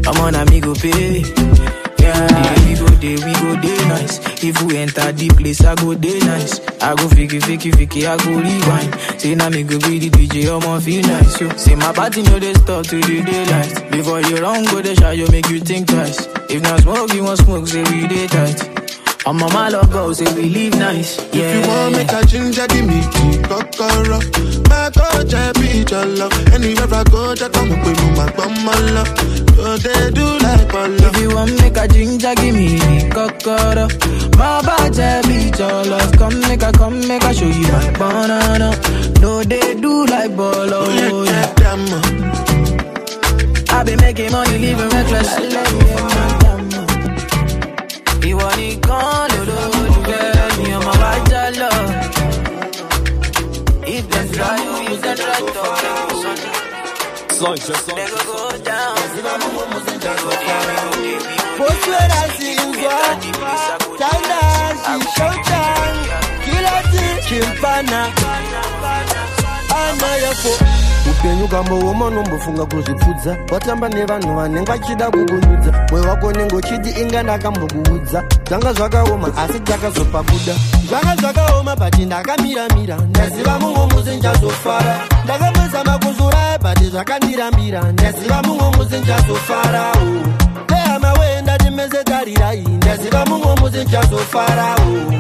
I'm 0.07 0.21
on 0.21 0.35
a 0.35 0.45
me 0.51 0.61
go 0.61 0.75
pay. 0.75 1.68
Yeah, 2.09 2.65
we 2.65 2.75
go 2.75 2.87
there, 2.87 3.21
we 3.27 3.33
go 3.37 3.61
there 3.61 3.89
nice. 3.89 4.19
If 4.43 4.63
we 4.63 4.77
enter 4.79 5.13
the 5.13 5.29
place, 5.29 5.63
I 5.65 5.75
go 5.75 5.95
there 5.95 6.21
nice. 6.25 6.61
I 6.81 6.95
go 6.95 7.05
fiki, 7.09 7.39
fiki, 7.41 7.71
fiki, 7.73 8.07
I 8.09 8.17
go 8.25 8.33
rewind. 8.41 9.21
Say 9.21 9.35
now 9.35 9.51
me 9.51 9.63
go 9.63 9.79
be 9.81 9.99
the 9.99 10.11
DJ, 10.11 10.49
I'ma 10.49 10.81
feel 10.81 11.03
nice. 11.07 11.41
Yo. 11.41 11.49
Say 11.57 11.75
my 11.75 11.93
body 11.93 12.23
know 12.23 12.39
they 12.39 12.55
stop 12.55 12.87
to 12.87 12.97
the 13.01 13.23
daylight. 13.23 13.91
Before 13.91 14.21
you 14.21 14.37
run, 14.39 14.65
go 14.65 14.81
the 14.81 14.95
shot, 14.95 15.17
you 15.17 15.29
make 15.31 15.49
you 15.51 15.61
think 15.61 15.89
twice. 15.89 16.27
If 16.49 16.63
not 16.63 16.81
smoke, 16.81 17.13
you 17.13 17.25
want 17.25 17.39
smoke, 17.41 17.67
say 17.67 17.83
we 17.83 18.07
day 18.09 18.27
tight. 18.27 18.78
On 19.29 19.37
my 19.37 19.69
love 19.69 19.93
go, 19.93 20.11
say 20.15 20.25
we 20.35 20.49
live 20.49 20.75
nice. 20.79 21.19
Yeah. 21.35 21.45
If 21.45 21.55
you 21.57 21.69
want 21.71 21.93
make 21.97 22.13
a 22.13 22.25
ginger, 22.25 22.67
give 22.69 22.87
me 22.87 23.03
tea, 23.13 23.37
kokoro. 23.45 24.19
My 24.71 24.89
touch, 24.89 25.35
I 25.35 25.53
be 25.53 25.85
your 25.85 26.07
love. 26.17 26.33
Anywhere 26.55 26.89
I 26.95 27.05
go, 27.05 27.35
just 27.35 27.53
come 27.53 27.71
up 27.71 27.85
with 27.85 28.01
my 28.17 28.25
my 28.65 28.79
love. 28.97 29.09
So 29.55 29.77
they 29.77 30.11
do 30.13 30.25
like 30.39 30.73
my 30.73 30.87
love. 30.87 31.15
If 31.15 31.21
you 31.21 31.29
want 31.35 31.61
make 31.61 31.77
a 31.77 31.87
ginger, 31.89 32.35
give 32.37 32.55
me 32.55 32.81
cocoa. 33.11 33.89
My 34.39 34.63
body 34.65 35.29
beat 35.29 35.59
your 35.59 35.85
love. 35.85 36.13
Come 36.17 36.41
make 36.49 36.63
a, 36.63 36.73
come 36.73 37.07
make 37.07 37.23
a 37.23 37.35
show 37.35 37.45
you 37.45 37.69
my 37.69 37.91
banana. 37.99 38.73
No, 39.21 39.45
they 39.45 39.75
do 39.75 40.07
like 40.07 40.35
bolo. 40.35 40.85
Oh, 40.89 41.25
yeah. 41.25 41.55
I 43.71 43.85
been 43.85 44.01
making 44.01 44.33
money, 44.33 44.57
living 44.59 44.89
reckless. 44.89 46.18
Ìwọ 48.59 48.67
nìkan 48.67 49.29
lolólùfẹ́ 49.49 50.23
mi, 50.63 50.71
ọmọ 50.79 50.93
wa 51.03 51.13
já 51.31 51.43
lọ. 51.61 51.71
If 53.95 54.05
dem 54.11 54.27
try 54.35 54.57
you, 54.65 54.75
you 54.91 54.97
can 55.05 55.17
try 55.17 55.41
talk. 55.55 55.81
They 57.97 58.07
go 58.13 58.21
go 58.29 58.41
down. 58.69 58.97
Poswera 61.59 62.21
sinzwa 62.37 62.97
China 63.99 64.41
Shishouchan 64.83 65.95
Kilati 66.45 67.05
Chimpana 67.27 68.01
Ana 69.83 70.11
yako 70.25 70.53
upenyu 71.19 71.49
kambooma 71.49 72.11
nombofunga 72.11 72.67
kuzvipfudza. 72.67 73.37
Watamba 73.53 73.89
nevanhu 73.89 74.35
vanenge 74.37 74.73
vachida 74.73 75.11
kukunyudza. 75.11 75.87
Mwoyo 75.91 76.09
wako 76.09 76.33
nenge 76.33 76.57
uchiti 76.57 77.01
inga 77.01 77.23
ndakambokuudza 77.23 78.25
zvanga 78.49 78.73
zvakaoma 78.73 79.37
asi 79.37 79.61
takazopa 79.61 80.23
buda 80.23 80.55
zvanga 80.89 81.17
zvakaoma 81.17 81.77
bati 81.77 82.05
ndakamiramira 82.05 82.97
ndaziva 82.97 83.59
mumwe 83.59 83.87
musi 83.87 84.11
nchazofara 84.17 85.01
ndakambozama 85.25 85.99
kuzuraya 85.99 86.59
bati 86.59 86.85
zvakandirambira. 86.85 87.83
Ndaziva 87.93 88.43
mumwe 88.43 88.77
musi 88.77 88.97
nchazofarawo 88.97 90.23
hehama 90.69 91.13
wee 91.13 91.43
ndati 91.43 91.71
mese 91.71 92.05
tarirai. 92.05 92.61
Ndaziva 92.61 93.27
mumwe 93.27 93.55
musi 93.61 93.79
nchazofarawo 93.85 95.13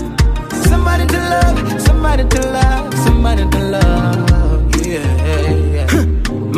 Somebody 0.68 1.06
to 1.08 1.18
love, 1.18 1.82
somebody 1.82 2.24
to 2.28 2.42
love, 2.52 2.94
somebody 3.06 3.50
to 3.50 3.60
love. 3.60 4.76
Yeah. 4.86 5.96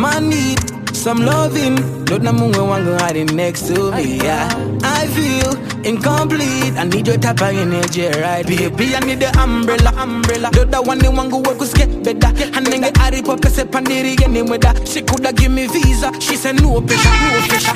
Man 0.01 0.30
need 0.30 0.74
some 1.05 1.23
loving. 1.23 1.75
Don't 2.05 2.23
know 2.23 2.33
mungwe 2.33 2.61
wangu 2.71 2.99
hiding 2.99 3.35
next 3.35 3.67
to 3.67 3.91
me. 3.91 4.17
Yeah. 4.17 4.49
I 4.81 5.05
feel 5.15 5.51
incomplete. 5.85 6.75
I 6.81 6.83
need 6.85 7.05
your 7.05 7.17
type 7.17 7.41
of 7.41 7.55
energy, 7.55 8.07
right? 8.07 8.43
Baby, 8.43 8.95
I 8.95 8.99
need 9.01 9.19
the 9.19 9.29
umbrella, 9.37 9.91
umbrella. 10.01 10.49
The 10.49 10.63
other 10.63 10.81
one, 10.81 10.97
the 10.97 11.11
one 11.11 11.29
go 11.29 11.37
work 11.37 11.59
get 11.75 11.91
better. 12.03 12.31
And 12.55 12.65
then 12.65 12.81
get 12.81 12.97
Harry 12.97 13.21
Potter, 13.21 13.49
say 13.49 13.65
pandiri 13.65 14.19
any 14.23 14.41
weather. 14.41 14.73
She 14.83 15.03
coulda 15.03 15.31
give 15.31 15.51
me 15.51 15.67
visa. 15.67 16.09
She 16.19 16.35
said 16.35 16.59
no 16.59 16.81
pressure, 16.81 17.15
no 17.21 17.47
pressure. 17.49 17.75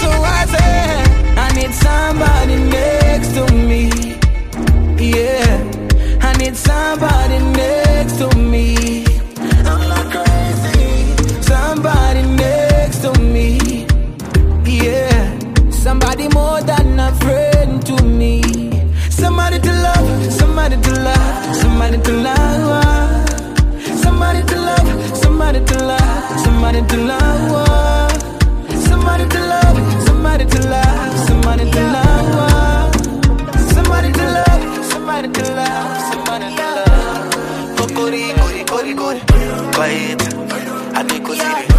So 0.00 0.08
I 0.08 0.46
said, 0.46 1.36
I 1.36 1.48
need 1.52 1.74
somebody 1.84 2.56
next 2.76 3.34
to 3.36 3.44
me. 3.68 3.92
Yeah. 5.12 5.52
I 6.22 6.32
need 6.38 6.56
somebody 6.56 7.38
next 7.60 8.16
to 8.20 8.28
me. 8.38 9.04
I'm 9.68 9.82
not 9.92 10.06
crazy. 10.14 11.42
Somebody 11.42 12.22
been 16.94 17.00
a 17.00 17.14
friend 17.16 17.86
to 17.86 18.04
me. 18.04 18.40
Somebody 19.10 19.58
to 19.58 19.72
love, 19.72 20.32
somebody 20.32 20.76
to 20.80 20.92
love, 21.02 21.56
somebody 21.56 21.98
to 21.98 22.12
love. 22.12 23.30
Somebody 24.04 24.42
to 24.42 24.56
love, 24.68 25.16
somebody 25.16 25.64
to 25.64 25.76
love, 25.84 26.40
somebody 26.44 26.80
to 26.90 26.96
love. 26.96 28.12
Somebody 28.88 29.24
to 29.28 29.40
love, 29.52 29.78
somebody 30.06 30.44
to 30.46 30.60
love, 30.68 31.18
somebody 31.26 31.70
to 31.70 31.82
love. 31.94 32.94
Somebody 33.74 34.12
to 34.12 34.24
love, 34.36 34.84
somebody 34.92 35.28
to 35.36 35.42
love, 35.58 36.00
somebody 36.12 36.48
to 36.58 36.66
love. 36.76 37.76
Kokori, 37.76 38.24
kori, 38.38 38.64
kori, 38.70 38.94
kori, 38.94 39.20
quiet. 39.74 40.22
I 40.98 41.02
think 41.08 41.26
we'll 41.28 41.38
see 41.38 41.64
it. 41.64 41.73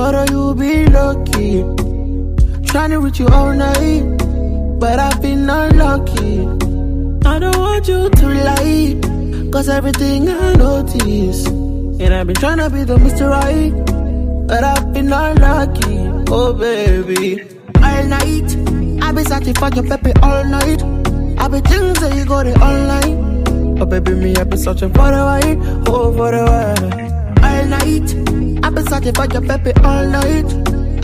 tomorrow 0.00 0.24
you'll 0.30 0.54
be 0.54 0.86
lucky. 0.86 1.62
Trying 2.64 2.90
to 2.90 3.00
reach 3.00 3.18
you 3.18 3.28
all 3.28 3.52
night, 3.52 4.02
but 4.80 4.98
I've 4.98 5.20
been 5.20 5.50
unlucky. 5.50 6.38
I 7.26 7.38
don't 7.38 7.58
want 7.58 7.86
you 7.86 8.08
to 8.08 8.26
lie, 8.48 9.50
cause 9.52 9.68
everything 9.68 10.28
I 10.28 10.54
notice. 10.54 11.46
And 11.46 12.14
I've 12.14 12.26
been 12.26 12.36
trying 12.36 12.58
to 12.58 12.70
be 12.70 12.84
the 12.84 12.96
Mr. 12.96 13.28
Right, 13.28 13.72
but 14.48 14.64
I've 14.64 14.90
been 14.94 15.12
unlucky. 15.12 15.98
Oh, 16.32 16.54
baby. 16.54 17.42
All 17.76 18.04
night, 18.04 18.48
I've 19.02 19.14
been 19.14 19.26
searching 19.26 19.54
for 19.54 19.68
your 19.74 19.84
baby 19.84 20.12
all 20.22 20.44
night. 20.44 20.82
I've 21.38 21.50
been 21.50 21.62
thinking 21.64 21.92
that 22.00 22.14
you 22.16 22.24
got 22.24 22.46
it 22.46 22.58
online. 22.58 23.78
Oh, 23.78 23.84
baby, 23.84 24.14
me, 24.14 24.34
I've 24.36 24.48
been 24.48 24.58
searching 24.58 24.92
for 24.94 25.10
the 25.10 25.22
right, 25.30 25.58
oh, 25.88 26.12
for 26.16 26.30
the 26.30 26.42
right. 26.44 26.79
Searching 28.90 29.14
for 29.14 29.26
your 29.26 29.40
baby 29.42 29.72
all 29.84 30.04
night. 30.08 30.46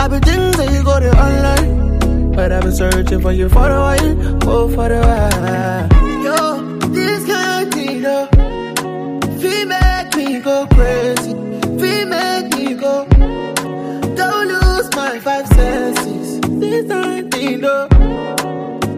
I've 0.01 0.11
been 0.11 0.21
things 0.23 0.57
that 0.57 0.73
you 0.73 0.83
got 0.83 1.05
it 1.05 1.15
online. 1.15 2.33
But 2.33 2.51
I've 2.51 2.63
been 2.65 2.73
searching 2.73 3.21
for 3.21 3.31
you 3.31 3.49
for 3.49 3.71
a 3.71 3.81
while, 3.81 4.49
oh, 4.49 4.69
for 4.69 4.93
a 4.93 5.01
while. 5.01 5.89
Yo, 6.25 6.79
this 6.89 7.25
kind 7.27 7.67
of 7.69 7.73
thing, 7.73 8.03
though, 8.03 8.29
we 9.41 9.65
make 9.65 10.17
me 10.17 10.41
go 10.41 10.67
crazy. 10.73 11.33
We 11.35 12.05
make 12.05 12.57
me 12.57 12.75
go. 12.75 13.07
Don't 14.17 14.49
lose 14.49 14.89
my 14.97 15.21
five 15.21 15.47
senses. 15.47 16.41
This 16.41 16.89
kind 16.89 17.25
of 17.25 17.31
thing, 17.31 17.61
though, 17.61 17.87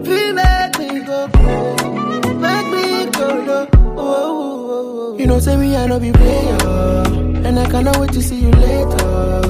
we 0.02 0.32
make 0.32 0.78
me 0.78 1.00
go 1.00 1.28
crazy. 1.34 2.34
Make 2.34 2.66
me 2.72 3.10
go 3.10 3.28
low. 3.48 3.68
Oh, 3.70 3.98
oh, 3.98 3.98
oh. 3.98 4.68
oh, 4.70 5.14
oh. 5.14 5.18
You 5.18 5.26
know, 5.26 5.38
say 5.40 5.56
me, 5.58 5.76
I 5.76 5.86
know 5.86 6.00
be 6.00 6.10
player. 6.10 7.07
And 7.48 7.58
I 7.58 7.64
cannot 7.64 7.96
wait 7.96 8.12
to 8.12 8.20
see 8.20 8.40
you 8.42 8.50
later. 8.50 9.48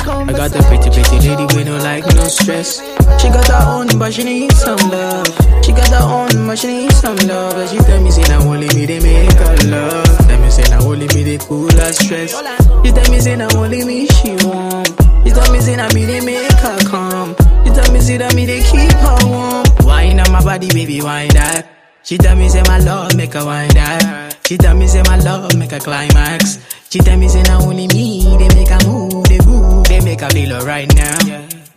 I 0.00 0.32
got 0.32 0.50
the 0.50 0.64
pretty, 0.64 0.88
pretty 0.88 1.28
lady 1.28 1.44
with 1.54 1.66
no 1.66 1.76
like, 1.76 2.06
no 2.16 2.24
stress. 2.24 2.80
She 3.20 3.28
got 3.28 3.46
her 3.48 3.68
own, 3.68 3.98
but 3.98 4.14
she 4.14 4.24
need 4.24 4.50
some 4.52 4.80
love. 4.88 5.28
She 5.62 5.72
got 5.72 5.88
her 5.92 6.08
own, 6.08 6.46
but 6.46 6.58
she 6.58 6.68
need 6.68 6.92
some 6.92 7.16
love. 7.28 7.68
She 7.68 7.76
tell 7.84 8.00
me, 8.02 8.10
say, 8.10 8.22
now 8.22 8.40
only 8.48 8.66
me, 8.74 8.86
they 8.86 8.98
make 8.98 9.30
her 9.30 9.56
love. 9.68 10.08
Tell 10.26 10.40
me, 10.40 10.50
say, 10.50 10.64
now 10.70 10.88
only 10.88 11.06
me, 11.12 11.22
they 11.22 11.36
cool 11.36 11.70
her 11.70 11.92
stress. 11.92 12.32
She 12.32 12.90
tell 12.92 13.10
me, 13.12 13.20
say, 13.20 13.36
now 13.36 13.48
only 13.60 13.84
me, 13.84 14.06
she 14.06 14.32
want. 14.48 14.88
She 15.26 15.30
tell 15.36 15.52
me, 15.52 15.60
say, 15.60 15.76
now 15.76 15.92
me, 15.92 16.06
they 16.06 16.24
make 16.24 16.50
her 16.64 16.78
calm. 16.88 17.36
She 17.66 17.70
tell 17.76 17.92
me, 17.92 18.00
say, 18.00 18.16
that 18.16 18.34
me, 18.34 18.46
they 18.46 18.62
keep 18.64 18.90
her 18.90 19.18
warm. 19.28 19.64
Wine 19.84 20.18
on 20.18 20.32
my 20.32 20.42
body, 20.42 20.68
baby, 20.72 21.02
wine 21.02 21.28
that. 21.36 21.68
She 22.04 22.16
tell 22.16 22.36
me, 22.36 22.48
say, 22.48 22.62
my 22.62 22.78
love, 22.78 23.14
make 23.16 23.34
her 23.34 23.44
wine 23.44 23.68
that. 23.74 24.38
She 24.46 24.56
tell 24.56 24.74
me, 24.74 24.86
say, 24.88 25.02
my 25.04 25.18
love, 25.18 25.54
make 25.56 25.70
her 25.72 25.78
climax. 25.78 26.58
She 26.92 26.98
tell 26.98 27.16
me, 27.16 27.26
say, 27.26 27.40
now 27.44 27.62
only 27.62 27.88
me, 27.88 28.20
they 28.36 28.48
make 28.54 28.70
a 28.70 28.78
move, 28.86 29.24
they 29.24 29.38
move, 29.46 29.84
they 29.84 30.04
make 30.04 30.20
her 30.20 30.28
feel 30.28 30.60
right 30.60 30.94
now. 30.94 31.16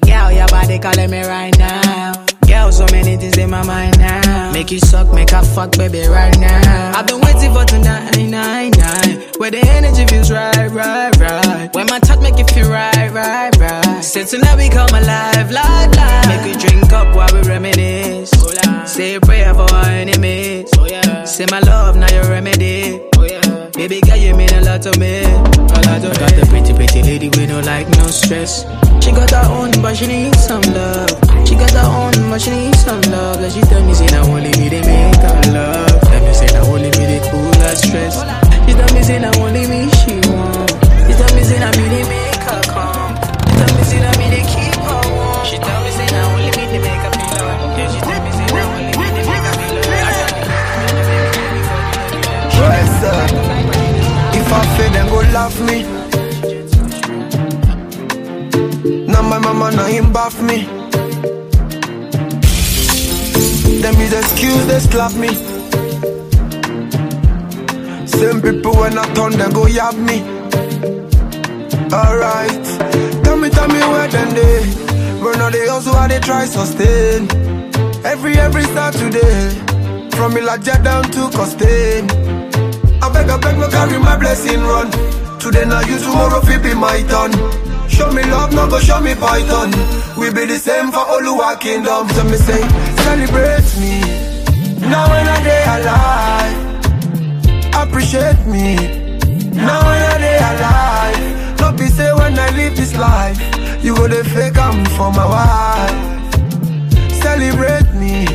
Girl, 0.04 0.30
your 0.30 0.48
body 0.50 0.78
calling 0.78 1.10
me 1.10 1.26
right 1.26 1.58
now. 1.58 2.26
Girl, 2.46 2.70
so 2.74 2.86
many 2.92 3.16
things 3.16 3.38
in 3.38 3.50
my 3.50 3.66
mind 3.66 3.98
now. 3.98 4.52
Make 4.52 4.72
you 4.72 4.80
suck, 4.80 5.14
make 5.14 5.32
a 5.32 5.42
fuck, 5.42 5.72
baby, 5.78 6.06
right 6.06 6.38
now. 6.38 7.00
I've 7.00 7.08
been 7.08 7.22
waiting 7.22 7.54
for 7.54 7.64
tonight, 7.64 8.18
nine, 8.18 8.72
nine. 8.72 9.22
Where 9.38 9.52
the 9.52 9.66
energy 9.66 10.06
feels 10.06 10.30
right, 10.30 10.70
right, 10.72 11.16
right. 11.16 11.74
When 11.74 11.86
my 11.86 12.00
touch 12.00 12.20
make 12.20 12.38
you 12.38 12.46
feel 12.48 12.70
right, 12.70 13.10
right, 13.14 13.56
right. 13.56 14.04
Since 14.04 14.32
tonight 14.32 14.58
we 14.58 14.68
come 14.68 14.90
alive, 14.90 15.50
live, 15.50 15.96
live. 15.96 16.28
Make 16.28 16.54
you 16.54 16.60
drink 16.60 16.92
up 16.92 17.16
while 17.16 17.30
we 17.32 17.40
reminisce. 17.48 18.32
Oh, 18.36 18.86
say 18.86 19.16
a 19.16 19.22
prayer 19.22 19.54
for 19.54 19.74
our 19.74 19.86
enemies. 19.86 20.70
Oh, 20.78 21.24
say 21.24 21.46
my 21.50 21.62
love, 21.62 21.96
now 21.96 22.14
your 22.14 22.26
remedy. 22.26 23.00
Baby 23.76 24.00
girl, 24.00 24.16
you 24.16 24.34
mean 24.34 24.50
a 24.56 24.62
lot 24.62 24.82
to 24.84 24.98
me. 24.98 25.20
A 25.20 25.80
lot 25.84 26.00
to 26.00 26.08
I 26.08 26.16
got 26.16 26.32
the 26.32 26.48
pretty, 26.48 26.72
pretty 26.74 27.04
lady 27.04 27.28
with 27.28 27.50
no 27.50 27.60
like, 27.60 27.90
no 28.00 28.08
stress. 28.08 28.64
She 29.04 29.12
got 29.12 29.30
her 29.36 29.52
own, 29.52 29.72
but 29.84 29.98
she 29.98 30.08
needs 30.08 30.40
some 30.48 30.64
love. 30.72 31.12
She 31.44 31.60
got 31.60 31.76
her 31.76 31.84
own, 31.84 32.16
but 32.32 32.40
she 32.40 32.52
needs 32.52 32.80
some 32.80 33.04
love. 33.12 33.42
Like 33.42 33.52
she 33.52 33.60
tell 33.68 33.84
me, 33.84 33.94
say, 33.94 34.08
now 34.08 34.24
only 34.32 34.56
me, 34.56 34.72
they 34.72 34.80
make 34.80 35.20
her 35.20 35.52
love. 35.52 35.92
Tell 36.08 36.24
me, 36.24 36.34
say, 36.34 36.48
now 36.56 36.72
only 36.72 36.88
me, 36.96 37.04
they 37.04 37.22
cool 37.28 37.52
her 37.52 37.76
stress. 37.76 38.24
She 38.64 38.72
tell 38.72 38.92
me, 38.96 39.04
say, 39.04 39.20
now 39.20 39.36
only 39.44 39.68
me, 39.68 39.92
she 39.92 40.24
want. 40.32 40.72
She 41.04 41.14
tell 41.20 41.36
me, 41.36 41.44
say, 41.44 41.60
now 41.60 41.76
me, 41.76 41.84
they 41.92 42.04
make 42.08 42.15
laugh 55.36 55.60
me. 55.68 55.84
Now 59.06 59.22
my 59.22 59.38
mama, 59.38 59.70
now 59.72 59.86
him 59.86 60.14
bath 60.14 60.42
me. 60.42 60.60
Them 63.82 63.96
is 64.06 64.14
excuse, 64.14 64.66
they 64.70 64.80
slap 64.80 65.14
me. 65.24 65.32
Same 68.08 68.42
people 68.42 68.76
when 68.80 68.98
I 68.98 69.06
turn, 69.14 69.32
they 69.42 69.50
go 69.58 69.64
yab 69.78 69.98
me. 70.10 70.18
Alright. 71.92 72.66
Tell 73.26 73.36
me, 73.36 73.50
tell 73.50 73.68
me 73.68 73.80
where 73.92 74.08
then 74.08 74.30
they. 74.38 74.60
But 75.22 75.38
now 75.38 75.50
they 75.50 75.68
also 75.68 75.92
how 75.92 76.08
they 76.08 76.20
try 76.20 76.46
sustain. 76.46 77.28
Every, 78.06 78.38
every 78.38 78.64
Saturday. 78.76 79.50
From 80.16 80.32
Ilaja 80.40 80.82
down 80.82 81.04
to 81.16 81.22
Costain. 81.38 82.04
I 83.04 83.10
beg, 83.12 83.30
I 83.30 83.38
beg, 83.38 83.58
no 83.60 83.68
carry 83.68 84.00
my 84.00 84.16
blessing 84.16 84.62
run. 84.62 85.25
Today 85.46 85.66
now 85.66 85.82
you, 85.82 86.00
tomorrow 86.00 86.42
fi 86.42 86.58
be 86.58 86.74
my 86.74 87.04
turn. 87.04 87.32
Show 87.88 88.12
me 88.12 88.24
love, 88.24 88.52
no 88.54 88.68
go 88.68 88.80
show 88.80 89.00
me 89.00 89.14
python. 89.14 89.70
We 90.18 90.32
be 90.34 90.46
the 90.48 90.58
same 90.58 90.92
for 90.92 91.06
Oluwa 91.06 91.60
kingdom. 91.60 92.10
So 92.10 92.24
me 92.24 92.38
say, 92.38 92.62
celebrate 93.06 93.70
me. 93.78 94.02
Now 94.90 95.08
when 95.08 95.28
I 95.28 95.44
day 95.44 95.64
alive, 95.76 96.58
appreciate 97.76 98.42
me. 98.48 98.76
Now 99.54 99.86
when 99.86 100.02
I 100.14 100.18
day 100.18 100.40
alive, 100.52 101.60
no 101.60 101.72
be 101.78 101.88
say 101.94 102.12
when 102.14 102.40
I 102.40 102.50
live 102.58 102.76
this 102.76 102.96
life, 102.98 103.38
you 103.84 103.96
go 103.96 104.08
the 104.08 104.24
fake 104.24 104.58
I'm 104.58 104.84
for 104.98 105.12
my 105.14 105.26
wife. 105.36 106.02
Celebrate 107.22 107.94
me. 107.94 108.26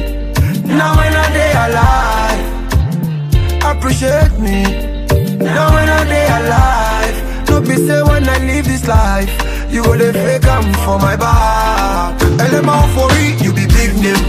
Now 0.62 0.94
when 0.96 1.12
I 1.12 1.32
day 1.32 1.52
alive 1.66 2.60
appreciate 3.80 4.38
me. 4.38 4.62
Now 5.38 5.72
when 5.74 5.88
I 5.88 6.04
day 6.04 6.26
alive, 6.38 6.99
be 7.62 7.76
say 7.76 8.02
when 8.02 8.28
I 8.28 8.38
live 8.38 8.64
this 8.64 8.86
life, 8.86 9.30
you 9.72 9.82
go 9.82 9.96
the 9.96 10.12
fake 10.12 10.46
I'm 10.46 10.72
for 10.84 10.98
my 10.98 11.16
back. 11.16 12.18
LMO 12.38 12.78
for 12.94 13.08
it, 13.20 13.42
you 13.42 13.52
be 13.52 13.66
big 13.66 13.94
name. 14.00 14.22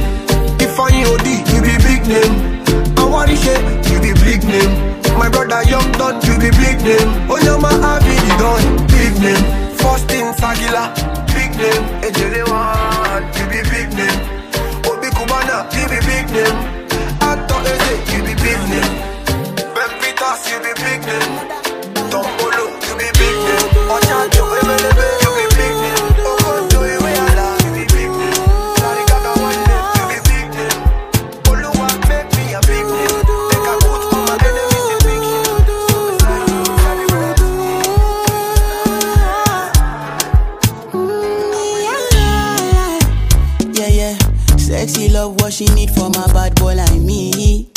If 0.60 0.80
I 0.80 0.90
OD, 1.06 1.28
you 1.54 1.62
be 1.62 1.76
big 1.86 2.02
name. 2.08 2.62
I 2.98 3.06
want 3.06 3.32
shit, 3.32 3.62
you 3.92 4.00
be 4.02 4.14
big 4.22 4.44
name. 4.44 4.74
My 5.18 5.30
brother 5.30 5.62
Young 5.70 5.92
Dot, 5.94 6.24
you 6.26 6.34
be 6.40 6.50
big 6.52 6.82
name. 6.82 7.10
Oh, 7.30 7.38
you're 7.44 7.60
my 7.60 7.74
happy, 7.74 8.16
you 8.16 8.36
done, 8.42 8.88
big 8.88 9.14
name. 9.22 9.44
First 9.78 10.10
in 10.12 10.34
Sagila, 10.34 10.94
big 11.34 11.52
name. 11.58 11.84
Ejele 12.02 12.44
One, 12.50 13.24
you 13.38 13.46
be 13.54 13.62
big 13.70 13.90
name. 13.94 14.20
Obi 14.90 15.10
Cubana, 15.14 15.68
you 15.74 15.88
be 15.90 16.00
big 16.06 16.26
name. 16.32 16.71
What 45.52 45.58
she 45.58 45.76
need 45.76 45.92
for 45.92 46.10
my 46.10 46.32
bad 46.32 46.56
boy 46.56 46.76
like 46.76 47.02
me. 47.02 47.70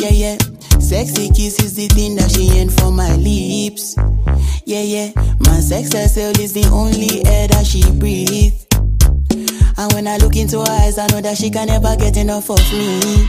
Yeah, 0.00 0.10
yeah. 0.10 0.36
Sexy 0.80 1.28
kiss 1.28 1.60
is 1.60 1.76
the 1.76 1.86
thing 1.86 2.16
that 2.16 2.28
she 2.28 2.50
ain't 2.58 2.72
for 2.72 2.90
my 2.90 3.14
lips. 3.14 3.94
Yeah, 4.64 4.82
yeah. 4.82 5.12
My 5.38 5.60
sex 5.60 5.92
herself 5.92 6.40
is 6.40 6.54
the 6.54 6.66
only 6.72 7.24
air 7.24 7.46
that 7.46 7.64
she 7.64 7.88
breathes. 7.92 8.66
And 9.78 9.92
when 9.92 10.08
I 10.08 10.16
look 10.16 10.34
into 10.34 10.58
her 10.58 10.66
eyes, 10.68 10.98
I 10.98 11.06
know 11.06 11.20
that 11.20 11.36
she 11.36 11.50
can 11.50 11.68
never 11.68 11.94
get 11.94 12.16
enough 12.16 12.50
of 12.50 12.58
me. 12.72 13.28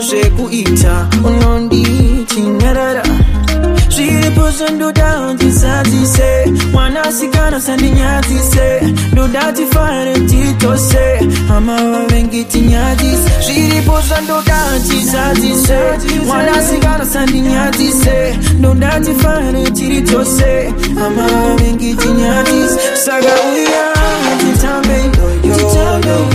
Zvekuita. 0.00 1.08
Unonditi 1.24 2.40
nyarara. 2.40 3.02
Zviripo 3.88 4.50
zvondoda 4.50 5.32
ndisadzise 5.32 6.52
mwanasikana 6.72 7.60
sandinyadzise. 7.60 8.80
Ndoda 9.12 9.52
tifare 9.52 10.14
titose 10.14 11.28
hama 11.48 11.76
vavengi 11.76 12.44
tinyadzise 12.44 13.30
zviripo 13.46 14.00
zvondoda 14.00 14.78
ndisadzise 14.78 15.78
mwanasikana 16.26 17.06
sandinyadzise. 17.06 18.38
Ndoda 18.58 19.00
tifare 19.00 19.70
tiri 19.70 20.02
tose. 20.02 20.74
Hama 20.94 21.28
vavengi 21.28 21.94
tinyadzise 21.94 22.96
saka 23.04 23.34
uya 23.52 23.94
titambe 24.38 24.94
yoyoyo 25.48 26.33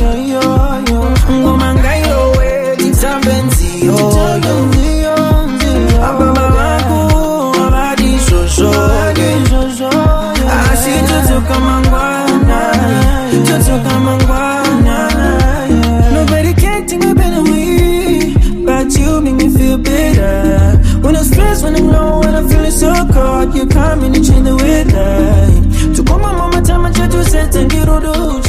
you 24.08 24.24
change 24.24 24.44
the 24.44 24.56
weather 24.56 25.50
tukoma 25.96 26.34
mama 26.34 26.62
tama 26.62 26.92
chatu 26.92 27.24
sete 27.26 27.64
ndirudu 27.66 28.40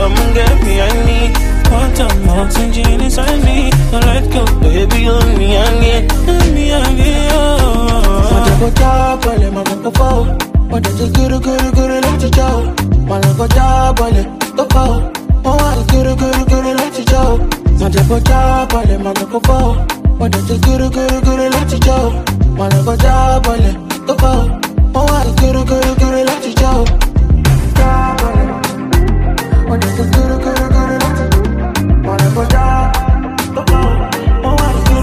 Come 0.00 0.16
and 0.16 0.34
get 0.34 0.56
me. 0.64 0.80
I 0.80 0.88
need. 1.06 1.34
Time, 1.94 2.28
oxygen 2.28 3.00
inside 3.00 3.44
me. 3.44 3.70
Let 3.92 4.24
go, 4.32 4.42
baby. 4.60 5.08
On 5.08 5.28
me 5.38 5.56
again. 5.56 6.08
On 6.28 6.54
me 6.54 6.70
again. 6.72 7.28
Mata 8.32 8.52
ko 8.60 8.68
tabale, 8.80 9.48
mama 9.52 9.74
ko 9.84 9.90
fao. 9.98 10.24
Mata 10.70 10.90
te 10.98 11.06
guru 11.16 11.38
guru 11.40 11.68
guru 11.76 11.96
let 12.00 12.22
you 12.22 12.30
go. 12.30 12.48
Mala 13.10 13.30
ko 13.38 13.46
tabale, 13.56 14.22
ko 14.56 14.64
fao. 14.72 15.12
Oh, 15.44 15.58
I 15.58 15.82
guru 15.92 16.14
guru 16.16 16.42
guru 16.50 16.70
let 16.80 16.98
you 16.98 17.04
go. 17.12 17.22
Mata 17.80 18.00
ko 18.08 18.16
tabale, 18.30 18.96
mama 19.04 19.24
ko 19.32 19.40
fao. 19.48 19.74
Mata 20.18 20.40
te 20.48 20.56
guru 20.64 20.88
guru 20.96 21.20
guru 21.26 21.46
let 21.54 21.72
you 21.72 21.80
go. 21.80 21.98
Mala 22.56 22.78
ko 22.86 22.94
tabale, 23.04 23.70
ko 24.06 24.14
fao. 24.22 24.60
Oh, 24.94 25.06
I 25.06 25.30
guru 25.40 25.64
guru 25.70 25.94
guru 26.00 26.20
let 26.24 26.46
you 26.46 26.54
go. 26.54 26.72
Guru 29.70 30.02
guru 30.10 30.36
guru 30.42 30.64
let 30.66 31.14
you. 31.14 32.50
Oh, 34.42 34.56
I 34.58 34.72
let 34.74 34.98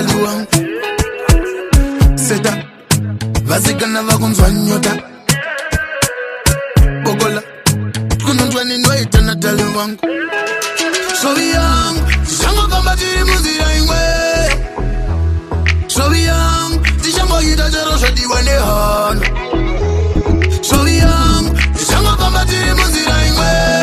you 0.00 0.55
vasikana 3.56 4.02
vakunzwa 4.02 4.50
nyota. 4.50 4.92
Gogola 7.04 7.42
kunonzwa 8.24 8.64
nindoita 8.64 9.20
natale 9.20 9.64
wangu? 9.76 10.00
Svovi 11.20 11.50
yangu 11.50 12.02
tichangofamba 12.28 12.96
tiri 12.96 13.24
munzira 13.24 13.74
imwe 13.78 14.00
svovi 15.88 16.24
yangu 16.24 16.78
tichangoita 17.02 17.70
chero 17.70 17.96
zvodiwa 17.96 18.42
nehana 18.42 19.26
svovi 20.62 20.98
yangu 20.98 21.50
tichangofamba 21.78 22.44
tiri 22.44 22.74
munzira 22.78 23.16
imwe 23.28 23.75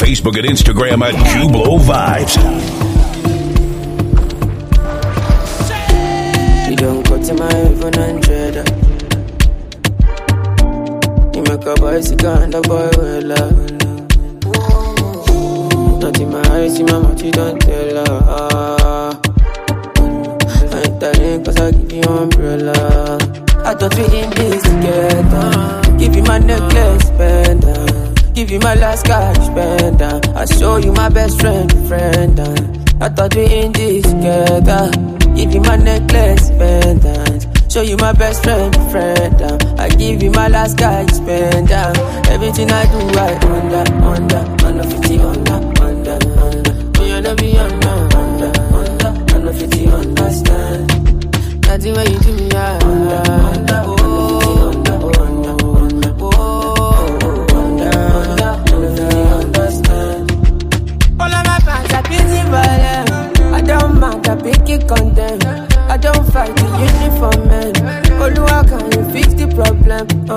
Facebook 0.00 0.38
and 0.38 0.46
Instagram 0.48 1.02
at 1.02 1.14
Jublo 1.14 1.78
Vibes. 1.78 2.79
best 31.30 31.40
friend, 31.40 31.88
friend. 31.88 32.38
And 32.40 33.02
I 33.02 33.08
thought 33.08 33.34
we 33.34 33.44
in 33.44 33.72
this 33.72 34.02
together. 34.02 34.90
Give 35.34 35.54
you 35.54 35.60
my 35.60 35.76
necklace, 35.76 36.50
pendant. 36.50 37.46
Show 37.70 37.82
you 37.82 37.96
my 37.96 38.12
best 38.12 38.42
friend, 38.42 38.74
friend. 38.90 39.40
And 39.40 39.80
I 39.80 39.88
give 39.90 40.22
you 40.22 40.30
my 40.30 40.48
last 40.48 40.76
guy, 40.76 41.06
spend. 41.06 41.70
Everything 41.70 42.70
I 42.70 42.84
do, 42.84 43.18
I 43.18 43.34
under, 43.44 44.04
under. 44.04 44.59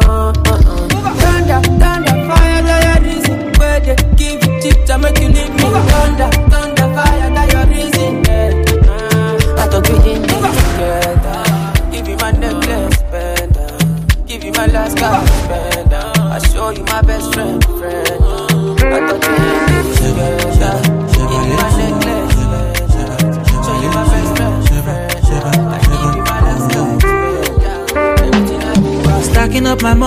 uh-uh. 0.06 0.73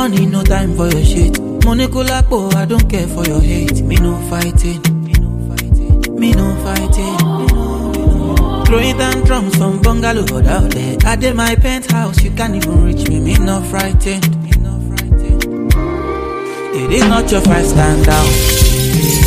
Money, 0.09 0.25
no 0.27 0.45
time 0.45 0.77
for 0.77 0.87
your 0.87 1.05
shit. 1.05 1.41
Money 1.65 1.89
kulapo, 1.89 2.55
oh, 2.55 2.57
I 2.57 2.65
don't 2.65 2.89
care 2.89 3.09
for 3.09 3.27
your 3.27 3.41
hate. 3.41 3.83
Me 3.83 3.97
no 3.97 4.17
fighting. 4.31 4.81
Me 5.03 5.13
no 5.15 5.31
fighting. 5.49 6.15
Me 6.15 6.33
no 6.33 6.47
fighting. 6.63 7.17
Throwing 8.67 8.97
down 8.99 9.25
drums 9.25 9.57
from 9.57 9.83
bungalow 9.83 10.23
out 10.47 10.71
there. 10.71 10.97
I 11.05 11.17
did 11.17 11.35
my 11.35 11.57
penthouse, 11.57 12.23
you 12.23 12.31
can't 12.31 12.55
even 12.55 12.85
reach 12.85 13.09
me. 13.09 13.19
Me 13.19 13.35
no 13.39 13.61
frightened. 13.63 14.25
It 16.77 16.93
is 16.93 17.09
not 17.09 17.29
your 17.33 17.41
fight, 17.41 17.65
stand 17.65 18.07
down. 18.07 18.29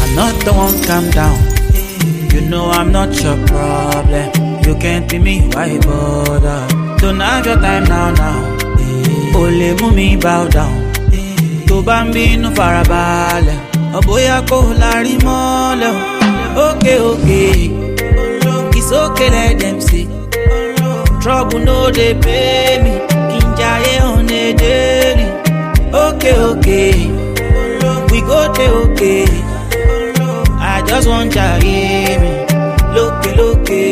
I'm 0.01 0.15
not 0.15 0.45
the 0.45 0.53
one, 0.53 0.81
calm 0.85 1.11
down. 1.11 2.33
You 2.33 2.49
know 2.49 2.71
I'm 2.71 2.93
not 2.93 3.21
your 3.21 3.35
problem. 3.47 4.63
You 4.63 4.75
can't 4.79 5.11
be 5.11 5.19
me, 5.19 5.41
why 5.49 5.77
bother? 5.79 6.67
Don't 6.99 7.19
have 7.19 7.45
your 7.45 7.57
time 7.57 7.83
now, 7.83 8.11
now. 8.13 8.58
kò 9.39 9.45
lè 9.59 9.69
mú 9.79 9.87
mi 9.97 10.07
bow 10.23 10.43
down. 10.55 10.75
Tó 11.67 11.75
bá 11.87 11.97
ń 12.03 12.07
bínú 12.15 12.49
farabalẹ̀. 12.57 13.59
Ọ̀bóyá 13.97 14.35
kò 14.49 14.57
lárí 14.81 15.13
mọ́lẹ̀ 15.25 15.93
o. 15.95 15.99
Òkè 16.65 16.93
òkè 17.11 17.41
ìsókè 18.79 19.27
lẹ́dẹ̀m 19.35 19.77
sí 19.87 20.01
trouble 21.21 21.59
no 21.67 21.77
dey 21.97 22.13
pay 22.23 22.73
me. 22.83 22.93
Kí 23.29 23.37
n 23.45 23.47
jayé 23.59 23.93
on 24.11 24.29
a 24.41 24.43
daily 24.61 25.27
òkè 26.03 26.31
òkè 26.49 26.81
we 28.11 28.19
go 28.29 28.39
dey 28.57 28.69
òkè 28.81 29.13
I 30.73 30.81
just 30.87 31.07
wan 31.11 31.25
jayé 31.35 31.81
mi. 32.21 32.31
Lókè 32.95 33.29
lókè. 33.39 33.83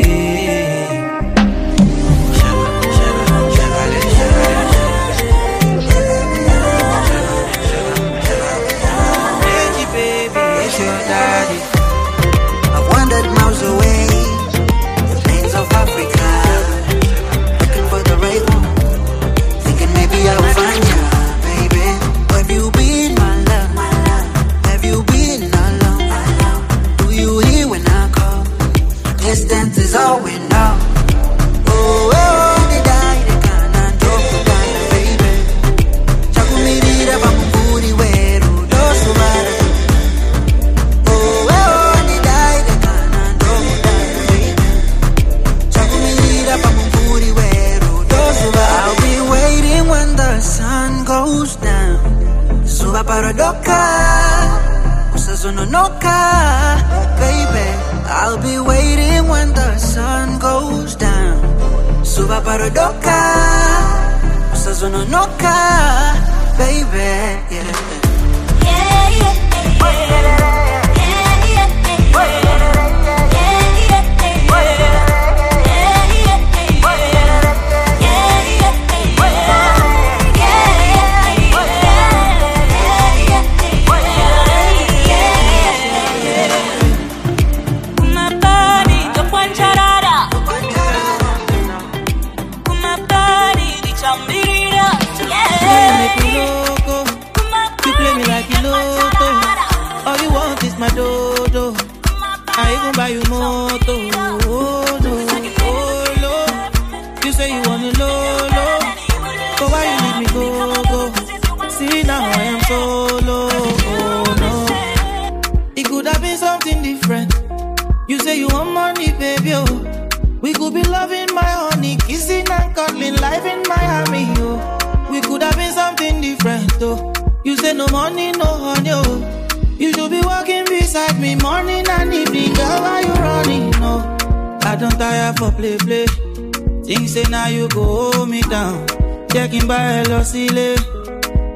ń 139.68 140.10
bá 140.10 140.24
sílé. 140.24 140.76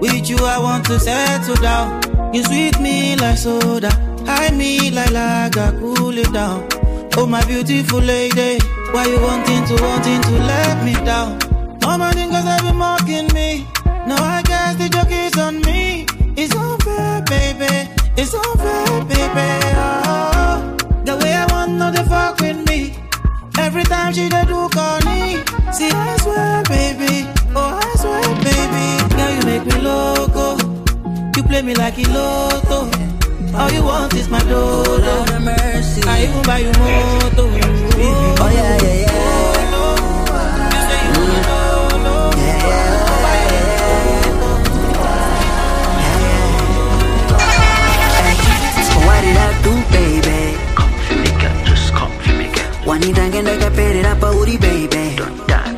With 0.02 0.30
you 0.30 0.38
I 0.46 0.58
want 0.60 0.86
to 0.88 1.00
settle 1.00 1.56
down. 1.56 2.02
You 2.34 2.44
sweet 2.44 2.80
me 2.80 3.16
like 3.16 3.38
soda, 3.38 3.92
hide 4.26 4.56
me 4.56 4.92
like 4.92 5.12
lager, 5.12 5.72
cool 5.80 6.18
it 6.18 6.32
down. 6.34 6.68
Oh 7.18 7.26
my 7.26 7.44
beautiful 7.46 8.00
lady, 8.00 8.60
why 8.94 9.06
you 9.06 9.20
wanting 9.28 9.64
to 9.70 9.76
wanting 9.84 10.22
to 10.22 10.36
let 10.52 10.84
me 10.86 10.94
down? 11.06 11.40
All 11.86 11.98
my 11.98 12.12
niggas 12.14 12.48
have 12.52 12.64
been 12.64 12.76
mocking 12.76 13.28
me. 13.34 13.66
Now 14.08 14.22
I 14.38 14.42
guess 14.44 14.76
the 14.76 14.88
joke 14.90 15.12
is 15.12 15.38
on 15.38 15.62
me. 15.62 16.06
It's 16.36 16.56
unfair, 16.56 17.22
baby. 17.34 17.74
It's 18.18 18.34
unfair, 18.34 19.06
baby. 19.12 19.50
Oh, 19.86 20.76
the 21.06 21.16
way 21.22 21.34
I 21.34 21.46
want 21.52 21.72
no 21.74 21.92
they 21.92 22.04
fuck 22.04 22.40
with 22.42 22.60
me. 22.68 22.96
Every 23.58 23.84
time 23.84 24.14
she 24.14 24.28
they 24.28 24.46
do 24.46 24.68
call 24.70 25.00
me. 25.10 25.44
See, 25.72 25.92
I 25.92 26.18
swear, 26.24 26.64
baby. 26.64 27.28
Oh 27.56 27.81
baby. 28.52 28.86
Girl, 29.16 29.32
you 29.38 29.44
make 29.52 29.66
me 29.66 29.78
loco. 29.82 30.46
You 31.36 31.44
play 31.44 31.62
me 31.62 31.74
like 31.76 31.98
a 31.98 32.06
loto. 32.16 32.80
All 33.58 33.72
you 33.72 33.84
want 33.84 34.14
is 34.14 34.30
my 34.30 34.40
dough. 34.52 34.98
Lord 35.08 35.42
mercy. 35.42 36.02
I 36.08 36.24
even 36.24 36.42
buy 36.44 36.60
you 36.60 36.72
moto. 36.80 37.44
Oh 38.44 38.50
yeah, 38.54 38.78
yeah, 38.84 38.94
yeah. 39.02 39.12
Juanita, 52.86 53.30
que 53.30 53.38
anda 53.40 53.58
que 53.58 53.72
perera 53.72 54.16
pa' 54.20 54.32
Uri, 54.32 54.58
baby. 54.58 55.16
Don't 55.16 55.48
die. 55.48 55.71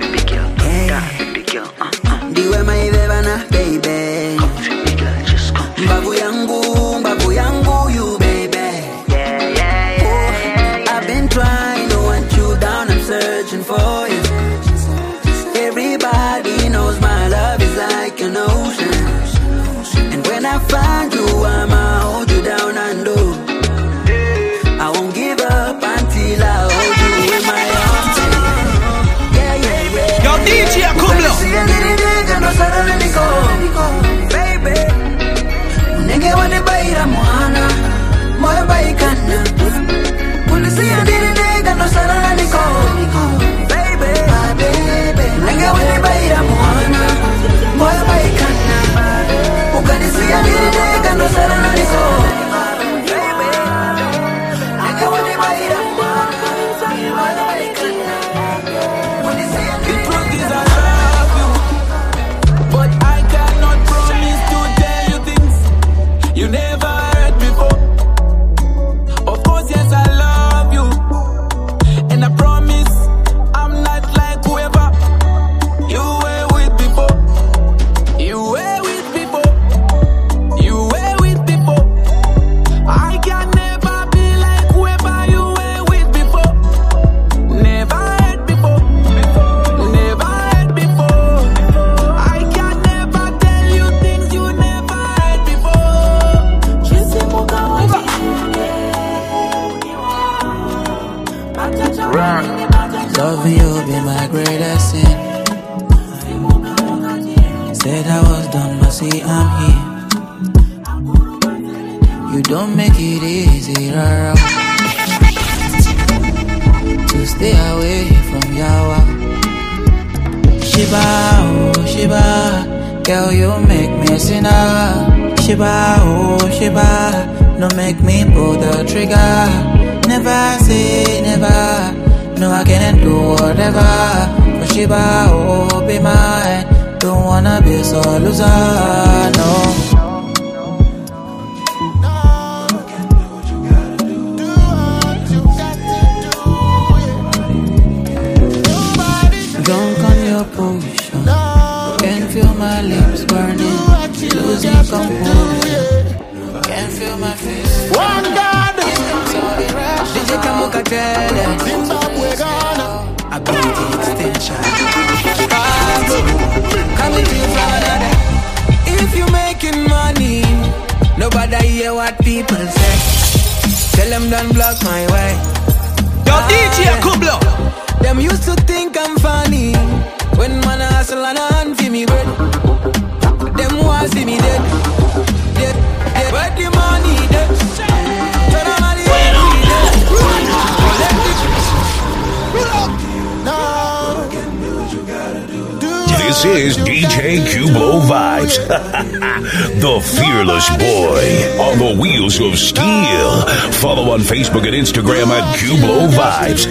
Facebook 204.54 204.68
and 204.68 204.76
Instagram 204.76 205.28
at 205.30 205.58
Cublo 205.58 206.08
Vibes. 206.10 206.68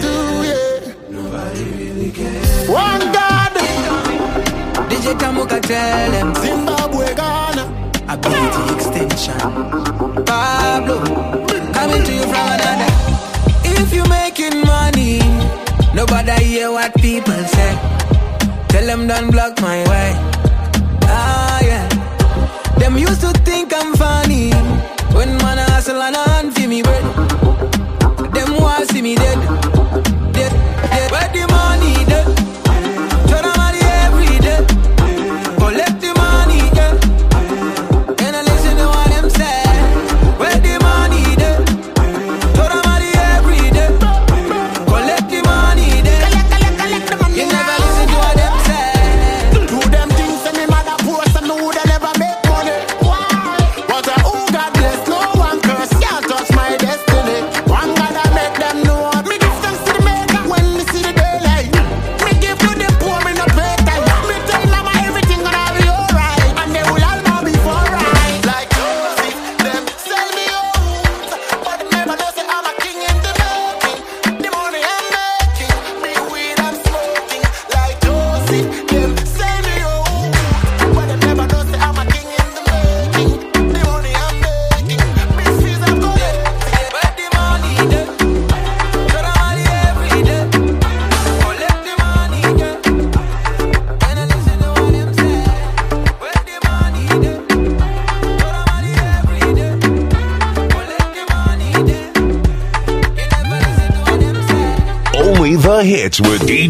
One 2.68 3.12
God! 3.12 3.52
DJ 4.88 5.18
Kamuka 5.18 5.60
tell 5.60 6.12
him. 6.12 6.34
Zimbabwe 6.34 7.14
Ghana. 7.14 7.64
A 8.08 8.16
beauty 8.16 8.74
extension. 8.74 9.38
Pablo 10.24 11.02
Coming 11.72 12.02
to 12.04 12.12
you 12.12 12.22
from 12.22 12.48
another. 12.54 12.92
If 13.64 13.92
you 13.92 14.04
making 14.08 14.60
money 14.64 15.18
Nobody 15.94 16.44
hear 16.44 16.70
what 16.70 16.94
people 16.96 17.32
say. 17.32 17.78
Tell 18.68 18.86
them 18.86 19.08
don't 19.08 19.30
block 19.30 19.60
my 19.60 19.82
way. 19.88 20.31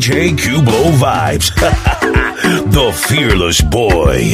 DJ 0.03 0.37
Cubo 0.37 0.91
vibes. 0.99 1.55
the 2.75 2.91
fearless 3.07 3.61
boy. 3.61 4.33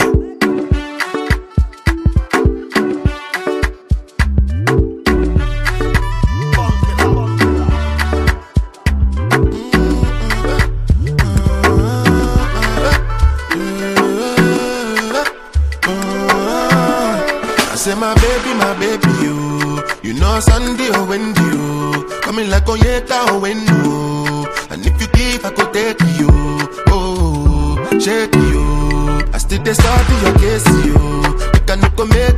Say 17.77 17.95
my 17.95 18.15
baby, 18.15 18.55
my 18.55 18.73
baby, 18.81 19.11
you. 19.21 19.85
You 20.03 20.19
know 20.19 20.41
Sunday 20.41 20.89
or 20.97 21.05
Wendy, 21.05 21.41
oh. 21.45 22.21
coming 22.23 22.49
like 22.49 22.67
oh, 22.71 22.75
Onyeka 22.75 23.27
or 23.27 23.33
oh, 23.33 23.41
when. 23.41 23.68
they 29.69 29.75
start 29.75 30.09
your 30.23 30.35
case, 30.39 30.67
you, 30.87 30.95
oh. 30.97 31.51
Make 31.53 31.69
a 31.69 31.77
no 31.77 31.89
go 31.91 32.07
make 32.07 32.38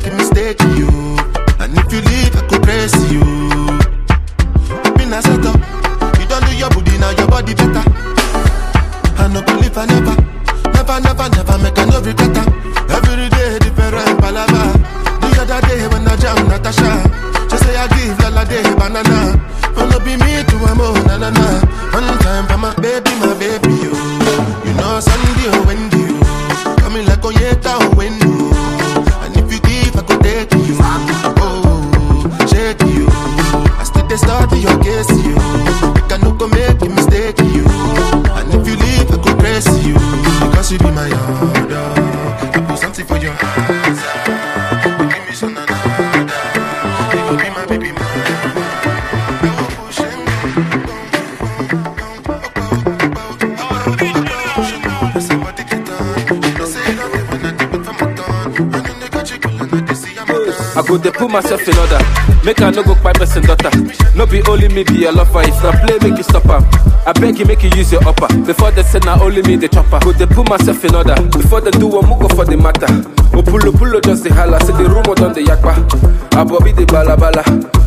in 61.71 61.79
order. 61.79 62.03
Make 62.45 62.61
I 62.63 62.71
no 62.71 62.83
go 62.83 62.95
pipe 62.97 63.17
person 63.17 63.45
daughter. 63.47 63.71
No 64.17 64.27
be 64.27 64.43
only 64.49 64.69
me 64.69 64.83
be 64.85 65.07
your 65.07 65.13
lover. 65.13 65.43
If 65.43 65.63
not 65.63 65.79
play, 65.87 65.99
make 66.03 66.19
you 66.19 66.25
stop 66.25 66.45
her. 66.45 66.61
I 67.07 67.13
beg 67.13 67.39
you, 67.39 67.47
make 67.47 67.63
you 67.63 67.71
use 67.77 67.93
your 67.93 68.07
upper. 68.07 68.29
Before 68.45 68.71
they 68.71 68.83
say 68.83 68.99
now 69.01 69.23
only 69.23 69.43
me 69.43 69.57
the 69.57 69.69
chopper. 69.69 70.01
Go 70.01 70.13
they 70.13 70.27
put 70.27 70.49
myself 70.49 70.85
in 70.85 70.95
order. 70.95 71.15
Before 71.31 71.61
they 71.61 71.71
do 71.71 71.87
one 71.87 72.05
mugo 72.05 72.29
for 72.35 72.45
the 72.45 72.57
matter. 72.57 72.91
Oh, 73.33 73.39
o 73.39 73.43
pulo 73.43 73.73
pulo 73.73 74.01
just 74.03 74.25
the 74.25 74.35
holla. 74.35 74.59
Say 74.61 74.73
the 74.73 74.89
rumor 74.89 75.15
done 75.15 75.33
the 75.33 75.43
yakpa. 75.43 75.73
I 76.35 76.45
bobby 76.45 76.73
the 76.73 76.87
bala 76.87 77.17
bala. 77.17 77.43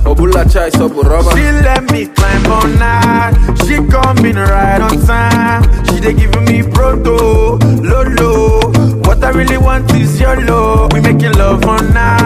Obula 0.05 0.43
chai 0.51 0.69
so 0.69 0.89
burama. 0.89 1.31
She 1.33 1.43
let 1.63 1.83
me 1.91 2.07
climb 2.07 2.45
on 2.47 2.79
night. 2.79 3.33
She 3.65 3.75
coming 3.89 4.35
right 4.35 4.81
on 4.81 4.99
time. 5.05 5.63
She 5.87 5.99
they 5.99 6.13
giving 6.13 6.45
me 6.45 6.63
proto, 6.63 7.57
low 7.81 8.03
low. 8.03 8.59
What 9.05 9.23
I 9.23 9.29
really 9.29 9.57
want 9.57 9.91
is 9.95 10.19
your 10.19 10.39
love. 10.41 10.91
We 10.93 11.01
making 11.01 11.33
love 11.33 11.65
on 11.65 11.93
night. 11.93 12.22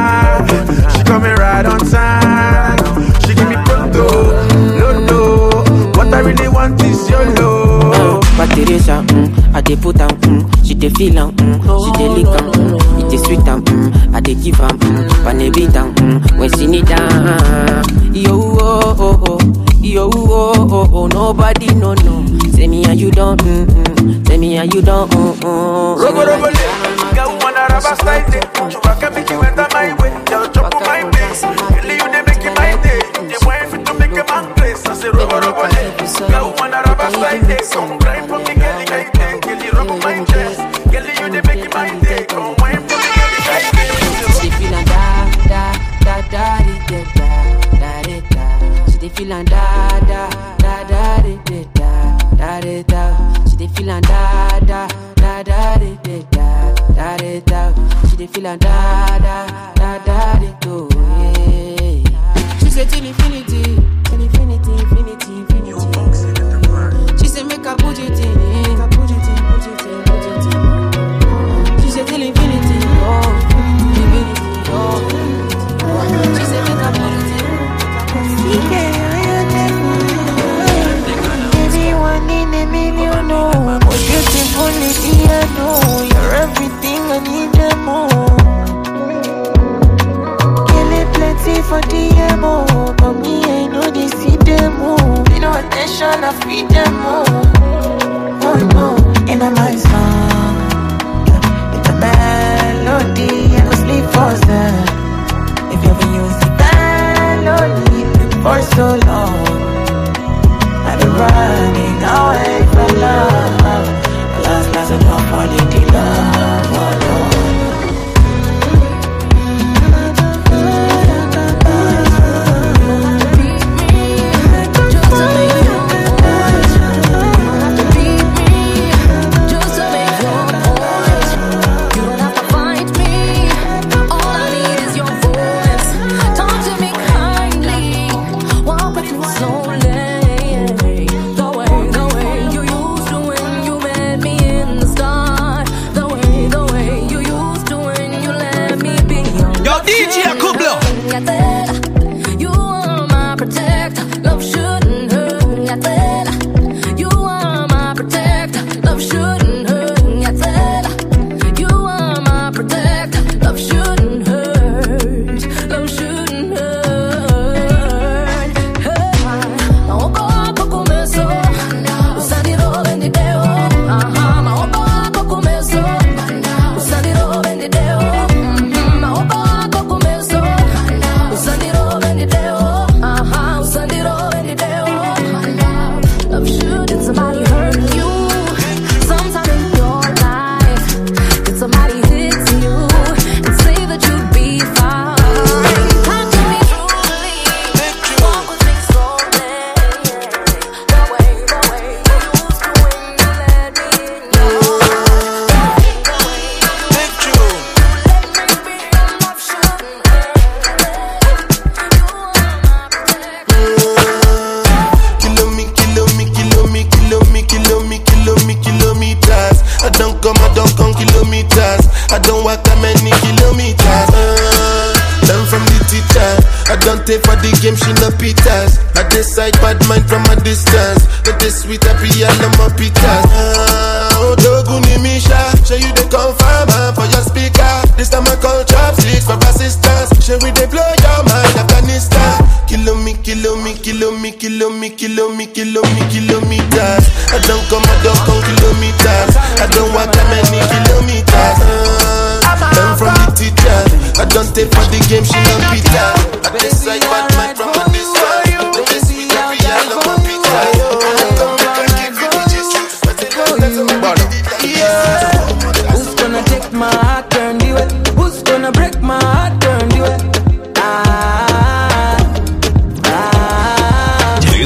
Teresa, 8.57 9.03
mm, 9.13 9.53
I 9.55 9.61
dey 9.61 9.75
put 9.75 9.99
am, 10.01 10.09
mm, 10.09 10.65
she 10.65 10.73
dey 10.73 10.89
feel 10.89 11.19
am, 11.19 11.31
mm, 11.35 11.85
she 11.85 11.91
dey 11.93 12.09
lick 12.09 12.25
am, 12.25 12.51
mm, 12.51 13.03
it 13.05 13.09
dey 13.11 13.17
sweet 13.17 13.47
am, 13.47 13.63
mm, 13.63 14.15
I 14.15 14.19
dey 14.19 14.33
give 14.33 14.59
am, 14.59 14.79
mm, 14.79 15.25
when 15.25 15.37
they 15.37 15.51
beat 15.51 15.69
mm, 15.69 16.39
when 16.39 16.49
she 16.57 16.65
need 16.65 16.89
am. 16.89 17.83
Yo, 18.15 18.33
oh, 18.33 18.95
oh, 18.97 19.21
oh, 19.27 19.37
oh 19.39 19.73
yo, 19.79 20.09
oh, 20.11 20.53
oh, 20.57 20.67
oh, 20.71 20.89
oh, 20.91 21.07
nobody 21.07 21.67
no 21.75 21.93
no. 21.93 22.25
Say 22.53 22.67
me 22.67 22.83
and 22.85 22.99
you 22.99 23.11
don't, 23.11 23.39
mm, 23.43 23.65
mm, 23.67 24.27
say 24.27 24.37
me 24.39 24.57
and 24.57 24.73
you 24.73 24.81
don't, 24.81 25.07
mm, 25.11 25.33
mm. 25.35 25.97
Rogo 26.01 26.25
rogo 26.25 26.49
le, 26.49 27.13
girl 27.15 27.37
wanna 27.39 27.61
rubber 27.69 27.95
style 27.95 28.25
day, 28.31 28.41
you 28.73 28.79
can 28.81 29.13
make 29.13 29.29
you 29.29 29.39
enter 29.41 29.67
my 29.71 29.93
way, 30.01 30.09
girl 30.25 30.47
jump 30.51 30.73
on 30.75 30.81
my 30.83 31.03
place, 31.11 31.43
really 31.43 31.93
you 32.01 32.09
dey 32.09 32.23
make 32.25 32.43
it 32.43 32.55
my 32.57 32.73
day, 32.81 33.01
you 33.29 33.37
want 33.45 33.85
to 33.85 33.93
make 33.99 34.11
a 34.17 34.25
man 34.33 34.51
place, 34.55 34.83
I 34.87 34.93
say 34.95 35.09
rogo 35.09 35.39
rogo 35.39 35.61
le, 35.69 36.27
girl 36.27 36.55
wanna 36.57 36.81
rubber 36.87 37.09
style 37.11 37.41
day, 37.45 37.61
come. 37.71 37.96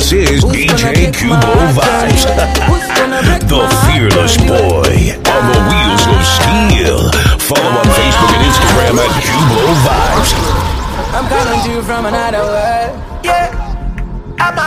This 0.01 0.13
is 0.13 0.41
Who's 0.41 0.51
DJ 0.55 1.13
Cubo 1.13 1.53
Vibes, 1.77 2.25
the 3.45 3.61
fearless 3.85 4.35
boy 4.37 5.13
on 5.29 5.41
the 5.45 5.59
wheels 5.69 6.03
of 6.09 6.21
steel. 6.25 6.97
Follow 7.37 7.69
on 7.69 7.85
Facebook 7.85 8.33
and 8.33 8.43
Instagram 8.49 8.97
at 8.97 9.13
Cubo 9.21 9.61
Vibes. 9.85 10.31
I'm 11.13 11.29
calling 11.29 11.71
you 11.71 11.83
from 11.83 12.07
another 12.07 12.39
world. 12.39 13.23
Yeah, 13.23 13.53
I'm 14.39 14.57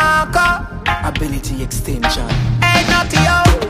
Ability 1.05 1.65
extension. 1.65 2.31
Ain't 2.63 2.89
nothing 2.89 3.64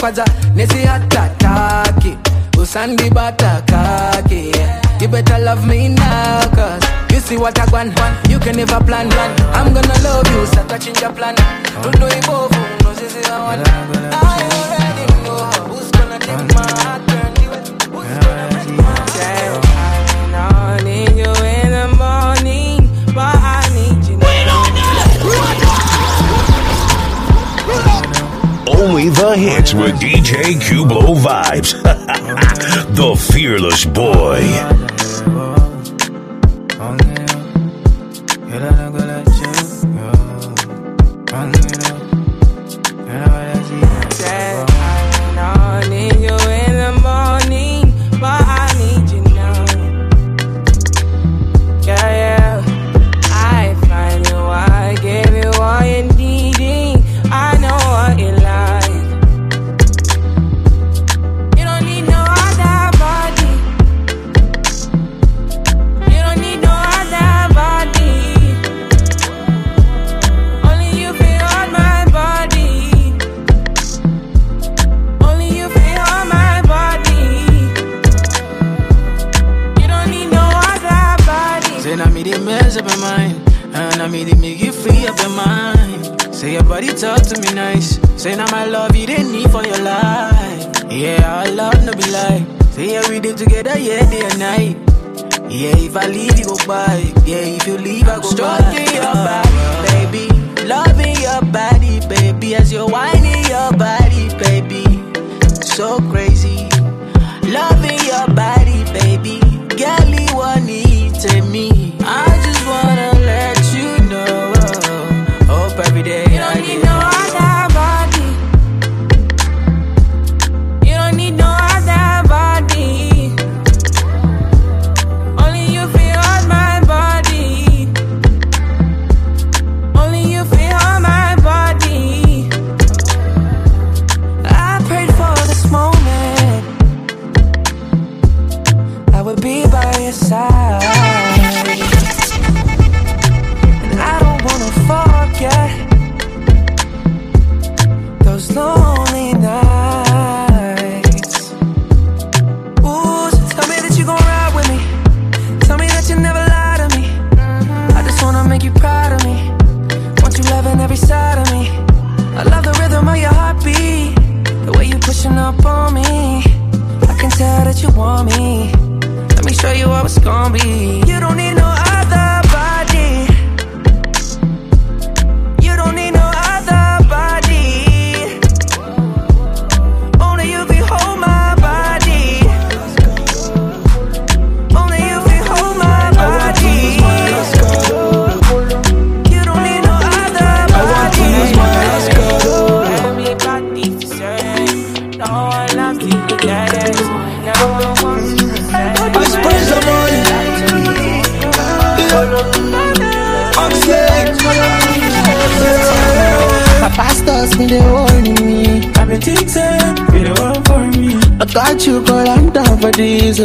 kwaza 0.00 0.24
nesihatataki 0.54 2.16
usandibata 2.62 3.62
kaki 3.66 4.52
you 5.00 5.08
better 5.08 5.38
love 5.38 5.66
me 5.66 5.88
now 5.88 6.40
cause 6.54 6.84
you 7.12 7.20
see 7.20 7.36
what 7.36 7.58
i 7.58 7.64
want. 7.72 7.92
You 8.28 8.38
can 8.38 8.56
never 8.56 8.80
plan. 8.84 9.08
One 9.08 9.32
i'm 9.54 9.72
gonna 9.74 9.94
love 10.02 10.26
you 10.34 10.46
satachinja 10.46 11.14
plan 11.14 11.34
DJ 30.28 30.60
Cublo 30.60 31.14
Vibes. 31.14 31.72
the 32.94 33.16
Fearless 33.32 33.86
Boy. 33.86 34.77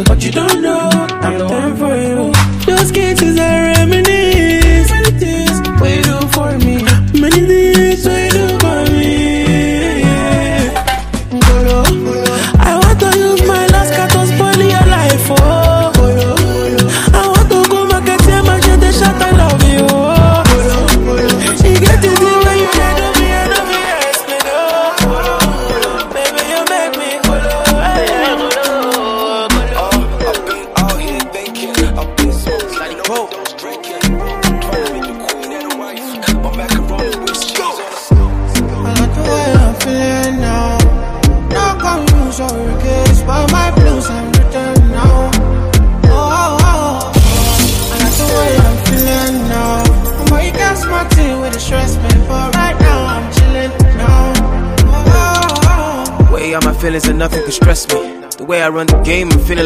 but 0.06 0.24
you 0.24 0.32
don't 0.32 0.53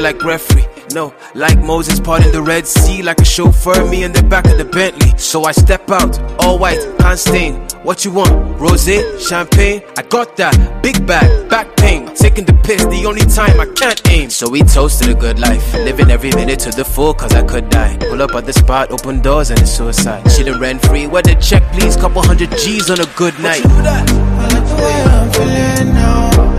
like 0.08 0.24
referee. 0.24 0.66
No, 0.94 1.14
like 1.36 1.60
Moses 1.62 2.00
parting 2.00 2.32
the 2.32 2.42
Red 2.42 2.66
Sea, 2.66 3.04
like 3.04 3.20
a 3.20 3.26
chauffeur, 3.26 3.90
me 3.90 4.04
in 4.06 4.14
the 4.14 4.24
back 4.24 4.46
of 4.46 4.58
the 4.58 4.64
Bentley. 4.64 5.12
So 5.18 5.44
I 5.44 5.52
step 5.52 5.92
out, 5.92 6.18
all 6.42 6.58
white, 6.58 6.82
hand 7.02 7.20
stain. 7.20 7.56
What 7.84 8.06
you 8.06 8.12
want? 8.12 8.32
Rose, 8.58 8.88
champagne? 9.28 9.82
I 9.98 10.04
got 10.04 10.38
that. 10.38 10.56
Big 10.82 11.06
bag, 11.06 11.50
back 11.50 11.76
pain. 11.76 12.08
Taking 12.16 12.46
the 12.46 12.54
piss, 12.64 12.86
the 12.86 13.06
only 13.06 13.26
time 13.40 13.60
I 13.60 13.66
can't 13.82 14.00
aim. 14.10 14.30
So 14.30 14.50
we 14.50 14.62
toast 14.62 15.04
to 15.04 15.10
the 15.10 15.16
good 15.16 15.40
life. 15.40 15.74
Living 15.74 16.10
every 16.10 16.32
minute 16.32 16.60
to 16.62 16.72
the 16.72 16.86
full, 16.86 17.14
cause 17.14 17.34
I 17.34 17.44
could 17.44 17.70
die. 17.70 17.98
Pull 17.98 18.22
up 18.22 18.34
at 18.36 18.46
the 18.46 18.54
spot, 18.54 18.92
open 18.92 19.20
doors, 19.20 19.50
and 19.50 19.60
it's 19.60 19.72
suicide. 19.72 20.24
Chillin' 20.26 20.60
rent 20.62 20.82
free, 20.86 21.06
where 21.08 21.22
the 21.22 21.36
check, 21.36 21.64
please. 21.74 21.98
Couple 21.98 22.22
hundred 22.22 22.52
G's 22.52 22.90
on 22.90 23.02
a 23.02 23.10
good 23.18 23.38
night. 23.40 23.62
What 23.66 23.72
you 23.72 23.78
do 23.78 23.84
that? 23.84 24.10
I 24.10 24.48
like 24.56 24.68
the 24.72 24.76
way 24.84 24.98
I'm 25.12 25.28
feeling 25.36 25.94
now. 25.94 26.58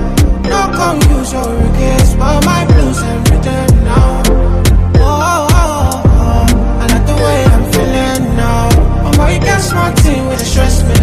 No 0.53 0.61
confusion, 0.77 1.49
regrets, 1.65 2.15
but 2.15 2.45
my 2.45 2.65
blues 2.66 3.03
and 3.03 3.28
mountain 9.89 10.28
with 10.28 10.43
a 10.43 10.44
stress 10.44 10.82
man. 10.82 10.98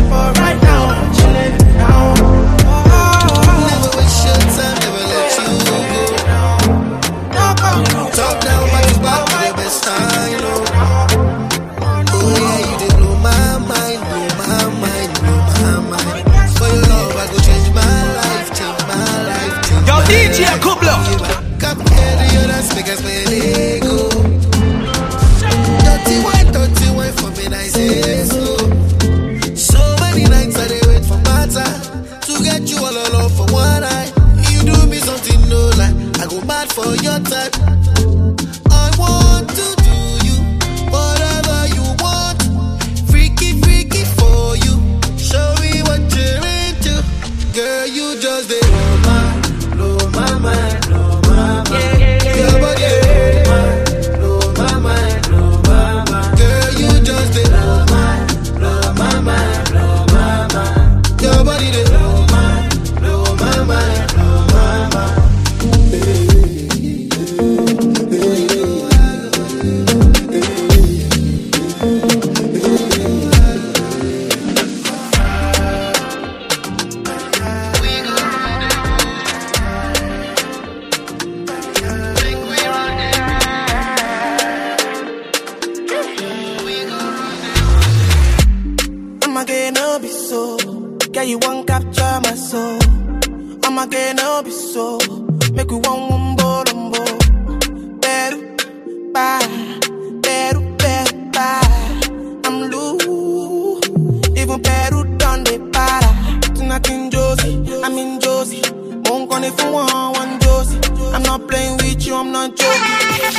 I'm 111.15 111.23
not 111.23 111.47
playing 111.47 111.77
with 111.77 112.05
you, 112.05 112.13
I'm 112.13 112.33
not 112.33 112.57
joking. 112.57 112.81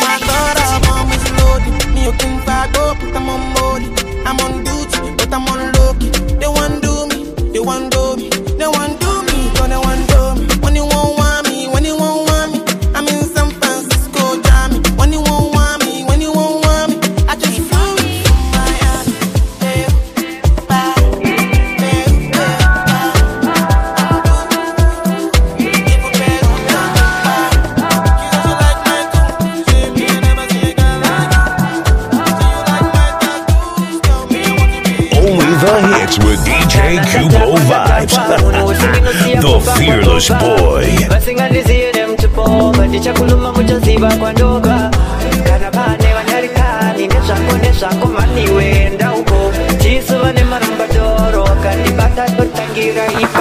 My 0.01 0.17
God, 0.25 0.57
our 0.65 0.81
bomb 0.81 1.13
is 1.13 1.25
loaded. 1.37 1.95
Me, 1.95 2.05
you 2.07 2.13
think 2.13 2.49
I 2.49 2.73
go, 2.73 2.95
but 2.99 3.15
I'm 3.15 3.29
on 3.29 3.53
molly. 3.53 3.89
I'm 4.25 4.41
on 4.41 4.65
duty, 4.65 5.15
but 5.19 5.31
I'm 5.31 5.47
on 5.47 5.73
low 5.77 5.93
key. 6.01 6.09
They 6.41 6.49
won't 6.49 6.81
do 6.83 7.07
me, 7.09 7.51
they 7.53 7.61
want 7.61 7.93
E... 52.97 53.36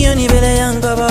io 0.00 0.14
ni 0.14 0.26
vele 0.28 0.56
yankaba 0.56 1.06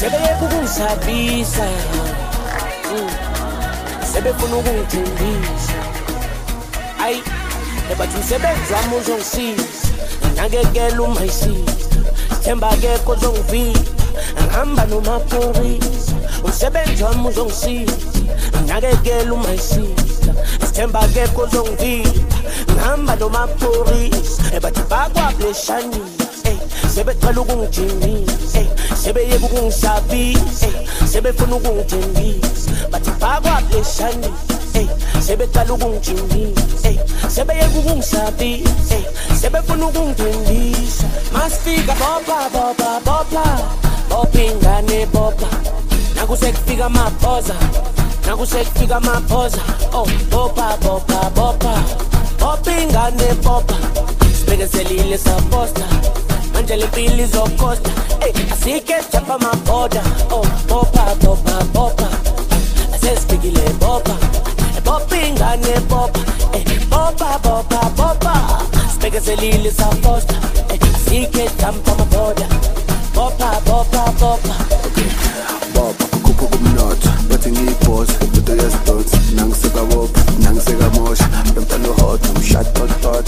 sebeye 0.00 0.34
kukungisabisa 0.38 1.66
Mm. 2.90 3.10
sebefuna 4.12 4.56
ukungithembisa. 4.56 5.78
Ayi 7.04 7.22
ebathi 7.92 8.16
umsebenzi 8.16 8.72
wami 8.74 8.96
uzongisiza 8.96 9.64
nginakekela 10.26 11.02
umayisiza 11.02 11.72
themba 12.42 12.68
kekho 12.80 13.12
uzongivika 13.12 13.80
ngihamba 14.42 14.84
nomaphorisa 14.86 16.12
umsebenzi 16.44 17.02
wami 17.04 17.28
uzongisiza 17.28 17.96
nginakekela 18.62 19.32
umayisiza 19.34 20.32
sithemba 20.66 21.00
kekho 21.14 21.42
uzongivika 21.42 22.10
ngihamba 22.72 23.16
nomaphorisa 23.16 24.42
ebathi 24.56 24.82
bakwabuleshanisa 24.90 26.19
sebethanda 26.94 27.40
ukungijimisa 27.40 28.58
eh, 28.60 28.66
sebeyeka 29.02 29.46
ukungisabisa 29.46 30.66
eh, 30.66 30.88
sebefuna 31.12 31.56
ukungithembisa 31.56 32.70
bathi 32.90 33.10
bakwableshani 33.20 34.26
eh, 34.74 34.88
sebeqala 35.26 35.72
ukungijimisa 35.74 36.90
sebeyeka 37.28 37.78
ukungisabisa 37.78 38.96
sebefuna 39.40 39.86
ukungithembisa 39.86 41.04
masifika 41.32 41.94
bopa 41.94 42.50
bopa 42.52 43.00
bopa 43.04 43.44
bopa 44.10 44.40
ingane 44.42 45.06
bopa 45.06 45.46
nakusekufika 46.16 46.84
amaphoza 46.86 47.54
nakusekufika 48.26 48.96
amaphoza. 48.96 49.62
Oh 49.92 50.06
bopa 50.30 50.76
bopa 50.82 51.30
bopa 51.34 51.74
bopa 52.38 52.70
ingane 52.82 53.34
bopa 53.42 53.74
sibekezelile 54.38 55.18
saposta. 55.18 55.84
Angela 56.60 56.86
Billy's 56.94 57.34
of 57.34 57.56
course. 57.56 57.80
Hey, 58.20 58.32
I 58.36 58.54
see 58.60 58.80
get 58.80 59.02
step 59.04 59.26
on 59.30 59.40
my 59.40 59.54
border. 59.64 60.02
Oh, 60.28 60.44
bopa, 60.68 61.16
bopa, 61.24 61.56
bopa. 61.72 62.06
I 62.92 62.96
say 62.98 63.16
spigile 63.16 63.64
bopa. 63.80 64.14
Bopping 64.84 65.40
and 65.40 65.64
a 65.64 65.80
bopa. 65.88 66.20
Hey, 66.52 66.64
bopa, 66.92 67.40
bopa, 67.40 67.80
bopa. 67.96 68.34
Spigas 68.92 69.28
a 69.32 69.36
lily's 69.40 69.80
of 69.80 70.02
course. 70.02 70.26
Hey, 70.68 70.78
I 70.82 70.92
see 71.00 71.26
get 71.32 71.48
step 71.48 71.74
on 71.88 71.96
my 71.96 72.04
border. 72.12 72.48
Bopa, 73.16 73.50
bopa, 73.64 74.04
bopa. 74.20 74.54
Bopa, 75.72 76.04
kupu 76.22 76.46
kumnot. 76.46 77.00
Bathi 77.30 77.50
ngiyibhosa, 77.52 78.20
into 78.36 78.52
yesidonsi. 78.52 79.16
Nangiseka 79.34 79.82
bopha, 79.88 80.20
nangiseka 80.44 80.90
mosha. 80.90 81.26
Lomntana 81.56 81.88
uhot, 81.88 82.20
umshad 82.36 82.66
hot 82.78 83.04
hot. 83.04 83.26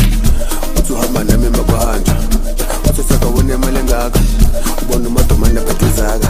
Uthi 0.77 0.93
uhamba 0.93 1.25
nami 1.25 1.47
emakuhanjwa. 1.47 2.12
Engaka 3.93 4.21
ubona 4.83 5.09
umadomane 5.09 5.59
aphathizaka 5.61 6.29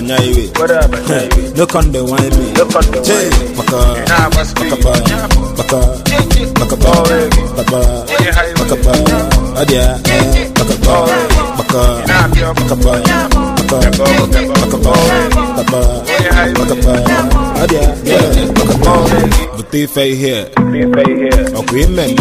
abanya 0.00 0.16
highway 0.16 0.48
No 1.56 1.66
conde 1.66 2.00
wine 2.00 2.36
me 2.36 2.46
Che, 3.04 3.30
Baka 3.56 3.80
Baka 4.08 4.52
Baka 4.70 4.92
Baka 5.56 5.80
Baka 7.56 7.80
Baka 8.56 8.76
Baka 8.76 8.92
Adia 9.60 10.00
Baka 10.56 10.74
Baka 11.56 11.82
Baka 13.68 13.84
Baka 14.70 14.92
bute 19.56 19.82
ife 19.82 20.08
ihe 20.10 20.44
ọkwa 21.58 21.78
imeme 21.80 22.16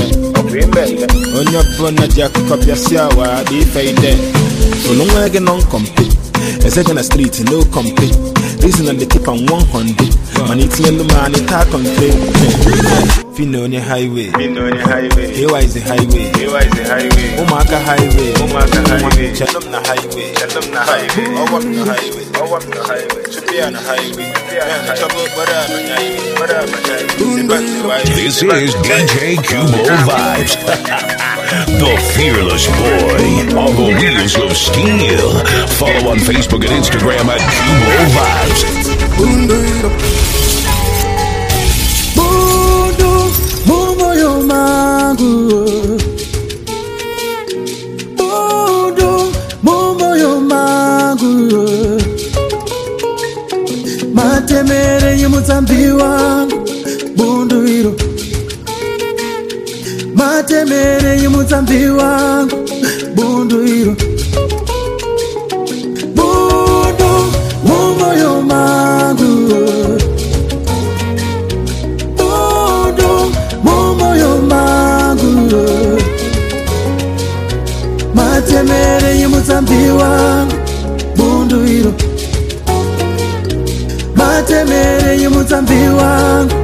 onye 1.40 1.58
ọbụla 1.60 2.08
ji 2.08 2.22
akụkọ 2.24 2.56
bịasịa 2.66 3.04
wa 3.18 3.28
dị 3.50 3.58
ife 3.60 3.82
ide 3.90 4.12
unu 4.92 5.04
nwa 5.06 5.28
gị 5.34 5.40
nọ 5.40 5.54
nkọmpe 6.70 6.82
eze 6.82 6.84
gị 6.84 6.94
na 6.94 7.04
street 7.04 7.40
no 7.52 7.64
kompe 7.66 8.08
reason 8.62 8.86
na 8.86 8.94
the 8.94 9.06
keep 9.06 9.28
am 9.28 9.38
100 9.46 10.48
mana 10.48 10.62
itinyelu 10.62 11.04
m 11.04 11.10
anyị 11.26 11.42
taa 11.46 11.66
kọnte 11.66 12.14
fina 13.36 13.60
onye 13.60 13.80
highway 13.80 14.30
ewa 15.42 15.62
is 15.62 15.74
the 15.74 15.80
highway 15.80 16.32
ụmụaka 17.42 17.80
highway 17.80 18.34
na 19.72 19.80
highway 19.80 20.32
na 22.42 22.84
highway 22.88 23.24
chupia 23.34 23.72
na 23.72 23.80
highway 23.80 24.32
chọba 25.00 25.16
okporo 25.24 25.54
abanya 25.54 25.98
This 28.06 28.42
is 28.44 28.74
DJ 28.86 29.38
Cubo 29.44 29.78
Vibes, 30.08 31.19
the 31.78 31.94
fearless 32.16 32.66
boy 32.68 33.60
on 33.60 33.76
the 33.76 33.90
wheels 34.00 34.36
of 34.38 34.56
steel. 34.56 35.44
Follow 35.78 36.12
on 36.12 36.18
Facebook 36.18 36.64
and 36.66 36.74
Instagram 36.74 37.30
at 37.30 37.40
Cubo 37.40 38.06
Vibes. 38.16 40.19
matemerei 60.20 61.28
mutambi 61.28 61.80
wangu 62.00 62.56
bundu 63.16 63.58
iro. 63.78 63.94
Bundu 66.18 67.12
mumoyo 67.68 68.34
mangu. 68.50 69.32
Bundu 72.18 73.10
mumoyo 73.64 74.32
mangu. 74.52 75.32
Matemerei 78.14 79.28
mutambi 79.28 79.82
wangu 80.00 80.56
bundu 81.18 81.66
iro. 81.66 81.94
Matemerei 84.16 85.28
mutambi 85.28 85.80
wangu 86.00 86.56